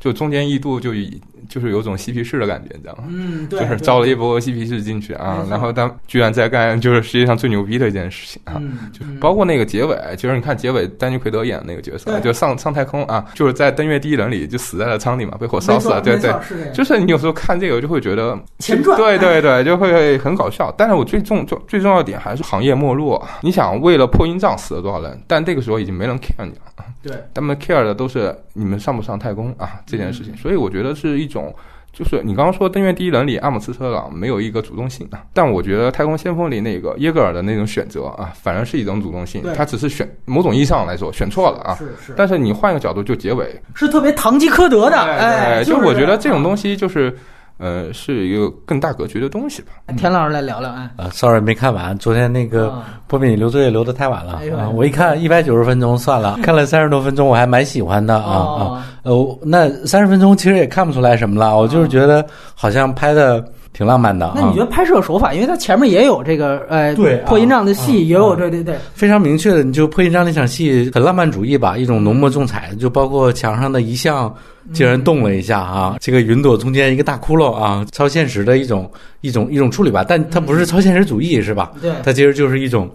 [0.00, 1.18] 就中间一度就以
[1.48, 3.04] 就是有种嬉皮士的感觉，你知道吗？
[3.08, 8.60] 嗯，对，就是招了一波嬉皮士进去啊，然后他居然在干就是世界上最牛逼的一件事情啊，
[8.92, 16.32] 就包括那个结尾，其实你看结尾，丹尼奎德演的那个角色，就上上太空啊，就是在登月第一人里就死在了舱里嘛，被火烧死了，对对，
[16.72, 20.72] 就是你有时候看这个就会觉得前传，对对对，就会很搞笑。
[20.76, 26.60] 但是我最重重最重要的点还是行业没落，你想为了破音障死了多少人，但这个时候已经没人 care 你了。
[27.02, 31.54] 对，他们 care 的都是你们上不上太空啊这件事情，所以我觉得是一种，
[31.92, 47.14] 就是你刚刚说《登月第一人》里阿姆斯特朗没有一个主动性啊，但我觉得《太空先锋》里那个耶格尔的那种选择啊，反而是一种主动性，他只是选某种意义上来说选错了啊，是是，但是你换一个角度，就结尾是特别堂吉诃德的，哎，就我觉得这种东西就是。
[47.58, 49.68] 呃，是一个更大格局的东西吧。
[49.96, 50.90] 田老师来聊聊啊。
[50.96, 54.68] 啊，sorry 没看完，昨天那个波比你留作业留的太晚了啊。
[54.68, 58.86] 我一看一百九十分钟算了， 看了三十多分钟，我还蛮喜欢的啊啊。
[59.02, 63.44] 呃，那三十分钟其实也看不出来什么了，我就是觉得好像拍的。
[63.74, 65.34] 挺浪漫的，那你觉得拍摄手法？
[65.34, 69.64] 因为它前面也有这个，呃，对破音障的戏，也有，对对对，非常明确的。
[69.64, 74.32] 你就破音障那场戏很浪漫主义吧，一种浓墨重彩，就包括墙上的遗像
[74.72, 78.88] 竟然动了一下啊，这个云朵中间一个大窟窿啊，超现实的一种
[79.22, 81.72] 一种一种处理吧，但它不是超现实主义是吧？
[81.82, 82.88] 对，它其实就是一种。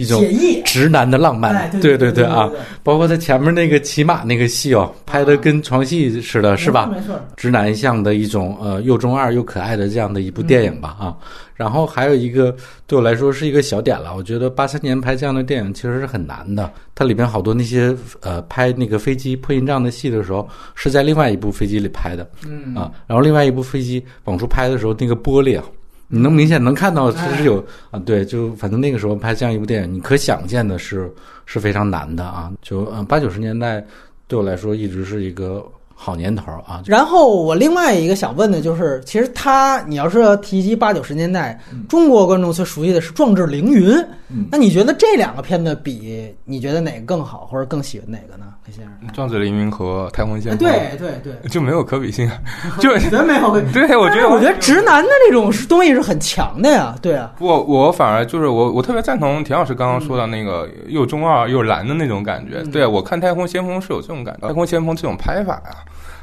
[0.00, 0.24] 一种
[0.64, 2.50] 直男的浪漫，对对对啊，
[2.82, 6.90] 包括他前面那个骑马那个戏哦，拍的跟床戏似的，是吧？
[6.90, 11.14] 没错，直男向的一种呃又中二又可爱的这样的一部电影吧啊。
[11.54, 12.56] 然后还有一个
[12.86, 22.74] 对我来说是一个小点了，我觉得八三年拍这样的电影其实是很难的，它里边好多那些呃拍那个飞机破音障的戏的时候是在另外一部飞机里拍的，嗯。
[22.74, 25.64] 啊，然后另外一部飞机往出拍的时候那个玻璃啊。
[26.12, 31.08] 你能明显能看到，其实有啊，对，就反正那个时候拍这样一部电影，你可想见的是
[31.46, 32.50] 是非常难的啊。
[32.60, 33.84] 就嗯，八九十年代
[34.26, 35.64] 对我来说一直是一个
[35.94, 36.82] 好年头啊。
[36.86, 43.90] 然后我另外一个想问的就是，其实他你要是要提及八九十年代，中国观众最熟悉的是《壮志凌云》，
[44.30, 48.46] 嗯那你觉得这两个片子比，你觉得哪个更好，或者更喜欢哪个呢？
[48.70, 49.08] 黑先生？
[49.14, 50.68] 《壮志凌云》和《太空先哎锋》
[50.98, 52.30] 对对对， 就没有可比性，
[52.80, 53.60] 就觉得没有。
[53.72, 62.62] 对我觉得我觉得直男的那种东西是很强的呀，对啊，我我反而就是我我特别赞同田老师刚刚说的那个又中二又蓝的那种感觉。
[62.70, 65.70] 对我看《太空先锋》是有这种感觉，《太空先锋》这种拍法呀、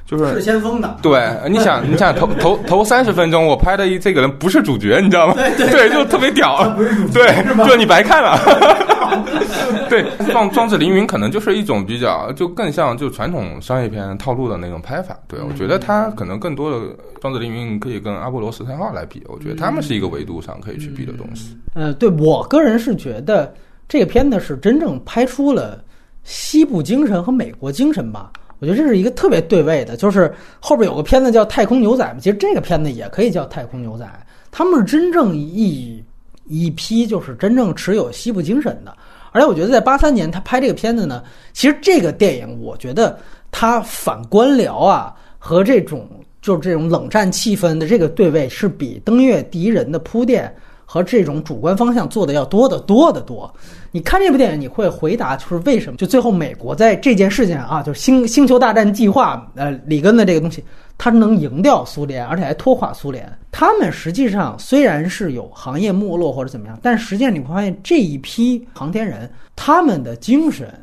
[0.08, 0.98] 就是是先锋的。
[1.04, 5.34] 对，你想，你想头头头三十分钟，我拍的一这个人不是主角，你知道吗？
[5.58, 6.74] 对就特别屌，
[7.14, 8.40] 对，就你白看了。
[9.90, 15.18] 对，壮壮志凌云可能就是一种比较，就更像就传统商业片套路的那种拍法。
[15.28, 16.88] 对我觉得他可能更多的
[17.22, 21.58] 壮志凌云可以跟阿波罗十三号来比，我觉得他们是一个维度上可以去比的东西。
[21.74, 23.54] 呃，对我个人是觉得
[23.90, 25.82] 这个片子是真正拍出了
[26.24, 28.32] 西部精神和美国精神吧。
[28.60, 34.06] 我觉得这是一个特别对位的，就是后边有个片子叫《太空牛仔》嘛，其实这个片子也可以叫《太空牛仔》，
[34.52, 36.04] 他们是真正一
[36.46, 38.96] 一批就是真正持有西部精神的。
[39.32, 41.24] 而且我觉得在八三年他拍这个片子呢，
[41.54, 43.20] 其实这个电影我觉得
[43.52, 46.10] 他反官僚啊和这种
[46.42, 50.52] 就是这种冷战气氛的这个对位是比《登月第一人》的铺垫。
[50.90, 53.54] 和这种主观方向做的要多得多得多。
[53.92, 55.98] 你看这部电影，你会回答就是为什么？
[55.98, 60.64] 就最后美国在这件事情啊，就是星星球大战计划，呃，里根的这个东西，
[60.98, 63.32] 它能赢掉苏联，而且还拖垮苏联。
[63.52, 70.74] 他们实际上虽然是有行业没落或者怎么样，但实际上你会发现这一批航天人，他们的精神。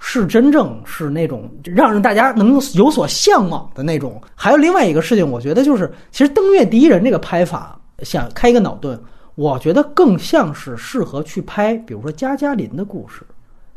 [0.00, 4.22] 是真正是那种让人大家能有所向往的那种。
[4.34, 8.98] 还有另外一个事情，我觉得就是，其实《登月第一人》这个拍法，想开一个脑洞，
[9.34, 13.22] 我觉得更像是适合去拍，比如说加加林的故事，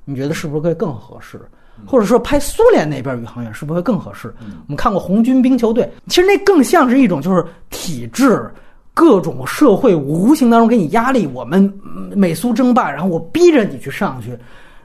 [0.05, 1.39] 你觉得是不是会更合适？
[1.85, 4.33] 或者说拍苏联那边宇航员是不是会更合适？
[4.39, 8.51] 我们看过红军冰球队，其实那更像是一种就是体制。
[8.93, 11.73] 各种社会无形当中给你压力，我们
[12.13, 14.37] 美苏争霸，然后我逼着你去上去，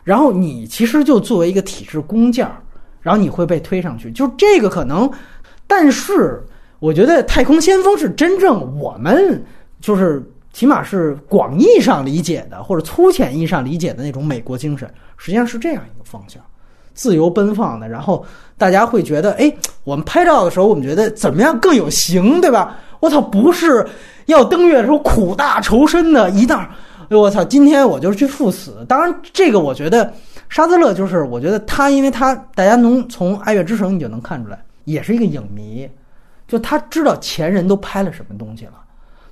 [0.05, 2.63] 然后你其实就作为一个体制工件儿，
[3.03, 5.11] 然后你会被推上去，就这个可能。
[5.67, 6.41] 但是
[6.79, 9.43] 我觉得太空先锋是真正我们
[9.81, 10.23] 就是
[10.53, 16.43] 起码是广义上理解的，或者粗浅意义上理解的那种美国精神，实际上是这样一个方向，
[16.95, 17.89] 自由奔放的。
[17.89, 18.25] 然后
[18.59, 19.53] 大家会觉得，哎，
[19.85, 22.79] 我们拍照的时候，我们觉得怎么样更有型，对吧？
[23.01, 23.87] 我操，不是
[24.27, 26.67] 要登月的时候苦大仇深的一道。
[27.09, 27.45] 哎我操！
[27.45, 28.85] 今天我就去赴死。
[28.89, 30.13] 当然，这个我觉得
[30.49, 35.89] 沙泽勒就是，我觉得他，因为他大家能从《爱乐之城》你就能看出来，也是一个影迷，
[36.47, 38.75] 就他知道前人都拍了什么东西了，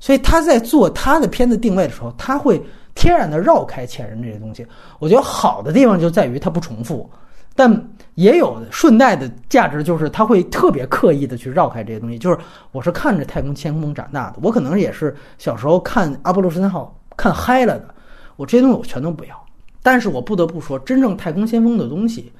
[0.00, 2.62] 所以他在做他的片子定位的时候，他会
[2.94, 4.66] 天然的绕开前人这些东西。
[4.98, 7.10] 我觉得好的地方就在于它不重复，
[7.54, 12.18] 但也有顺带的价值，就是他会特别刻意的去绕开这些东西。
[12.18, 12.38] 就是
[12.72, 16.96] 我是看着《太空先锋》长大的，我可能也是小时候看《阿波罗十三号》。
[17.16, 17.94] 看嗨了的，
[18.34, 19.44] 我这些东西我全都不要。
[19.84, 22.32] 但是我不得不说，真正太空先锋的东西，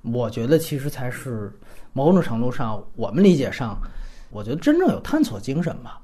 [0.00, 1.52] 我觉得其实才是
[1.92, 3.78] 某种程度上我们理解上，
[4.34, 5.98] 我觉得真正有探索精神吧。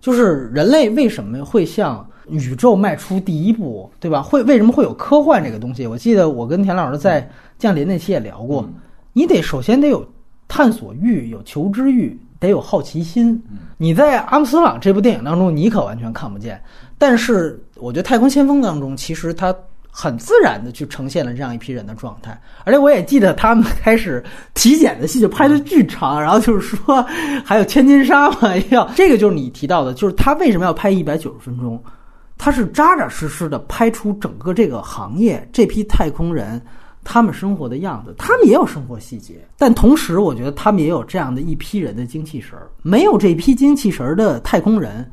[0.00, 4.20] 就是人类为什么会向宇宙迈出第一步，对吧？
[4.20, 5.86] 会为什么会有科幻这个东西？
[5.86, 8.68] 我记得我跟田老师在降临那期也聊过，
[9.12, 10.04] 你得首先得有
[10.48, 13.40] 探索欲，有求知欲，得有好奇心。
[13.76, 16.60] 你在阿姆斯特朗这部电影当中，你可完全看不见。
[16.98, 19.54] 但是我觉得《太空先锋》当中，其实它
[19.94, 22.40] 很自然的去呈现了这样一批人的状态。
[22.64, 24.24] 而且我也记得他们开始
[24.54, 27.00] 体检的戏就拍的巨长，然后就是说
[27.44, 31.80] 还有千金沙嘛，要这个就是你提到的，就是他为什么要拍一百九十分钟？
[32.38, 36.60] 他是扎扎实实的拍出整个这个行业这批太空人。
[37.04, 42.70] 他们生活的样子，他们也有生活细节，但同时，我觉得他们也有这样的一批人的精气神儿。
[42.80, 45.10] 没有这批精气神儿的太空人，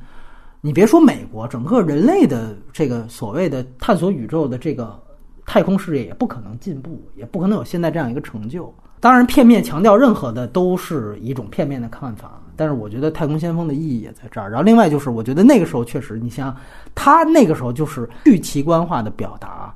[0.61, 5.01] 你别说美国，整个人类的这个所谓的探索宇宙的这个
[5.45, 8.73] 太空事业也不可能进步，也不可能有现在这样一个成就。
[8.99, 14.49] 当然，片面强调任何的都是一种片面的看法，但是我觉得太空先锋的意义也在这儿。
[14.49, 16.53] 然后，另外就是，我觉得那个时候确实，你像
[16.93, 19.73] 他那个时候就是去奇观化的表达。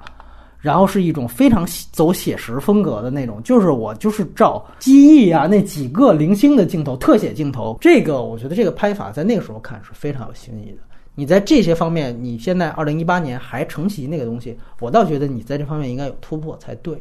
[0.64, 10.77] 然后是一种非常走写实风格的那种，就是我就是照机翼啊那几个零星的镜头、特写镜头，这个我觉得这个拍法在那个时候看是非常有新意的。
[11.15, 16.94] 你在这些方面，你现在二零一八年还承袭那个东西，我倒觉得你在这方面应该有突破才对。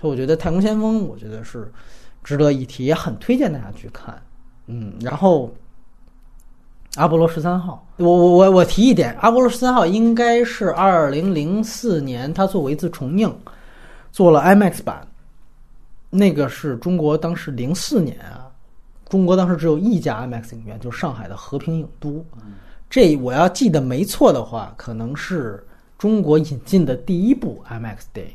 [0.00, 1.70] 所以我觉得《太空先锋》我觉得是
[2.22, 4.18] 值得一提，也很推荐大家去看。
[4.66, 5.52] 嗯，然后。
[6.96, 13.36] 阿波罗十三号，我我我我提一点，阿波罗十三号应该是二零零四年它做过一次重映，
[14.12, 15.06] 做了 IMAX 版。
[16.08, 18.46] 那个是中国当时零四年啊，
[19.08, 22.24] 中国当时只有一家 IMAX 影院，就是上海的和平影都。
[22.88, 25.66] 这我要记得没错的话，可能是
[25.98, 28.32] 中国引进的第一部 IMAX 电影。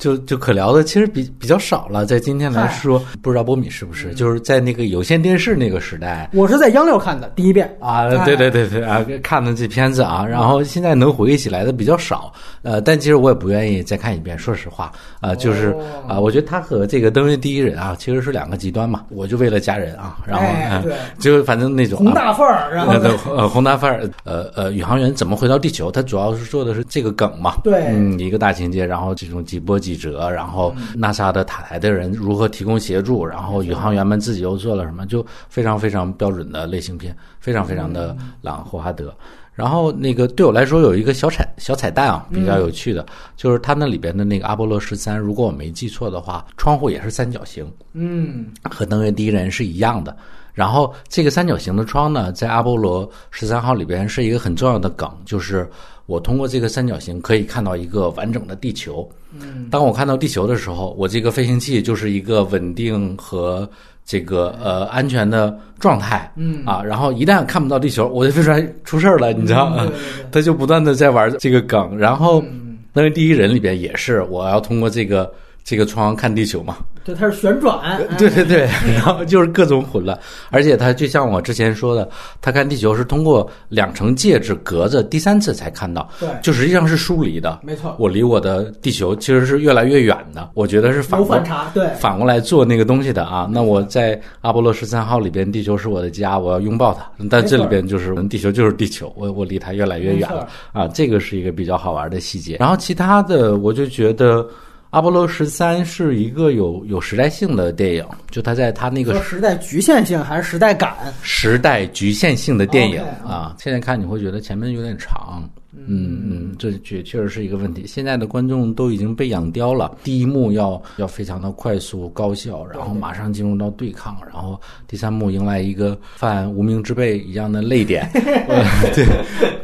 [0.00, 12.32] 就就可聊的其实比比较少了，在今天来说，不知道波米是不是就是在那个有线电视那个时代，我是在央六看的第一遍啊，对对对对啊，看的这片子啊，然后现在能回忆起来的比较少，
[12.62, 14.90] 呃，但其实我也不愿意再看一遍，说实话
[15.20, 15.76] 啊，就是
[16.08, 22.94] 啊，我觉得他和这个登月第一人啊，其实是两个极端嘛，我就为了家人啊，然后对，就反正那种宏大范儿，然后
[23.36, 25.90] 呃宏大范儿，呃呃，宇航员怎么回到地球？
[25.90, 30.74] 他主要是做的是这个梗嘛，对，嗯，一个大情节，然后这种几波几折，然后。
[30.96, 33.24] 纳萨的塔台的人如何提供协助？
[33.24, 35.06] 然后宇航员们自己又做了什么？
[35.06, 39.14] 就非常非常标准的类型片，非常非常的朗霍华德。
[39.54, 43.04] 然后那个对我来说有一个小彩小彩蛋啊，比较有趣的，
[43.36, 50.16] 就是它那里边的那个阿波罗十三，如果我没记错的话，窗户也是三角形，嗯，和登月第一人是一样的。
[50.52, 55.68] 然后这个三角形的窗呢，在阿波罗十三号里边是一个很重要的梗，就是
[56.10, 59.08] 我通过这个三角形可以看到一个完整的地球。
[59.32, 63.68] 嗯，当我看到地球的时候，我这个飞行器就是一个稳定和
[64.04, 66.28] 这个呃安全的状态。
[66.34, 69.86] 嗯啊，然后一旦看不到地球，我的飞船出事儿了，你知道吗？
[70.32, 71.96] 他就不断的在玩这个梗。
[71.96, 75.32] 然后嗯那个第一人里边也是，我要通过这个
[75.62, 76.78] 这个窗看地球嘛。
[77.12, 80.18] 对，它是旋转，对对对， 然后就是各种混乱，
[80.50, 82.08] 而且它就像我之前说的，
[82.40, 87.60] 他看地球是通过两层介质隔着第三次才看到，对就实际上是疏离的。
[87.62, 93.48] 没错，我离我的地球其实是越来越远的，我觉得是反反差，对，反过来做那个东西的啊。
[93.50, 100.86] 那我在阿波罗十三号里边，地球是我的家，我要拥抱它，但这里边就是地球就是地球，我我离它越来越远了啊。
[100.88, 102.56] 这个是一个比较好玩的细节。
[102.60, 104.46] 然后其他的，我就觉得。
[104.90, 110.94] 阿波罗十三是一个有有时代性的电影，就它在它那个时代局限性还是时代感？
[111.22, 117.86] 时代局限性的电影啊，现在看你会觉得前面有点长，嗯嗯，这确确实是一个问题。
[117.86, 128.08] 现在的观众都已经被养刁了，第一幕要要非常的快速高效，然后马上进入到对抗，然后第三幕迎来一个犯无名之辈一样的泪点，
[128.48, 128.64] 呃
[128.94, 129.06] 对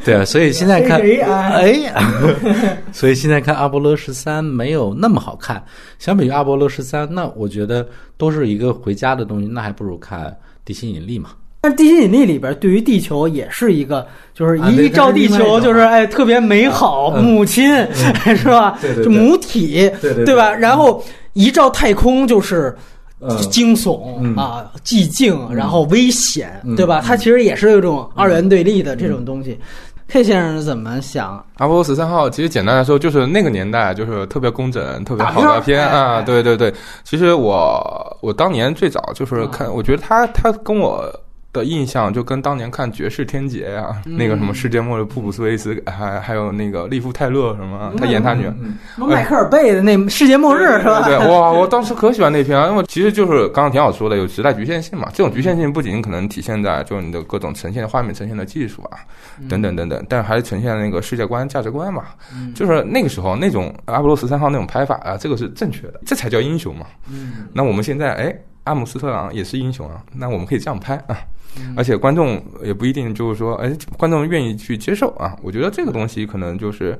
[0.04, 1.98] 对，所以现在看哎呀，
[2.92, 5.62] 所以现在看阿波罗十三没有那么好看，
[5.98, 11.30] 相比于阿波罗十三，那我觉得都是一个回家的东西，那还不如看地心引力嘛。
[11.60, 17.68] 但是地心引力里边对于地球也是一个，就是一照地球就是哎特别美好，嗯母亲
[18.36, 18.78] 是吧？
[19.02, 20.52] 就母体，对对对吧？
[20.54, 21.02] 然后
[21.32, 22.74] 一照太空就是。
[23.18, 27.00] 嗯惊悚、嗯啊，寂静，然后危险，嗯对吧？
[27.02, 29.58] 它其实也是有一种二元对立的这种东西。
[30.06, 31.42] K 先生是怎么想？
[31.56, 36.72] 阿波罗十三号其实简单来说，就是那个年代就是特别工整、特别好大的片啊，对对对。
[37.04, 41.10] 其实我我当年最早就是看，我觉得他他跟我
[41.56, 48.54] 的印象就跟当年看《绝世天劫》呀，那个什么世界末日布鲁斯威斯，还还有那个利夫泰勒什么，他演他女儿。
[48.96, 51.02] 迈克尔贝的那《世界末日》是吧？
[51.02, 51.50] 对，对哇！
[51.56, 55.08] 我当时可喜欢那篇啊，因为其实就是刚刚挺好说的，有时代局限性嘛。
[55.14, 58.98] 这种局限性不仅可能体现在就是你的各种呈现的画面呈现的技术啊，
[59.48, 62.04] 等等等等，但是还呈现那个世界观、价值观嘛。
[62.54, 66.86] 就是那个时候那种阿波罗十三号那种拍法啊，这个是正确的，这才叫英雄嘛。
[67.08, 68.36] 嗯，那我们现在哎，
[68.66, 71.18] 阿姆斯特朗也是英雄啊，那我们可以这样拍啊。
[71.74, 75.34] 而且观众也不一定就是说，哎，观众愿意去接受啊。
[75.42, 76.98] 我觉得这个东西可能就是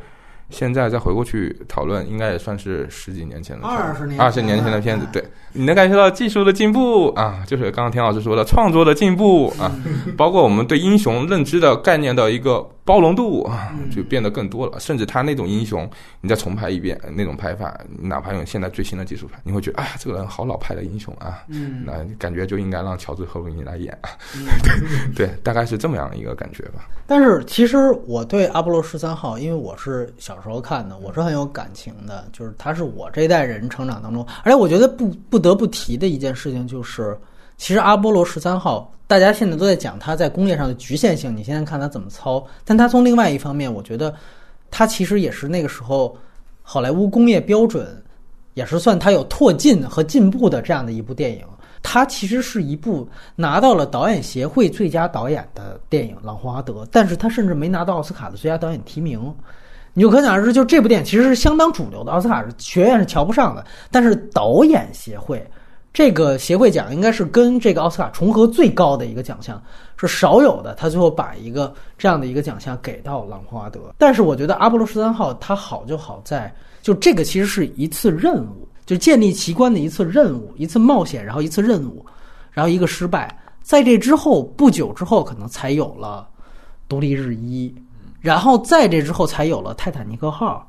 [0.50, 5.06] 现在再回过去讨论，应该也算是十几年前的片子20年二十年前的片子。
[5.12, 9.70] 对，你能感受到技术的进步啊，就是刚刚田老师说的创作的进步啊，
[10.16, 14.78] 包括我们对英雄认知的概念的一个包容度啊，就变得更多了。
[14.78, 15.88] 甚至他那种英雄，
[16.20, 24.10] 你再重拍一遍那种拍法，哪怕用现在最新的技术拍，你会觉得啊，这个人好老派的英雄啊，嗯那感觉就应该让乔治·赫鲁尼来演啊。
[25.16, 26.88] 对，大概是这么样一个感觉吧。
[27.08, 32.26] 但是其实我对阿波罗十三号，因为我是小小时候看的，我是很有感情的。
[32.30, 37.18] 就是它是我这一代人成长当中，而且我觉得不不得不提的一件事情就是，
[37.56, 44.14] 其实阿波罗十三号，大家现在都在讲它在工业上的局限性，你现在看它怎么操，但它从另外一方面，我觉得
[44.70, 46.14] 它其实也是那个时候
[46.62, 47.86] 好莱坞工业标准，
[48.52, 51.42] 也是算它有拓进和进步的这样的一部电影。
[51.82, 59.32] 它其实是一部拿到了导演协会最佳导演的电影《朗霍华德》，但是他甚至没拿到奥斯卡的最佳导演提名。
[59.98, 63.64] 你就可想而知，就这部电影其实是相当主流的，奥斯卡是学院是瞧不上的。
[63.90, 65.42] 但是导演协会
[65.90, 69.58] 这个协会奖应该是跟这个奥斯卡重合最高的一个奖项，
[69.96, 70.74] 是少有的。
[70.74, 73.80] 他最后把一个这样的一个奖项给到朗霍华德。
[73.96, 78.68] 但是我觉得阿波罗十三号它好就好在，就这个其实是一次任务。
[78.84, 82.06] 就建立奇观的一次任务，一次冒险，然后一次任务，
[82.52, 83.36] 然后一个失败。
[83.60, 86.28] 在这之后不久之后，可能才有了
[86.88, 87.74] 独立日一，
[88.26, 90.66] 然后在这之后才有了泰坦尼克号。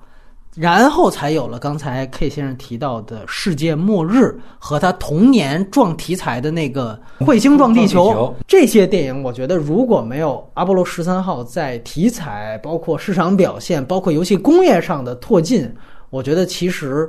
[0.56, 9.22] 然后才有了刚才 K 先生提到的世界末日和他童年撞题材的那个彗星撞地球这些电影。
[9.22, 15.72] 我觉得如果没有阿波罗十三号在题材、包括市场表现、包括游戏工业上的拓进，
[16.10, 17.08] 我觉得其实。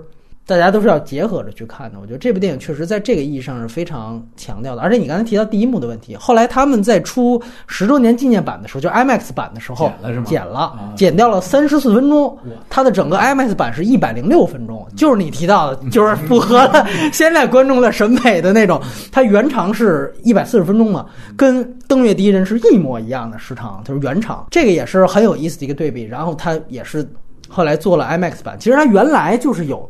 [0.49, 4.81] 大家都是要结合着去看的，我觉得这部电影确实在这个意义上是非常强调的。
[4.81, 10.25] 而且你刚才提到第一幕的问题，后来他们在出十周年纪念版的时候，就 IMAX 版的时候剪了是吗？
[10.27, 12.35] 剪了，剪掉了三十四分钟。
[12.71, 18.81] 它的整个 IMAX 版是一百零六分钟，就是你提到的，就是符合了 现在观众的审美的那种。
[19.13, 21.05] 它原长是一百四十分钟嘛，
[21.37, 24.47] 跟《登月第一人》是一模一样的时长，就是原长。
[24.51, 26.05] 这个也是很有意思的一个对比。
[26.05, 27.07] 然后它也是
[27.51, 29.87] 后来做了 IMAX 版，其实它原来就是有。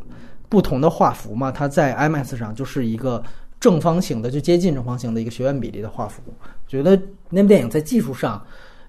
[0.48, 3.22] 不同的画幅嘛，它在 IMAX 上就是一个
[3.60, 6.22] 正方形的，就接近正方形的一个学院比例的画幅。
[6.66, 6.98] 觉得
[7.28, 8.42] 那部电影在技术上，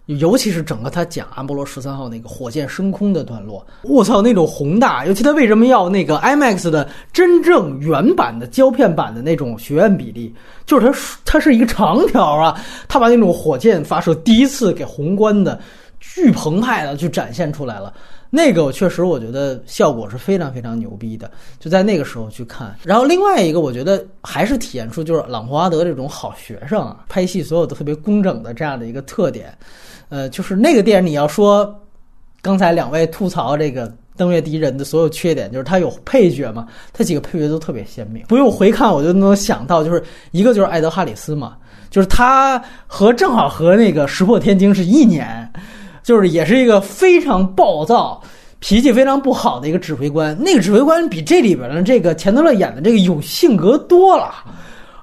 [0.06, 5.06] 尤其是整个它讲阿波罗十三号那个火箭升空的段落，我操，那种宏大！
[5.06, 10.34] 尤其它为什么要那个 IMAX 的真正原版的胶片版的那种学院比例？
[10.66, 15.60] 就是它它是一个长条啊，它把那种火箭发射第一次给宏观的
[16.00, 17.94] 巨澎湃的去展现出来了。
[18.32, 22.76] 那个我确实，我觉得效果是非常非常牛逼的，就在那个时候去看。
[22.84, 29.52] 然后另外一个，我觉得还是体现出就是朗霍华德这种好学生啊，拍戏所有都特别工整的这样的一个特点。
[30.10, 31.76] 呃，就是那个电影，你要说
[32.42, 41.58] 刚才两位吐槽这个《登月敌人》的所有缺点，就是他有配角嘛，他几个配角都特别鲜明，不用回看我就能想到，就是一个就是艾德哈里斯嘛，
[41.90, 45.52] 就是他和正好和那个石破天惊是一年。
[46.04, 48.22] 就是也是一个非常暴躁、
[48.60, 50.38] 脾气非常不好的一个指挥官。
[50.40, 54.34] 那个指挥官比这里边的这个钱德勒演的这个有性格多了，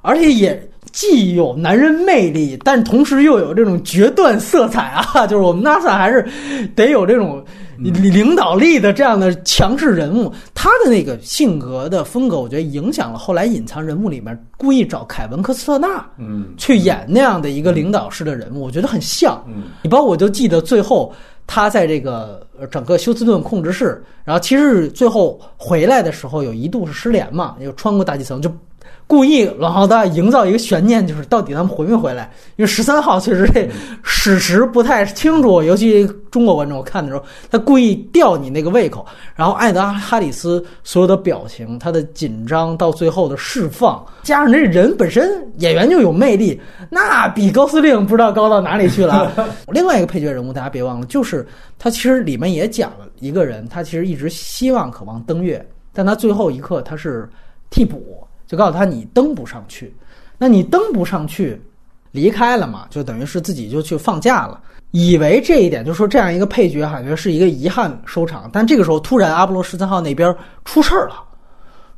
[0.03, 5.27] 而且也既有男人魅力，但同时又有这种决断色彩啊。
[5.27, 6.27] 就是我们 NASA 还是
[6.75, 7.45] 得有这种。
[7.79, 19.43] 领导力的这样的强势人物，他的那个性格的风格，我觉得影响了后来隐藏人物里面故意找凯文科斯特纳，嗯，去演那样的一个领导式的人物，我觉得很像。
[19.47, 21.13] 嗯，你包括我就记得最后
[21.47, 28.51] 他在这个整个休斯顿控制室，然后其实最后回来的时候有一度是失联嘛，又穿过大气层就。
[29.09, 32.29] 故意，然后他营造一个悬念，就是到底他们回没回来？
[32.57, 33.69] 因为十三号确实这
[34.03, 39.07] 史实不太清楚，尤其中国观众看的时候，他故意吊你那个胃口。
[39.37, 46.61] 然后艾德哈里斯所有的表情，他的紧张到最后的释放，加上这人本身演员就有魅力，
[46.91, 49.33] 那比高司令不知道高到哪里去了。
[49.73, 51.47] 另外一个配角人物，大家别忘了，就是
[51.79, 57.29] 他其实里面也讲了一个人，他其实一直希望渴望登月，但他最后一刻他是
[57.71, 58.26] 替补。
[58.47, 59.95] 就告诉他你登不上去，
[60.39, 61.61] 那你登不上去，
[62.13, 64.61] 离开了嘛，就等于是自己就去放假了。
[64.93, 71.17] 以为这一点就说这样一个配角感觉是一个遗憾收场，但这个时候突然阿波罗十三号那边出事儿了，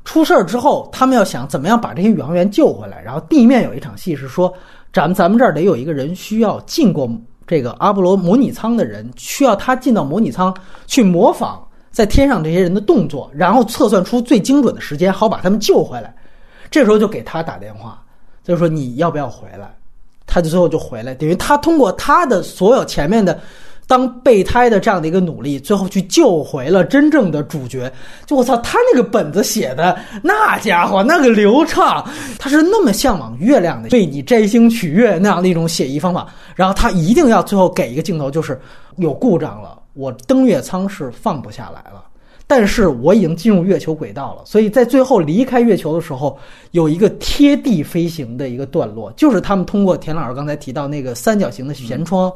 [0.04, 4.52] 出事儿之后他们要想怎么样把这些宇航员救回来，然后地面有一场戏是说
[4.92, 7.08] 咱们咱们这儿得有一个人需要进过
[7.46, 10.52] 这个阿波罗模拟舱的人，需要他进到模拟舱
[10.86, 16.12] 去模仿在天上这些人的动作，然后测算出最精准的时间，好把他们救回来。
[16.70, 18.02] 这时候就给他打电话，
[18.44, 19.74] 就说你要不要回来？
[20.26, 23.40] 他就最后就回来，等于他通过他的所有前面的
[23.86, 27.90] 当备胎的这样的一个努力，最后去救回了真正的主角。
[28.26, 32.06] 就我操，他那个本子写的那家伙那个流畅，
[32.38, 36.28] 他是那么向往月亮的，为你摘星取月那样的一种写意方法。
[36.54, 38.60] 然后他一定要最后给一个镜头，就是
[38.98, 42.04] 有故障了，我登月舱是放不下来了。
[42.48, 46.36] 但是我已经进入月球轨道了，所以在最后离开月球的时候，
[46.70, 52.32] 有一个贴地飞行的一个段落，就是他们通过田老师刚才提到那个三角形的舷窗。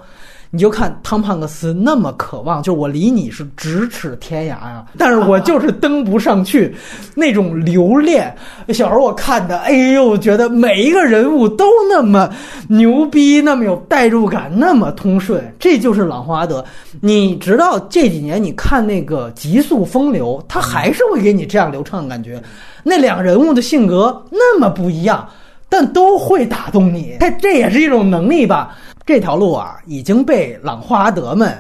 [0.55, 6.77] 你就看汤胖克斯那么渴望，就是我离你是咫尺天涯呀，但是我就是登不上去，
[7.15, 8.31] 那种留恋。
[8.69, 12.29] 小时候我看的，哎呦，觉得每一个人物都那么
[12.69, 16.63] 牛逼，那么有代入感，那么通顺，这就是朗华德。
[17.01, 22.39] 你直到这几年，你看那个《极速风流》，他还是会给你这样流畅的感觉。
[22.83, 25.27] 那两个人物的性格那么不一样，
[25.71, 27.17] 但都会打动你。
[27.21, 28.77] 这这也是一种能力吧。
[29.05, 31.57] 这条路啊，已经被朗霍华德们、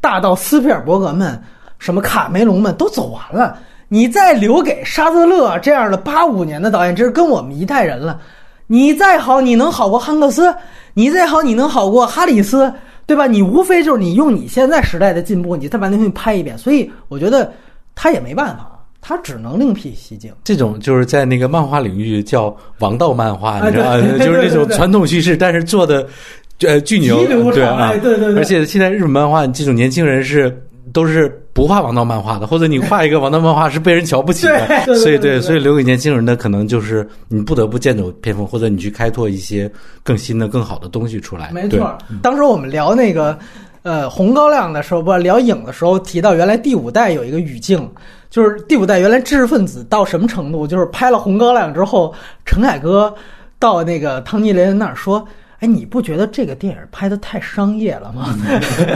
[0.00, 1.40] 大到斯皮尔伯格们、
[1.78, 3.58] 什么卡梅隆们都走完了。
[3.88, 8.20] 你再留给沙泽勒这样的八五年的导演，这是跟我们一代人了。
[8.66, 10.54] 你再好，你能好过汉克斯？
[10.94, 12.72] 你再好，你能好过哈里斯？
[13.06, 13.26] 对吧？
[13.26, 16.56] 你无非就是你用你现在时代的进步，你再把那东西拍一遍。
[16.56, 17.52] 所以我觉得
[17.94, 18.70] 他也没办法。
[19.06, 20.32] 他只能另辟蹊径。
[20.42, 24.00] 这种就是在那个漫画领域叫王道漫画，哎你知道吗？
[24.18, 26.08] 就是那种传统叙事，但是做的
[26.60, 30.56] 呃巨牛对啊哎，对对对而且现在日本漫画这种年轻人是
[30.92, 39.70] 都是不画王道漫画的，或者你画一个王道漫画是被人瞧不起的，对对对所以对对所以留给年轻人的可能就是你不得不剑走偏锋，或者你去开拓一些
[40.02, 41.50] 更新的、更好的东西出来。
[41.52, 43.36] 没错，当时我们聊那个
[43.82, 47.88] 呃红高粱的时候，不聊影的时候提到，原来第五代有一个语境，
[48.30, 52.14] 就是第五代原来知识分子到什么程度，就是拍了红高粱之后，
[52.44, 53.12] 陈凯歌
[53.58, 55.26] 到那个汤尼雷恩那儿说。
[55.64, 58.36] 哎，你不觉得这个电影拍的太商业了吗？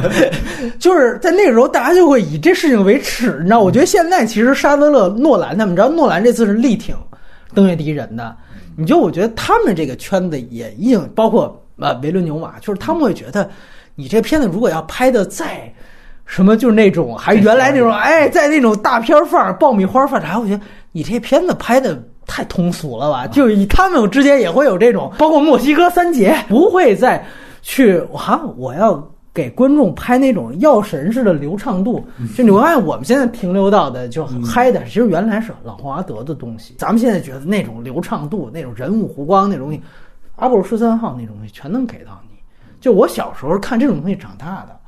[0.78, 3.60] 就是在那个时候，大家就会以这事情为耻，你知道？
[3.60, 6.94] 我觉得现在其实沙德勒、诺兰他们，你知道诺兰这次是力挺
[7.54, 8.36] 《登月第一人》的，
[8.76, 13.48] 你就我觉得他们这个圈子也已经包括呃维伦纽瓦，就是他们会觉得
[13.94, 15.72] 你这片子如果要拍的再
[16.26, 20.60] 什么，就是那种还原来那种哎，在那种大片范儿、爆米花范儿，还我觉得
[20.92, 21.98] 你这片子拍的。
[22.28, 23.26] 太通俗了吧？
[23.26, 27.26] 就以他们之间也会有这种，包括墨西哥三杰不会再
[27.62, 32.06] 去啊，我要给观众拍那种药神似的流畅度。
[32.36, 36.74] 就你会发现，我们现在停留到的就很嗨的，其实原来是朗霍华德的东西。
[36.78, 39.82] 咱们现在觉得那种流畅度、那种人物弧光那种东西，
[40.36, 42.36] 阿波罗十三号那种东西全能给到你。
[42.80, 44.78] 就我小时候看这种东西长大的，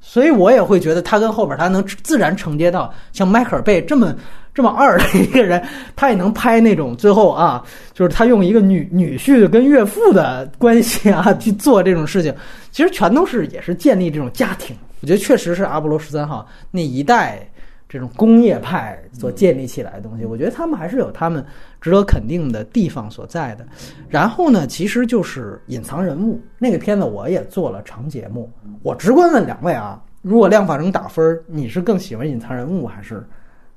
[0.00, 4.14] 所以我也会觉得他跟后边他能自然承接到像迈克尔贝这么
[4.58, 5.64] 这么二的一个人，
[5.94, 7.64] 他也能拍那种最后啊，
[7.94, 12.34] 就是他用一个女女婿跟岳父的关系啊去做这种事情，
[12.72, 14.76] 其实全都是也是建立这种家庭。
[15.00, 17.48] 我觉得确实是阿波罗十三号那一代
[17.88, 21.46] 这种工业派所建立起来的东西，我觉得他们还是有他们
[21.80, 23.64] 值得肯定的地方所在的。
[24.08, 28.50] 然后呢，其实就是隐藏人物那个片子，我也做了长节目。
[28.82, 33.24] 我直观问两位啊，如果量法成打分，你是更喜欢隐藏人物还是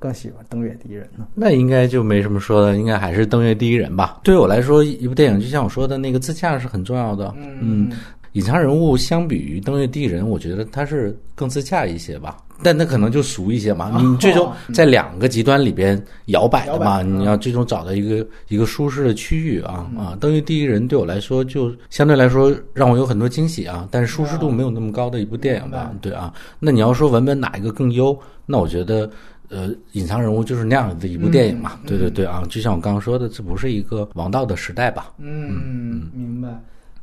[0.02, 1.24] 更喜欢登月第一人呢？
[1.32, 4.18] 那应该就没什么说的，应该还是登月第一人吧。
[4.24, 7.32] 对于我来说，一部电影就像我说的那个自洽是很重要的。
[7.38, 7.88] 嗯，
[8.32, 12.36] 隐藏人物相比于登月第一人，我觉得他是更自洽一些吧。
[12.64, 14.00] 但那可能就俗一些嘛。
[14.00, 20.16] 你最终在两个极端里边摇摆的嘛，你要最终找到一个一个舒适的区域啊啊。
[20.20, 25.92] 登月第一人对我来说，就相对来说让我有很多惊喜啊，但是舒适度没有那么高的一部电影吧。
[26.00, 29.08] 对啊，那你要说文本哪一个更优，那我觉得。
[29.52, 35.12] 呃，隐藏人物就是那样的一部电影嘛，对对对啊，就像我刚刚说的，这不是一个王道的时代吧？
[35.18, 36.48] 嗯，明白。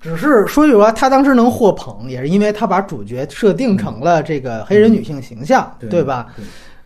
[0.02, 6.28] 只是说句实话，他当时能获捧，也是因为他把主角设定成了这个黑人女性形象，对吧？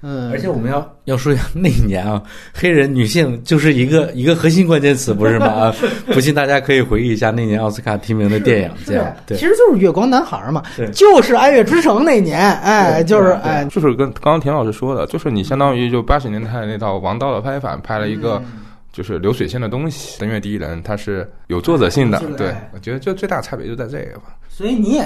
[0.03, 2.21] 嗯，而且我们要要说一下那一年啊，
[2.53, 5.47] 黑人女性就是一个 一个核心关键词，不是吗？
[5.47, 5.75] 啊，
[6.13, 9.45] 不信大家可以回忆一下那年奥斯卡提名的电影，这样对其。
[9.47, 18.59] 实就是月光男孩嘛对，就是《爱乐之城》那年，哎，就是哎，就是跟刚刚田老师说的，就是你相当于就八十年代那套王道的拍法，拍了一个嗯
[18.91, 20.19] 就是流水线的东西。
[20.19, 24.35] 登月第一人他是有作者性的对哎我觉得就最大差别就在这个吧。
[24.49, 25.03] 所以你也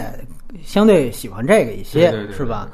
[0.65, 2.67] 相对喜欢这个一些，对对对是吧？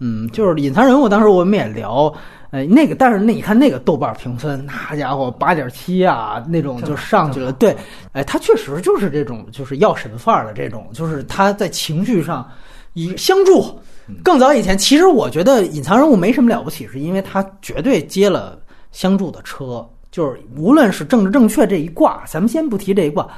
[0.00, 2.12] 嗯，就是隐藏人物，当时我们也聊，
[2.50, 7.52] 呃，那个，但是那你看那个豆瓣评分，那家伙八点七啊，那种就上去了。
[7.52, 7.76] 对，
[8.12, 12.48] 哎，他确实就是这种，就是药神范儿的这种，就是他在情绪上
[12.94, 13.78] 以相助。
[14.24, 18.58] 更早以前，其实我觉得隐藏人物没什么了不起，是因为他绝对接了
[18.90, 23.28] 相助的车，就是无论是政治正确这一挂，咱们先不提这一挂，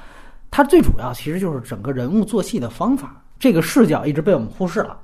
[0.50, 4.96] 它最主要其实就是整个人物做戏的方法，这个视角一直被我们忽视了。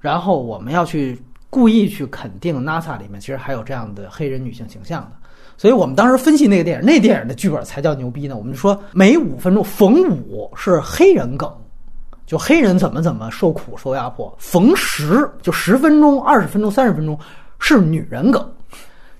[0.00, 1.20] 然后我们要去
[1.50, 5.12] 故意去肯定 NASA 里面其实还有这样的黑人女性形象的，
[5.56, 8.36] 所以我们当时分析那个电影，那电影的剧本才叫牛逼呢。
[8.36, 11.50] 我们说每五分钟逢五是黑人梗，
[12.26, 17.18] 就黑人怎么怎么受苦受压迫；逢十就十分钟、二十分钟、三十分钟
[17.58, 18.46] 是女人梗。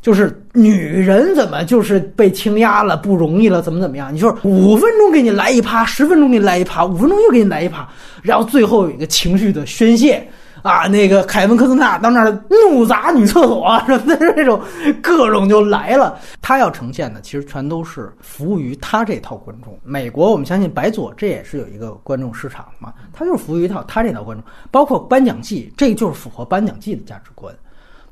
[0.01, 4.15] 就是女人怎么就是被倾压了，不容易了，怎么怎么样？
[4.15, 7.87] 你就是五分钟给你来一趴，十分钟给你来一趴，五分钟又给你来一趴，
[8.23, 10.27] 然后最后有一个情绪的宣泄
[10.63, 14.61] 啊，那个凯文科斯纳到那儿怒砸女厕所啊什么的这种，
[15.03, 16.19] 各种就来了。
[16.41, 19.79] 他要呈现的其实全都是服务于他这套观众。
[19.83, 27.55] 美国我们相信白左这也是有一个观众市场的嘛，他就是服务于一套他这套观众，包括颁奖季，这就是符合颁奖季的价值观。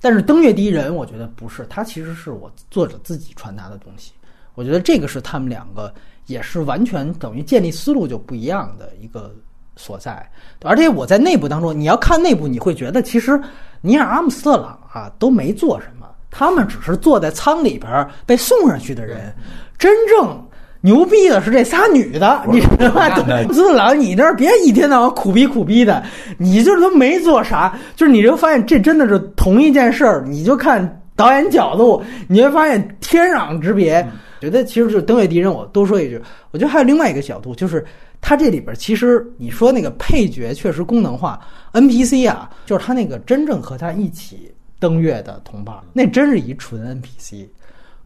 [0.01, 4.13] 但是登月第一人，我觉得不是，他其实是我作者自己传达的东西。
[4.55, 5.93] 我觉得这个是他们两个
[6.27, 9.35] 也是完全等于建立思路就不一样的一个
[9.77, 10.29] 所在。
[10.65, 13.41] 而且我在内部当中，你要看内部，你会觉得其实
[13.81, 19.33] 尼尔阿姆斯特朗啊都没做什么，他们只是坐在舱里边儿被送上去的人，
[19.79, 20.43] 真正。
[20.83, 23.09] 牛逼的是这仨女的，你知道吗？
[23.53, 26.01] 斯特朗，你那儿别一天到晚苦逼苦逼的，
[26.39, 34.07] 你就是都没做啥，就是你就发现这真的是同一件事儿，你就看导演角度，你会发现天壤之别。
[34.41, 36.23] 觉得其实就是《登月敌人》，我多说一句，
[36.53, 37.85] 我觉得还有另外一个角度，就是
[38.21, 41.41] 它这里边其实你说那个配角确实功能化
[41.73, 47.47] ，NPC 啊，就是他那个真正和他一起登月的同伴，那真是一纯 NPC。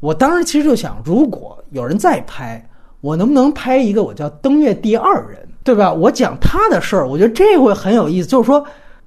[0.00, 2.62] 我当时其实就想，如果有人再拍，
[3.00, 5.92] 我能不能拍一个我叫登月第二人，对吧？
[5.92, 8.28] 我讲他的事儿，我觉得这会很有意思。
[8.28, 8.64] 就是说，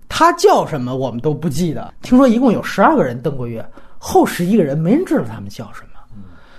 [0.10, 1.94] 他叫什么我们都不记得。
[2.02, 3.64] 听说一共有十二个人登过月，
[3.98, 5.90] 后十一个人没人知道他们叫什么。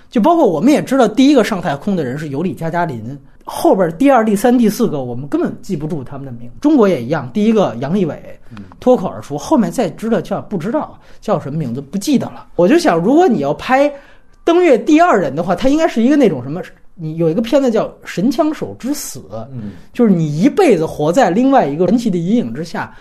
[0.09, 6.51] 就包括我们也知道，第一个上太空的人是尤里加加林，后边第二、第三、第四个我们根本记不住他们的名。
[6.59, 8.39] 中国也一样，第一个杨利伟
[8.79, 12.47] 脱口而出，后面再知道叫不知道叫什么名字，不记得了。
[12.55, 13.89] 我就想，如果你要拍
[14.43, 16.61] 登月第二人的话，他应该是一个那种什么？
[16.95, 19.19] 你有一个片子叫《神枪手之死》，
[19.51, 22.93] 嗯，就是你一辈子活在另外一个神奇的阴影之下。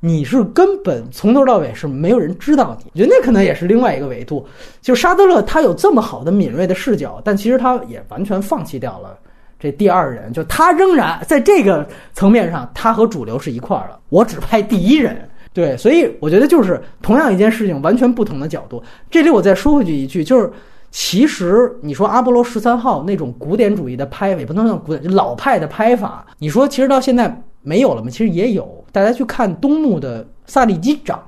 [0.00, 4.46] 你是根本从头到尾是没有人知道你，我觉得那可能也是另外一个维度。
[4.82, 9.16] 就沙德勒他有这么好的敏锐的视角，但其实他也完全放弃掉了
[9.64, 13.98] 这第二人，就他仍然在这个层面上，他和主流是一块儿的。
[14.10, 18.80] 我只拍第一人，对，所以我觉得就是同样一件事情，完全不同的角度。
[19.10, 20.48] 这里我再说回去一句，就是
[20.90, 27.42] 其实你说阿波罗十三号那种古典主义的拍法，也不能算古典，就老派的拍法，你说其实到现在。
[27.66, 28.10] 没有了吗？
[28.10, 31.18] 其实也有，大家去看东木的萨利机长，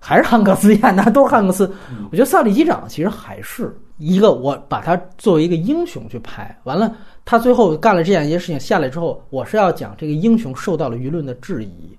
[0.00, 1.70] 还是汉克斯演的，都是汉克斯。
[2.10, 6.90] 我觉得萨利机长其实还是一个，我把他作为一个英雄去拍，完了
[7.30, 11.94] 他最后干了这样一件事情下来之后，我是要讲这个英雄受到了舆论的质疑，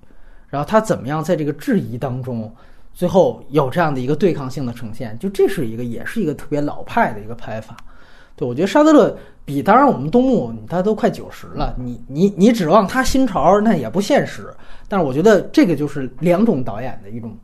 [0.48, 2.52] 然后他怎么样在这个质疑当中，
[2.92, 7.76] 最后有这样的一个对抗性的呈现，就这是一个也是一个特别老派的一个拍法。
[8.34, 9.16] 对，我觉得沙德勒。
[9.42, 14.52] 比当然，我们东木他都快九十了，你你你指望他新潮那也不现实。
[14.86, 17.36] 但是我觉得这个就是两种导演的一种，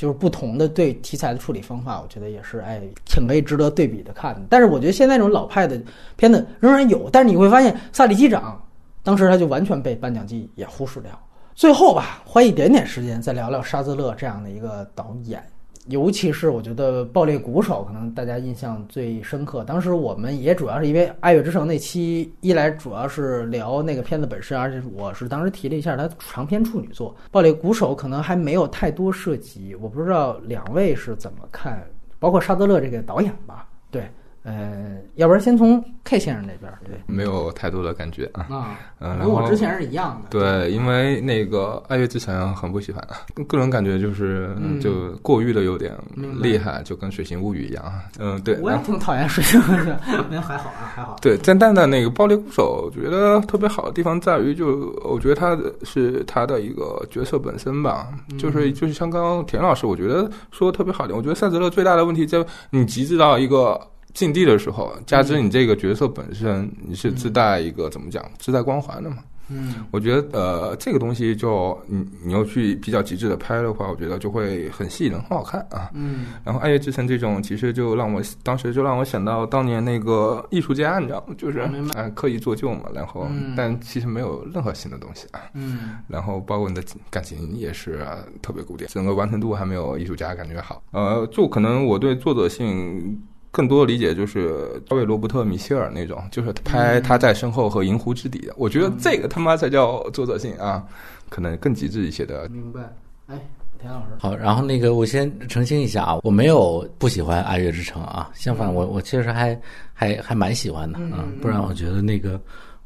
[0.00, 4.34] 就是不同的对题材的处理方法，我觉得也是哎挺可以值得对比的看。
[4.48, 5.78] 但是我觉得现在这种老派的
[6.16, 8.58] 片子仍然有，但是你会发现萨利机长
[9.02, 11.10] 当时他就完全被颁奖季也忽视掉。
[11.54, 15.44] 最后吧，花一点点时间再聊聊沙子勒这样的一个导演。
[15.90, 19.64] 尤其是我觉得《爆裂鼓手》可能大家印象最深刻。
[19.64, 29.74] 当时我们也主要是因为《爱乐之城》那期，一来主要是聊那个片子本身，而且我是当时提了一下它长篇处女作《爆裂鼓手》，可能还没有太多涉及。
[29.76, 31.84] 我不知道两位是怎么看，
[32.18, 33.68] 包括沙德勒这个导演吧？
[33.90, 34.08] 对。
[34.42, 38.46] 呃，要不然先从 K 先生那边，对，没有太多的感觉啊。
[38.50, 40.30] 啊，嗯，跟我之前是一样的。
[40.30, 43.06] 对，因为那个爱乐之城很不喜欢，
[43.46, 45.94] 个人感觉就是就过誉的有点
[46.40, 47.84] 厉害，就跟水形物语一样。
[48.18, 48.58] 嗯，对。
[48.60, 49.92] 我也挺讨厌水形物语，
[50.30, 51.16] 那还好啊，还好。
[51.20, 55.54] 对，但蛋蛋那个暴力鼓手，觉得特别好的地方在于，就我觉得他
[55.84, 58.08] 是他的一个角色本身吧，
[58.38, 63.78] 就是就是像刚刚田老师，我觉得说的特别好的，我觉得赛泽勒最大的问题在你极致到一个。
[64.14, 69.18] 境地的时候，加之你这个角色本身，你是自带一个怎么讲，自带光环的嘛？
[69.52, 75.90] 嗯，我觉得呃，这个东西就你你要去比较极致的拍的话，我觉得就会很吸引人，很好看啊。
[75.92, 81.34] 嗯，然后《爱乐之城》这种，其实就让我当时就让我想到当年那个艺术家，你知道吗？
[81.36, 83.26] 就是啊，刻意做旧嘛，然后
[83.56, 85.40] 但其实没有任何新的东西啊。
[85.54, 88.06] 嗯，然后包括你的感情也是
[88.40, 90.80] 特别古典，整个完成度还没有艺术家感觉好。
[90.92, 93.20] 呃，就可能我对作者性。
[93.50, 98.52] 更多的理解就是大卫·罗伯特·米歇尔那种，就是拍他在身后和银湖之底的。
[98.56, 100.84] 我觉得这个他妈才叫作者性啊，
[101.28, 102.48] 可能更极致一些的。
[102.48, 102.80] 明白。
[103.26, 103.38] 哎，
[103.80, 104.06] 田老师。
[104.18, 109.60] 好，然后那个我先澄清一下啊，我没有不喜欢《爱乐之城》啊，相反，我我确实还
[109.92, 112.40] 还还蛮喜欢的啊，不然我觉得那个。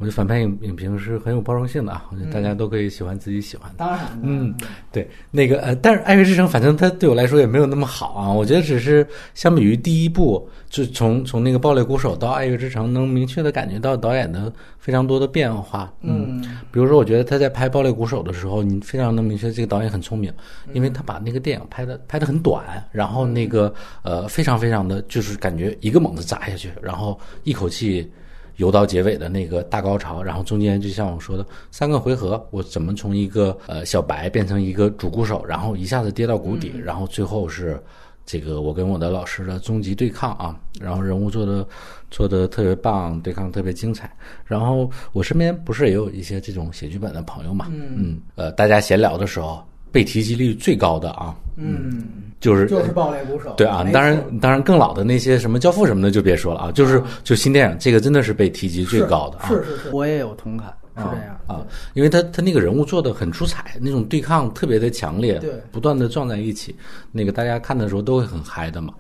[0.05, 3.77] 我觉得反派影影评是很有包容性的啊，我觉得大家都可以喜欢自己喜欢的。
[3.79, 4.55] 当然，嗯，
[4.93, 8.31] 对，那个呃，但是《爱乐之城》反正它对我来说也没有那么好啊。
[8.31, 15.91] 我觉得只是相比于第一部，就从从那个《暴裂鼓手》到《爱乐之城》，能明确的感觉到导演的非常多的变化。
[16.03, 20.31] 嗯，比如说，我觉得他在拍《暴裂鼓手》的时候，你非常能明确这个导演很聪明，
[20.75, 22.63] 因为他把那个电影拍的拍的很短，
[22.93, 23.73] 然后那个
[24.03, 28.13] 呃，非常非常的就是感觉一个猛子砸下去，然后一口气。
[28.57, 37.83] 游到结尾的那个大高潮，然后中间就像我说的三个回合，我怎么从一个呃小白变成一个主鼓手，然后一下子跌到谷底，然后最后是
[38.25, 41.67] 这个我跟我的老师的终极对抗啊，然后人物做的
[42.11, 44.11] 做的特别棒，对抗特别精彩。
[44.45, 52.05] 然后我身边不是也有一些这种写剧本的朋友嘛，嗯，呃，大家闲聊的时候被提及率最高的啊，嗯。
[52.45, 61.65] 就是就是爆裂鼓手，对啊，当然当然更老的那些什么教父什么的就别说了啊，就是就新电影这个真的是被提及最高的啊，是是是，我也有同感，是这样啊，
[61.95, 66.77] 因为他他那个人物做的很出彩，那种对抗特别的强烈，对，不断的撞在一起，
[67.11, 68.93] 那个大家看的时候都会很嗨的嘛。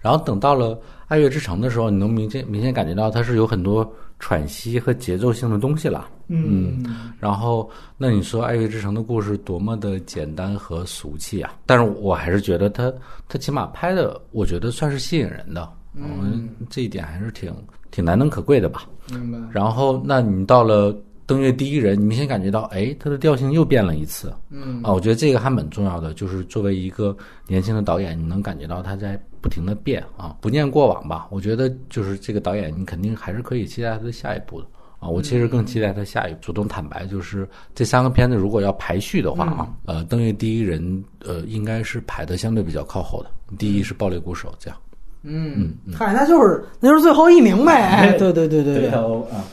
[0.00, 0.74] 然后等到了
[1.08, 3.92] 《爱乐之城》的时候，你能明显明显感觉到它是有很多
[4.22, 6.08] 喘息和节奏性的东西了。
[6.28, 6.84] 嗯，
[7.18, 7.68] 然后
[7.98, 11.52] 那你说《爱乐之城》的故事多么的简单和俗气啊！
[11.66, 12.90] 但是我还是觉得它
[13.28, 15.68] 它起码拍的，我觉得算是吸引人的。
[15.94, 17.52] 嗯，这一点还是挺
[17.90, 18.84] 挺难能可贵的吧。
[19.10, 19.38] 明白。
[19.50, 20.96] 然后，那你到了
[21.26, 24.32] 登月第一人，你明显感觉到，哎，它的调性又变了一次。
[24.50, 27.14] 嗯啊，我觉得这个还蛮重要的，就是作为一个
[27.48, 30.36] 年轻的导演，你能感觉到他在不停的变啊。
[30.40, 34.66] 不念过往吧，我觉得就是这个导演，你肯定还是可以期待他的下一部的
[35.00, 35.08] 啊。
[35.08, 36.38] 我其实更期待他下一部。
[36.40, 43.30] 主动坦白，就是这三个片子如果要排序的话啊，呃，登月第一人，呃，应该是排的相对比较靠后的。
[43.58, 44.78] 第一是暴力鼓手，这样。
[45.24, 48.16] 嗯，嗨，那就是那就是最后一名呗。
[48.18, 48.88] 对对对对对。
[48.88, 49.44] 啊，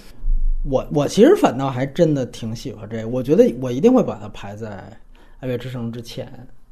[0.63, 4.67] 我我其实反倒还真的挺喜欢这个，我觉得我一定会把它排在
[5.39, 6.31] 《爱乐之城》之前。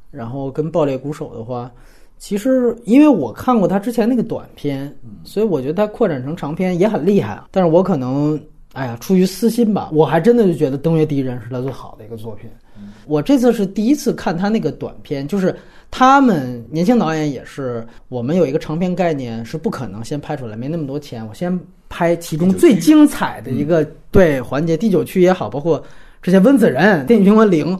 [0.09, 1.69] 然后跟《爆裂鼓手》的话，
[2.17, 7.47] 其实因为我看过他之前那个短片，所以我觉得他扩展成长篇也很厉害啊。
[7.51, 8.39] 但是我可能，
[8.73, 12.49] 哎呀，出于私心吧，我还真的就觉得《登月第一人》是他最好的一个作品。
[13.05, 15.55] 我这次是第一次看他那个短片，就是
[15.89, 21.57] 他们年轻导演也是，我们有一个长篇概念是不可能先拍出来，没那么多钱，我先
[21.89, 25.81] 拍其中最精彩的一个对环节，第九区也好，包括
[26.21, 27.79] 之前温子仁、电影评分零，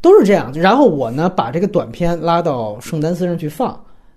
[0.00, 0.52] 都是这样。
[0.54, 3.70] 然后我呢把这个短片拉到圣丹斯上去放，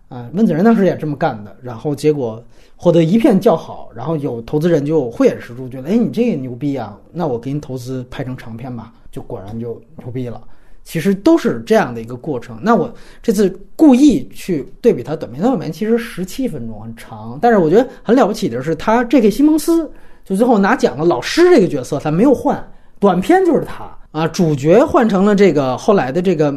[0.10, 2.44] 啊，温子仁当时也这么干的，然后结果
[2.76, 8.94] 获得一片叫好，然后有投资人就慧眼识珠，觉得哎你这个牛逼啊，那我给你投资拍成长片吧。
[9.12, 10.42] 就果然就牛逼了，
[10.86, 12.58] 其实都是这样的一个过程。
[12.62, 12.90] 那我
[13.22, 19.30] 这次故意去对比他短片，他短片其实十七分钟很长，但是我觉得很了不起的是，他 J.K.
[19.30, 19.92] 西蒙斯
[20.24, 22.66] 就最后拿奖的老师这个角色他没有换，
[23.00, 26.54] 短片就是他啊，主角换成了这个后来的这个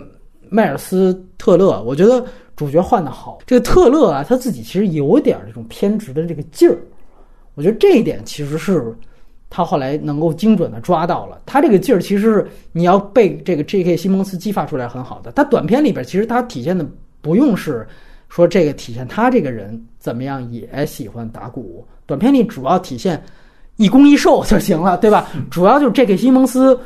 [0.48, 1.82] 迈尔斯特勒。
[1.82, 2.24] 我觉得
[2.54, 6.78] 主角换的好，这个特勒啊，他自己其实有点这种偏执的这个劲儿，
[7.54, 8.94] 我觉得这一点其实是。
[9.56, 13.96] 他后来能够精准的抓到了，他这个劲儿其实是你要被这个 J.K.
[13.96, 15.30] 西蒙斯激发出来很好的。
[15.30, 16.84] 他短片里边其实他体现的
[17.20, 17.86] 不用是
[18.28, 23.22] 说这个体现他这个人怎么样也喜欢打鼓，短片里主要体现
[23.76, 25.30] 一攻一受就行了，对吧？
[25.52, 26.16] 主要就是 J.K.
[26.16, 26.76] 西蒙斯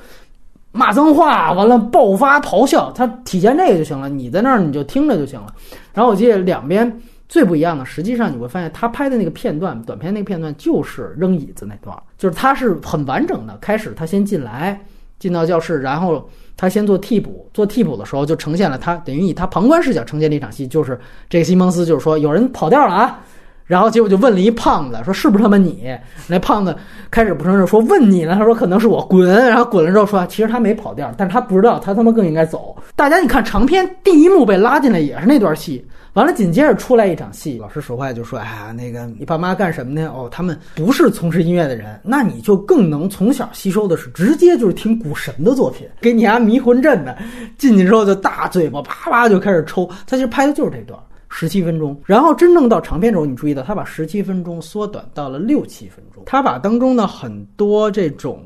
[0.73, 5.47] 骂脏话，完了爆发咆哮，他体现这个就行了，你在那儿你就听着就行了。
[5.93, 7.01] 然后我记得两边。
[7.31, 13.55] 最不一样的，实际上你会发现，他拍的那个片段，短片那个片段就是扔椅子那段，就是他是很完整的。
[13.61, 14.81] 开始他先进来，
[15.19, 16.27] 进到教室，然后
[16.57, 23.21] 他先做替补，做替补的时候就呈现了他等于以他旁观视角呈现了一场戏，就是这个西蒙斯就是说有人跑调了啊，
[23.69, 25.97] 然后结果就问了一胖子说是不是他妈你？
[26.27, 26.77] 那胖子
[27.11, 32.77] 开始不承认，说问你呢，他说可能是我滚，然后滚了之后说其实他没跑调，但是他不知道他他妈更应该走。
[32.97, 35.87] 大家你看长篇第一幕被拉进来也是那段戏。
[36.15, 40.11] 完了，紧接着出来一场戏，老师说话就说：“哎呀，那个你爸妈干什么呢？
[40.13, 47.17] 哦，他们不是从事音乐的人，那你就更能从小吸收的是直接就是听股神的作品，给你家迷魂阵的。
[47.57, 49.89] 进去之后就大嘴巴啪啪就开始抽。
[50.09, 50.99] 他其实拍的就是这段
[51.39, 51.97] 十七分钟。
[52.05, 56.25] 然后真正到长片时候，你注意到他把十七分钟缩短到了六七分钟。
[56.27, 58.43] 他把当中的很多这种，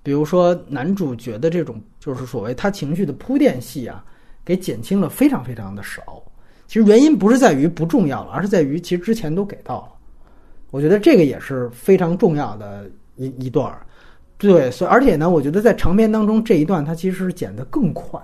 [0.00, 4.04] 比如说男主角的这种就是所谓他情绪的铺垫戏啊，
[4.44, 6.22] 给减轻了非常非常的少。”
[6.68, 9.88] 其实原因不是在于不重要了，而是在于其实之前都给到了。
[10.70, 13.86] 我觉得这个也是非常重要的一一段儿，
[14.36, 18.20] 对，所以而且呢，我觉得在长篇当中这一段它其实是剪得更快，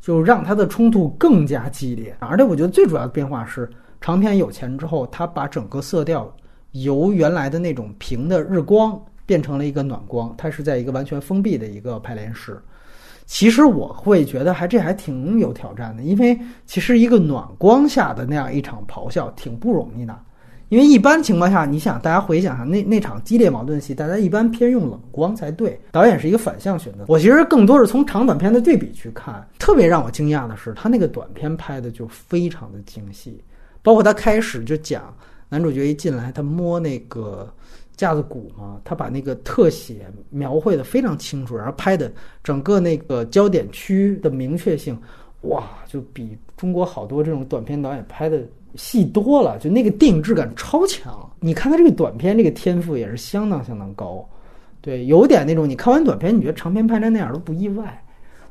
[0.00, 2.16] 就让它的冲突更加激烈。
[2.20, 3.68] 而且我觉得最主要的变化是，
[4.00, 6.32] 长篇有钱之后，它把整个色调
[6.72, 12.60] 由原来的那种平的日光变成了一个暖光，它是在一个完全封闭的一个排练室。
[13.26, 20.18] 其实我会觉得还这还挺有挑战的，因为其实一个暖光下的那样一场咆哮挺不容易的。
[20.68, 25.80] 因为一般情况下，你想大家回想下那那场激烈矛盾戏，大家一般偏用冷光才对。
[25.90, 27.04] 导演是一个反向选择。
[27.08, 33.42] 我其实更多是从长短片的对比去看，特别让我惊讶的是，他那个短片拍的就非常的精细，
[33.82, 35.14] 包括他开始就讲
[35.48, 37.52] 男主角一进来，他摸那个。
[37.96, 42.08] 架子鼓嘛，他把那个特写描绘的非常清楚，然后拍的
[42.44, 44.96] 整个那个焦点区的明确性，
[45.40, 48.40] 哇，就比中国好多这种短片导演拍的
[48.78, 51.28] 细多了，就那个电影质感超强。
[51.40, 54.26] 你看他这个短片，这个天赋也是相当相当高，
[54.80, 58.02] 对，有点那种你看完短片，你觉得长片拍成那样都不意外。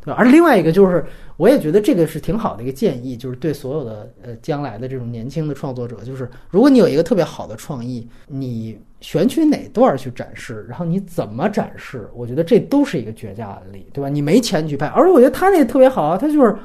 [0.02, 1.04] 对，而另外一个就是，
[1.36, 14.08] 我也觉得这个是挺好的一个建议，就是对所有的呃将来的这种年轻的创作者，就是如果你有一个特别好的创意，你选取哪段去展示，然后你怎么展示，我觉得这都是一个绝佳案例，对吧？
[14.08, 16.56] 你没钱去拍，而且我觉得他那个特别好啊，他就是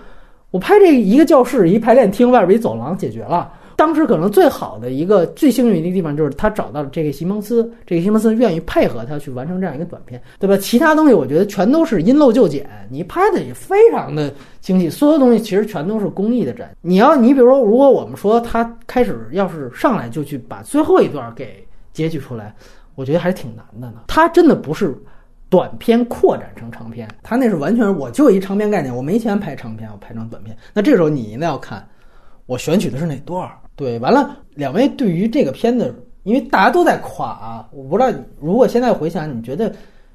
[0.53, 3.53] 我拍这一个教室、一排练厅外边一走廊解决了。
[3.75, 10.57] 当时可能最好的一个最幸运的地方就是他找到了这个西蒙斯，这个西蒙斯愿意配合他去完成这样一个短片，对吧？
[10.59, 16.77] 其他东西我觉得全都是因陋就简，你拍的也非常的精细，所有东西其实全都是工艺的展。
[16.83, 22.55] 你要你比如说，如果我们说他开始要是上来就去把最后一段给截取出来，
[22.95, 24.03] 我觉得还是挺难的呢。
[24.07, 24.95] 他真的不是
[25.53, 30.57] 短片扩展成长片，他那是完全我就一长片概念，我没钱拍长片，我拍成短片。
[30.73, 31.87] 那这时候你一定要看
[32.47, 33.47] 我选取的是哪段。
[33.77, 38.11] 对，完了，两位对于这个片子，因为大家都在夸啊，我不知道
[38.41, 39.71] 如果现在回想，你觉得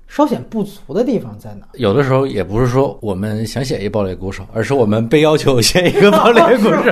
[0.08, 1.68] 稍显不足的地方在哪？
[1.74, 6.92] 有的时候也不是说我们想写一爆裂鼓手，而是我们被要求写一个暴裂鼓手，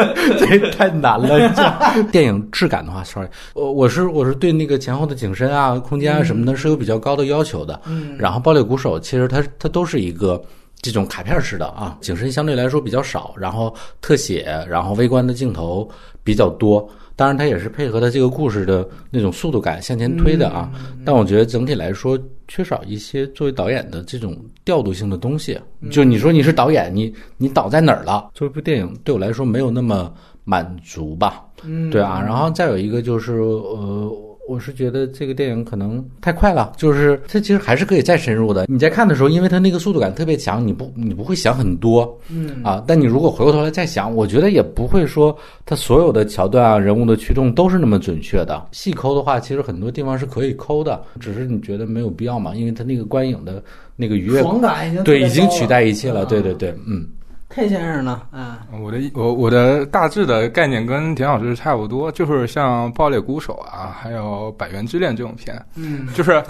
[0.38, 1.36] 这太难了。
[2.12, 7.80] 电影质感的话，sorry，我我是我是对那个前后的景深啊、空间啊什么的，是有比较高的要求的。
[7.86, 10.42] 嗯，然后暴裂鼓手其实它它都是一个。
[10.82, 15.88] 这种卡片式的啊，景深相对来说比较少，然后特写，然后微观的镜头
[16.22, 16.86] 比较多。
[17.16, 20.70] 当然，它也是配合它这个故事的那种速度感向前推的啊。
[21.04, 22.16] 但我觉得整体来说
[22.46, 25.58] 缺少一些作为导演的这种调度性的东西。
[25.90, 28.30] 就你说你是导演，你你导在哪儿了？
[28.34, 30.12] 作为一部电影，对我来说没有那么
[30.44, 31.44] 满足吧？
[31.64, 32.22] 嗯，对啊。
[32.22, 34.14] 然后再有一个就是呃。
[34.48, 38.66] 我是觉得这个电影可能太快了，就是它其实还是可以再深入的。
[38.68, 42.82] 你在看的时候，因为它那个速度感特别强，你不你不会想很多，嗯啊。
[42.86, 48.68] 但你如果回过头来再想，我觉得也不会说它所有的桥段啊、人物的驱动都是那么准确的。
[48.72, 53.62] 细抠的话，其实很多地方是可以抠的，只是你觉得没有必要嘛，因为它那个观影的
[53.96, 56.24] 那个愉悦感对已经取代一切了。
[56.26, 57.06] 对对对，嗯。
[57.48, 58.22] K 先生呢？
[58.32, 66.42] 啊，我的我我的大致的概念跟田老师差不多，就是像《爆裂鼓手》啊，还有《百元之恋》这种片，嗯， 就是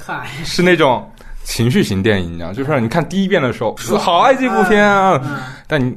[0.43, 1.09] 是那种
[1.45, 5.95] 情绪型电影，你知道，就是你看第一遍的时候，好爱这部片啊，但你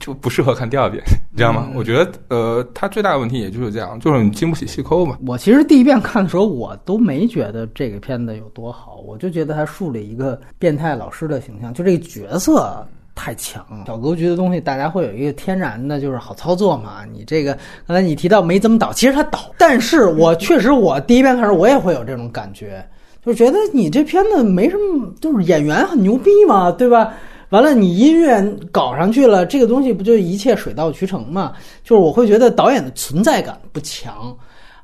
[0.00, 1.02] 就不适合看第二遍，
[1.32, 1.68] 你知道吗？
[1.74, 5.18] 我觉得，呃，它最大的问题也就是这样，就是你经不起细抠嘛。
[5.26, 12.86] 我其实第一遍看的时候，我都没觉得这个片子有多好，我就觉得他树立一个变态老师的形象，就这个角色。
[13.20, 17.04] 太强，小格局的东西，大家会有一个天然的，就是好操作嘛。
[17.12, 17.52] 你这个
[17.84, 22.88] 刚才你提到没怎么倒，其实它倒，但是我确实我第一遍看时候我也会有这种感觉，
[23.26, 27.12] 就觉得你这片子没什么，就是演员很牛逼嘛，对吧？
[27.50, 28.40] 完了你音乐
[28.70, 31.54] 搞上去了，这个东西不就一切水到渠成嘛？
[31.82, 34.32] 就是我会觉得导演的存在感不强。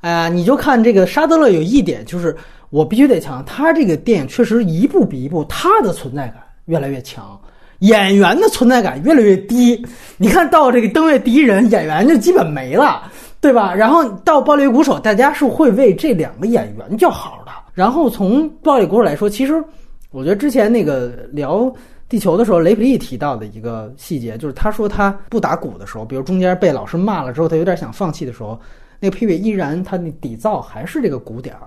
[0.01, 2.37] 哎呀，你就看这个沙德勒有一点，就是
[2.71, 7.41] 我必须得强，他这个电影确实一步比一步，他的存在感越来越强。
[7.81, 9.85] 演员的存在感越来越低，
[10.17, 13.03] 你看到这个登月第一人，演员就基本没了，
[13.41, 13.75] 对吧？
[13.75, 17.53] 然后到暴力鼓手，大家是会为这两个演员叫好的。
[17.75, 19.63] 然后从暴力鼓手来说，其实
[20.11, 21.71] 我觉得之前那个聊
[22.09, 28.59] 地球的时候，雷普利提到的一个细节，就是他说他不打鼓的时候，比如中间被老师骂了之后，他有点想放弃的时候，
[29.01, 31.67] 那个配乐依然他那底噪还是这个鼓点儿。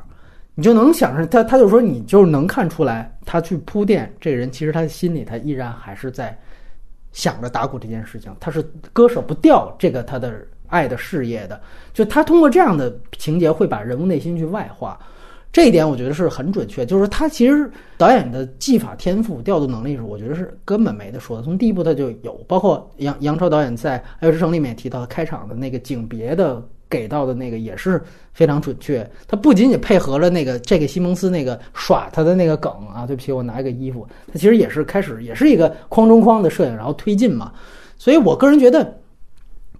[0.59, 6.35] 你就能想着他，他就说你就能看出来，他去铺垫这个人，其实他心里他依然还是在
[7.11, 8.59] 想着打鼓这件事情，他是
[8.91, 10.33] 割舍不掉这个他的
[10.65, 11.61] 爱的事业的。
[11.93, 14.99] 就他通过这样的情节会把人物内心去外化，
[15.53, 16.83] 这一点我觉得是很准确。
[16.83, 21.43] 就是他其实导演的技法天赋、调度能力是，我觉得是根本没得说的。
[21.43, 26.67] 从第一部他就有，包括杨杨超导演在《爱乐之城》里面提到开场的那个景别的。
[26.89, 28.01] 给到的那个也是
[28.33, 37.51] 非常准确，他不仅仅配合了那个这个西蒙斯那个耍他的那个梗啊，对不起，我拿一个衣服，他其实也是开始也是一个框中框的摄影，然后推进嘛。
[37.97, 38.95] 所以我个人觉得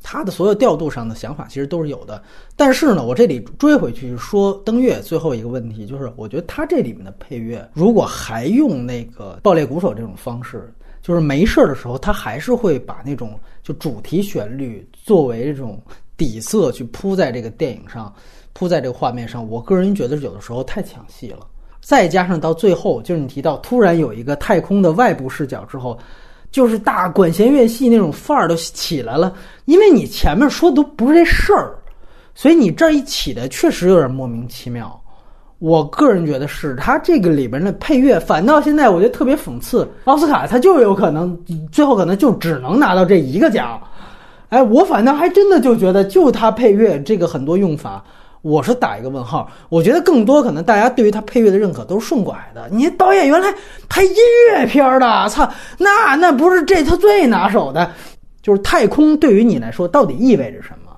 [0.02, 2.22] 他的所有调度上的想法其实都是有的。
[2.56, 15.82] 但是呢，我这里追回去说登月最后一个问题，就是我觉得他这里面的配乐如果还用那个爆裂鼓手这种方式，就是没事儿的时候，他还是会把那种就主题旋律作为这种。
[16.18, 18.12] 底色去铺在这个电影上，
[18.54, 21.46] 铺在这个画面上，我个人觉得有的时候太抢戏了。
[21.80, 25.98] 再加上到最后，就是你提到突然有一个太空的外部视角之后，
[26.52, 29.34] 就是大管弦乐戏那种范儿都起来了。
[29.66, 31.76] 因为你前面说的都不是这事儿，
[32.36, 35.00] 所以你这儿一起的确实有点莫名其妙。
[35.60, 39.88] 我个人觉得是他这个里边的配乐，反倒现在我觉得特别讽刺。
[40.06, 41.40] 奥斯卡他就有可能
[41.72, 43.82] 最后可能就只能拿到这一个奖。
[44.50, 48.04] 哎，我反倒还真的就觉得，就他配乐这个很多用法，
[48.42, 49.50] 我是打一个问号。
[49.68, 52.70] 我觉得更多可能大家对于他配乐的认可都是顺拐的。
[52.72, 53.54] 你导演原来
[53.90, 54.16] 拍音
[54.52, 57.92] 乐片的，操，那那不是这他最拿手的，
[58.42, 60.92] 就是太空对于你来说到底意味着什么？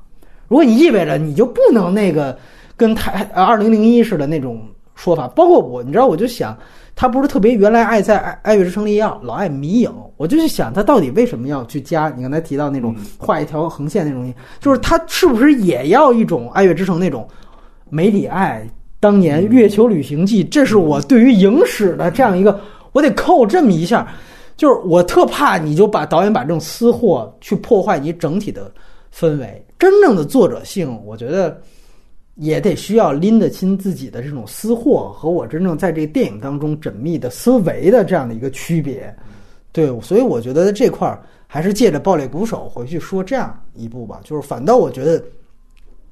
[0.48, 2.38] 如果你意味着你就不能那个
[2.78, 4.62] 跟太二零零一似的那种
[4.94, 6.56] 说法，包括我，你知道，我就想。
[7.00, 17.26] 他不是特别原来爱在爱爱乐之城里要老爱迷影，我就去想他到底为什么要去加你刚才提到那种画一条横线那种，就是他是不是也要一种爱乐之城那种
[17.90, 18.70] 梅里爱
[19.00, 20.44] 当年月球旅行记？
[20.44, 22.60] 这是我对于影史的这样一个，
[22.92, 24.06] 我得扣这么一下，
[24.58, 28.70] 就是我特怕你就把导演把这种私货去破坏你整体的
[29.18, 31.62] 氛围，真正的作者性，我觉得。
[32.40, 39.14] 也得需要拎得清自己的这种私货和我真正在这个电影当中缜密的思维的这样的一个区别，
[39.74, 44.22] 对，所以我觉得这块儿还是借着《爆裂鼓手》回去说这样一部吧。
[44.24, 45.22] 就是反倒我觉得，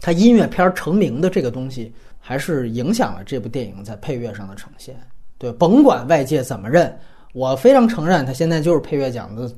[0.01, 4.93] 他音乐片成名的这个东西，还是影响了这部电影在配乐上的呈现。
[5.37, 6.93] 对，甭管外界怎么认，
[7.33, 9.49] 我非常承认他现在就是配乐奖的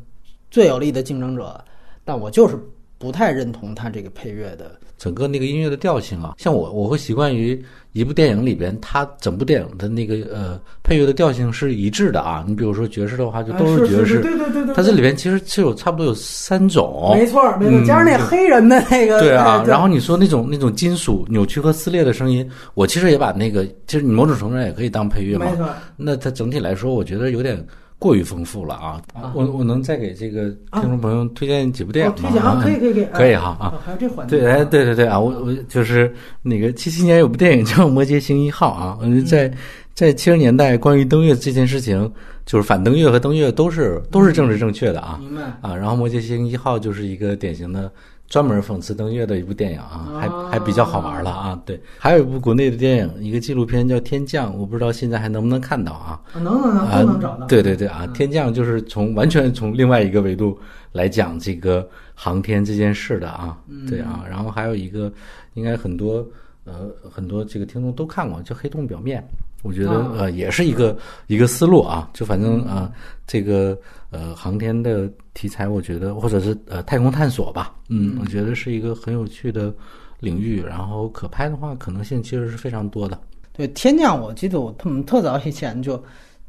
[0.52, 1.60] 最有力的竞争者，
[2.06, 2.56] 但我就是
[3.00, 4.80] 不太认同他这个配乐的。
[5.00, 7.60] 整个那个音乐的调性啊，像我我会习惯于
[7.94, 12.44] 一部电影里边，它整部电影的那个呃配乐的调性是一致的啊。
[12.46, 14.20] 你比如说爵士的话，就都是爵士。
[14.20, 14.76] 对对对对。
[14.76, 17.16] 它这里边其实是有差不多有三种。
[17.16, 19.22] 没错没错，加上那黑人的那个。
[19.22, 25.46] 对啊，然后你说那种那种金属扭曲和撕裂的声音，我其实也把那个，其实你某种程度上也可以当配乐嘛。
[25.50, 25.70] 没错。
[25.96, 27.66] 那它整体来说，我觉得有点。
[28.00, 29.02] 过于丰富了啊！
[29.36, 32.30] 我我能再给这个听众朋友推荐几部电影吗？
[32.30, 33.74] 推荐啊，可以可以可以，可以哈啊！
[33.86, 34.40] 还有这环节。
[34.40, 35.20] 对，哎，对对对啊！
[35.20, 36.12] 我我就是
[36.42, 38.98] 那个七七年有部电影叫《摩羯星一号》啊，
[39.28, 39.52] 在
[39.94, 42.10] 在七十年代关于登月这件事情，
[42.46, 45.20] 就是反登月和登月都是都是政治正确的啊。
[45.22, 45.76] 明白啊！
[45.76, 47.92] 然后《摩羯星一号》就是一个典型的。
[48.30, 51.60] 专门讽刺登月的一部电影啊，还还比较好玩了啊。
[51.66, 56.22] 对，还有一部国内的电影，一个纪录片叫《天降》，我不知道现在还能不能看到啊？
[56.36, 57.48] 能能能都能找到。
[57.48, 60.58] 对对对啊，《天降》就是从完全从另外一个维度
[60.92, 63.58] 来讲这个航天这件事的啊。
[63.90, 65.12] 对啊，然后还有一个，
[65.56, 66.24] 应该很多
[66.66, 69.22] 呃很多这个听众都看过，叫《黑洞表面》。
[69.62, 72.90] 我觉得呃也是一个一个思路啊，就反正啊
[73.28, 73.78] 这个
[74.10, 79.74] 呃航天的题材，我觉得或者是呃太空探索吧，嗯，我觉得是一个很有趣的
[80.20, 83.20] 领域，然后可拍的话可能性其实是非常多的。
[83.52, 86.02] 对天降，我记得我他们特早以前就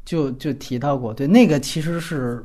[0.05, 2.41] 就就提到过，对那个其实是，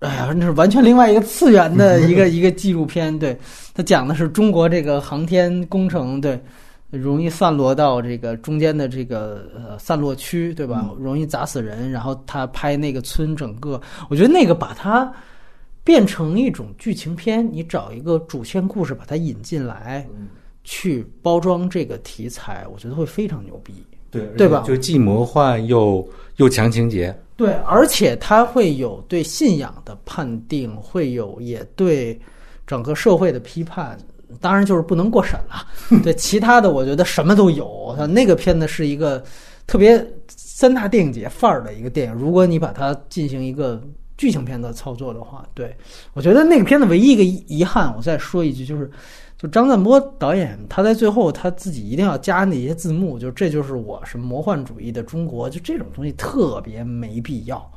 [0.00, 3.34] 哎呀，那是完全另外一个次元的一个 一个纪录片，对，
[3.72, 6.38] 它讲的是中国这个航天工程，对。
[6.92, 10.90] 容易散落到这个中间的这个呃散落区，对吧？
[10.98, 11.90] 容易砸死人。
[11.90, 15.10] 然后他拍那个村，整个我觉得那个把它
[15.82, 20.06] 变成一种剧情片，你找一个主线故事把它引进来，
[20.64, 23.72] 去包装这个题材，我觉得会非常牛逼，
[24.10, 24.62] 对对吧？
[24.66, 26.06] 就既魔幻又
[26.36, 32.20] 又强情节，对，而且它会有对信仰的判定，会有也对
[32.66, 33.98] 整个社会的批判。
[34.40, 35.66] 当然就是不能过审了，
[36.02, 37.94] 对其他的我觉得什么都有。
[37.96, 39.22] 它那个片子是一个
[39.66, 42.14] 特别三大电影节范儿的一个电影。
[42.14, 43.82] 如果你把它进行一个
[44.16, 45.76] 剧情片的操作的话，对
[46.14, 48.90] 我觉得那个片子唯一一个遗憾，我再说一句，就是
[49.36, 57.68] 就张赞波导演他在最后他自己一定要加那些字幕，就这就是我是魔幻主义的中国，就这种东西特别没必要。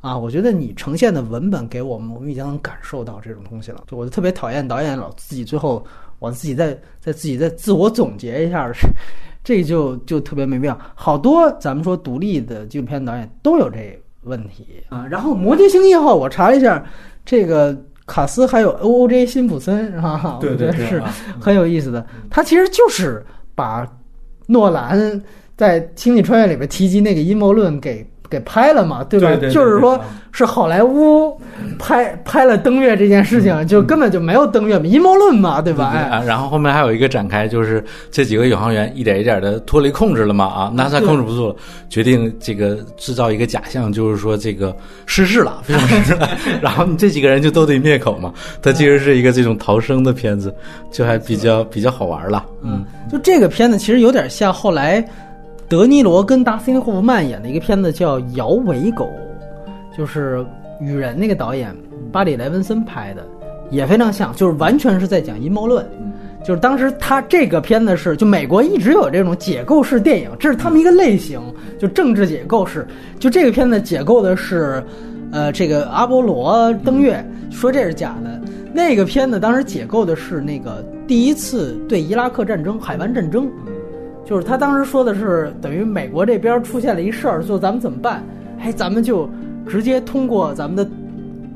[0.00, 3.82] 啊，我觉得你呈现的文本给我们，我们已经能感受到这种东西了。
[3.88, 5.82] 就我就特别讨厌导演老自己最后
[6.24, 8.70] 我自己再再自己再自我总结一下，
[9.44, 10.78] 这就就特别没必要。
[10.94, 15.06] 好多咱们说独立的纪录片导演都有这问题啊。
[15.06, 16.82] 然后《摩羯星一号》，我查了一下，
[17.26, 17.76] 这个
[18.06, 21.02] 卡斯还有 O O J 辛普森啊，对对是
[21.38, 22.06] 很有意思的。
[22.30, 23.22] 他其实就是
[23.54, 23.86] 把
[24.46, 25.22] 诺兰
[25.56, 28.04] 在《星际穿越》里边提及那个阴谋论给。
[28.30, 29.34] 给拍了嘛，对吧？
[29.50, 30.00] 就是说，
[30.32, 31.38] 是好莱坞
[31.78, 35.92] 拍拍了登月这件事情，就根本就没有登月，阴谋论嘛，对吧？
[35.94, 41.56] 哎，然后后面还有一个展开，就是这几个宇航员一点一点的脱离控制了嘛，啊，NASA 控制不住了，
[41.88, 44.74] 决定这个制造一个假象，就是说这个
[45.06, 46.28] 失事了， 非常失事了。
[46.60, 48.32] 然后你这几个人就都得灭口嘛。
[48.60, 50.52] 它其实是一个这种逃生的片子，
[50.90, 52.44] 就还比较比较好玩了。
[52.62, 55.04] 嗯，就这个片子其实有点像后来。
[55.68, 59.08] 德尼罗跟达斯汀霍夫曼演的一个片子叫《摇尾狗》，
[59.96, 60.38] 就是
[60.84, 61.74] 《雨人》那个导演
[62.12, 63.24] 巴里莱文森拍的，
[63.70, 65.84] 也非常像，就是完全是在讲阴谋论。
[66.44, 71.40] 就是当时他这个片子是，就美国一直有这种解构式电影，这是他们一个类型，
[71.78, 72.86] 就政治解构式。
[73.18, 74.84] 就这个片子解构的是，
[75.32, 78.38] 呃，这个阿波罗登月，说这是假的。
[78.74, 83.50] 那个片子当时解构的是那个第一次对伊拉克战争、海湾战争，
[84.24, 88.22] 就是他当时说的是，等于美国这边出现了一事儿，说咱们怎么办？
[88.60, 89.28] 哎，咱们就
[89.66, 90.90] 直接通过咱们的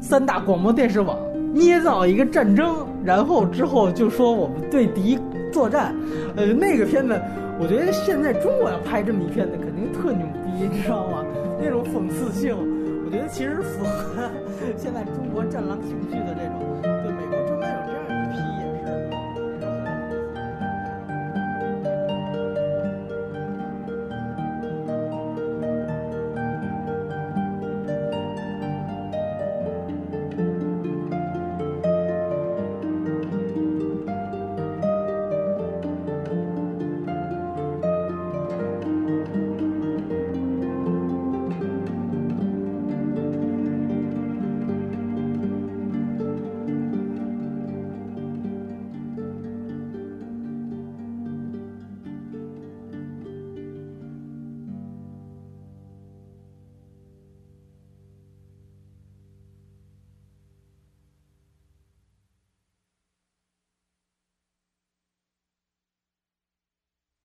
[0.00, 1.18] 三大广播电视网
[1.54, 5.18] 捏造一个战争，然后之后就说我们对敌
[5.50, 5.94] 作战。
[6.36, 7.18] 呃，那个片子，
[7.58, 11.24] 我觉得现在中国要拍这么一片子，肯定特牛逼，你知道吗？
[11.60, 12.54] 那种讽刺性，
[13.06, 14.30] 我觉得其实符合
[14.76, 16.87] 现在中国战狼情绪的这种。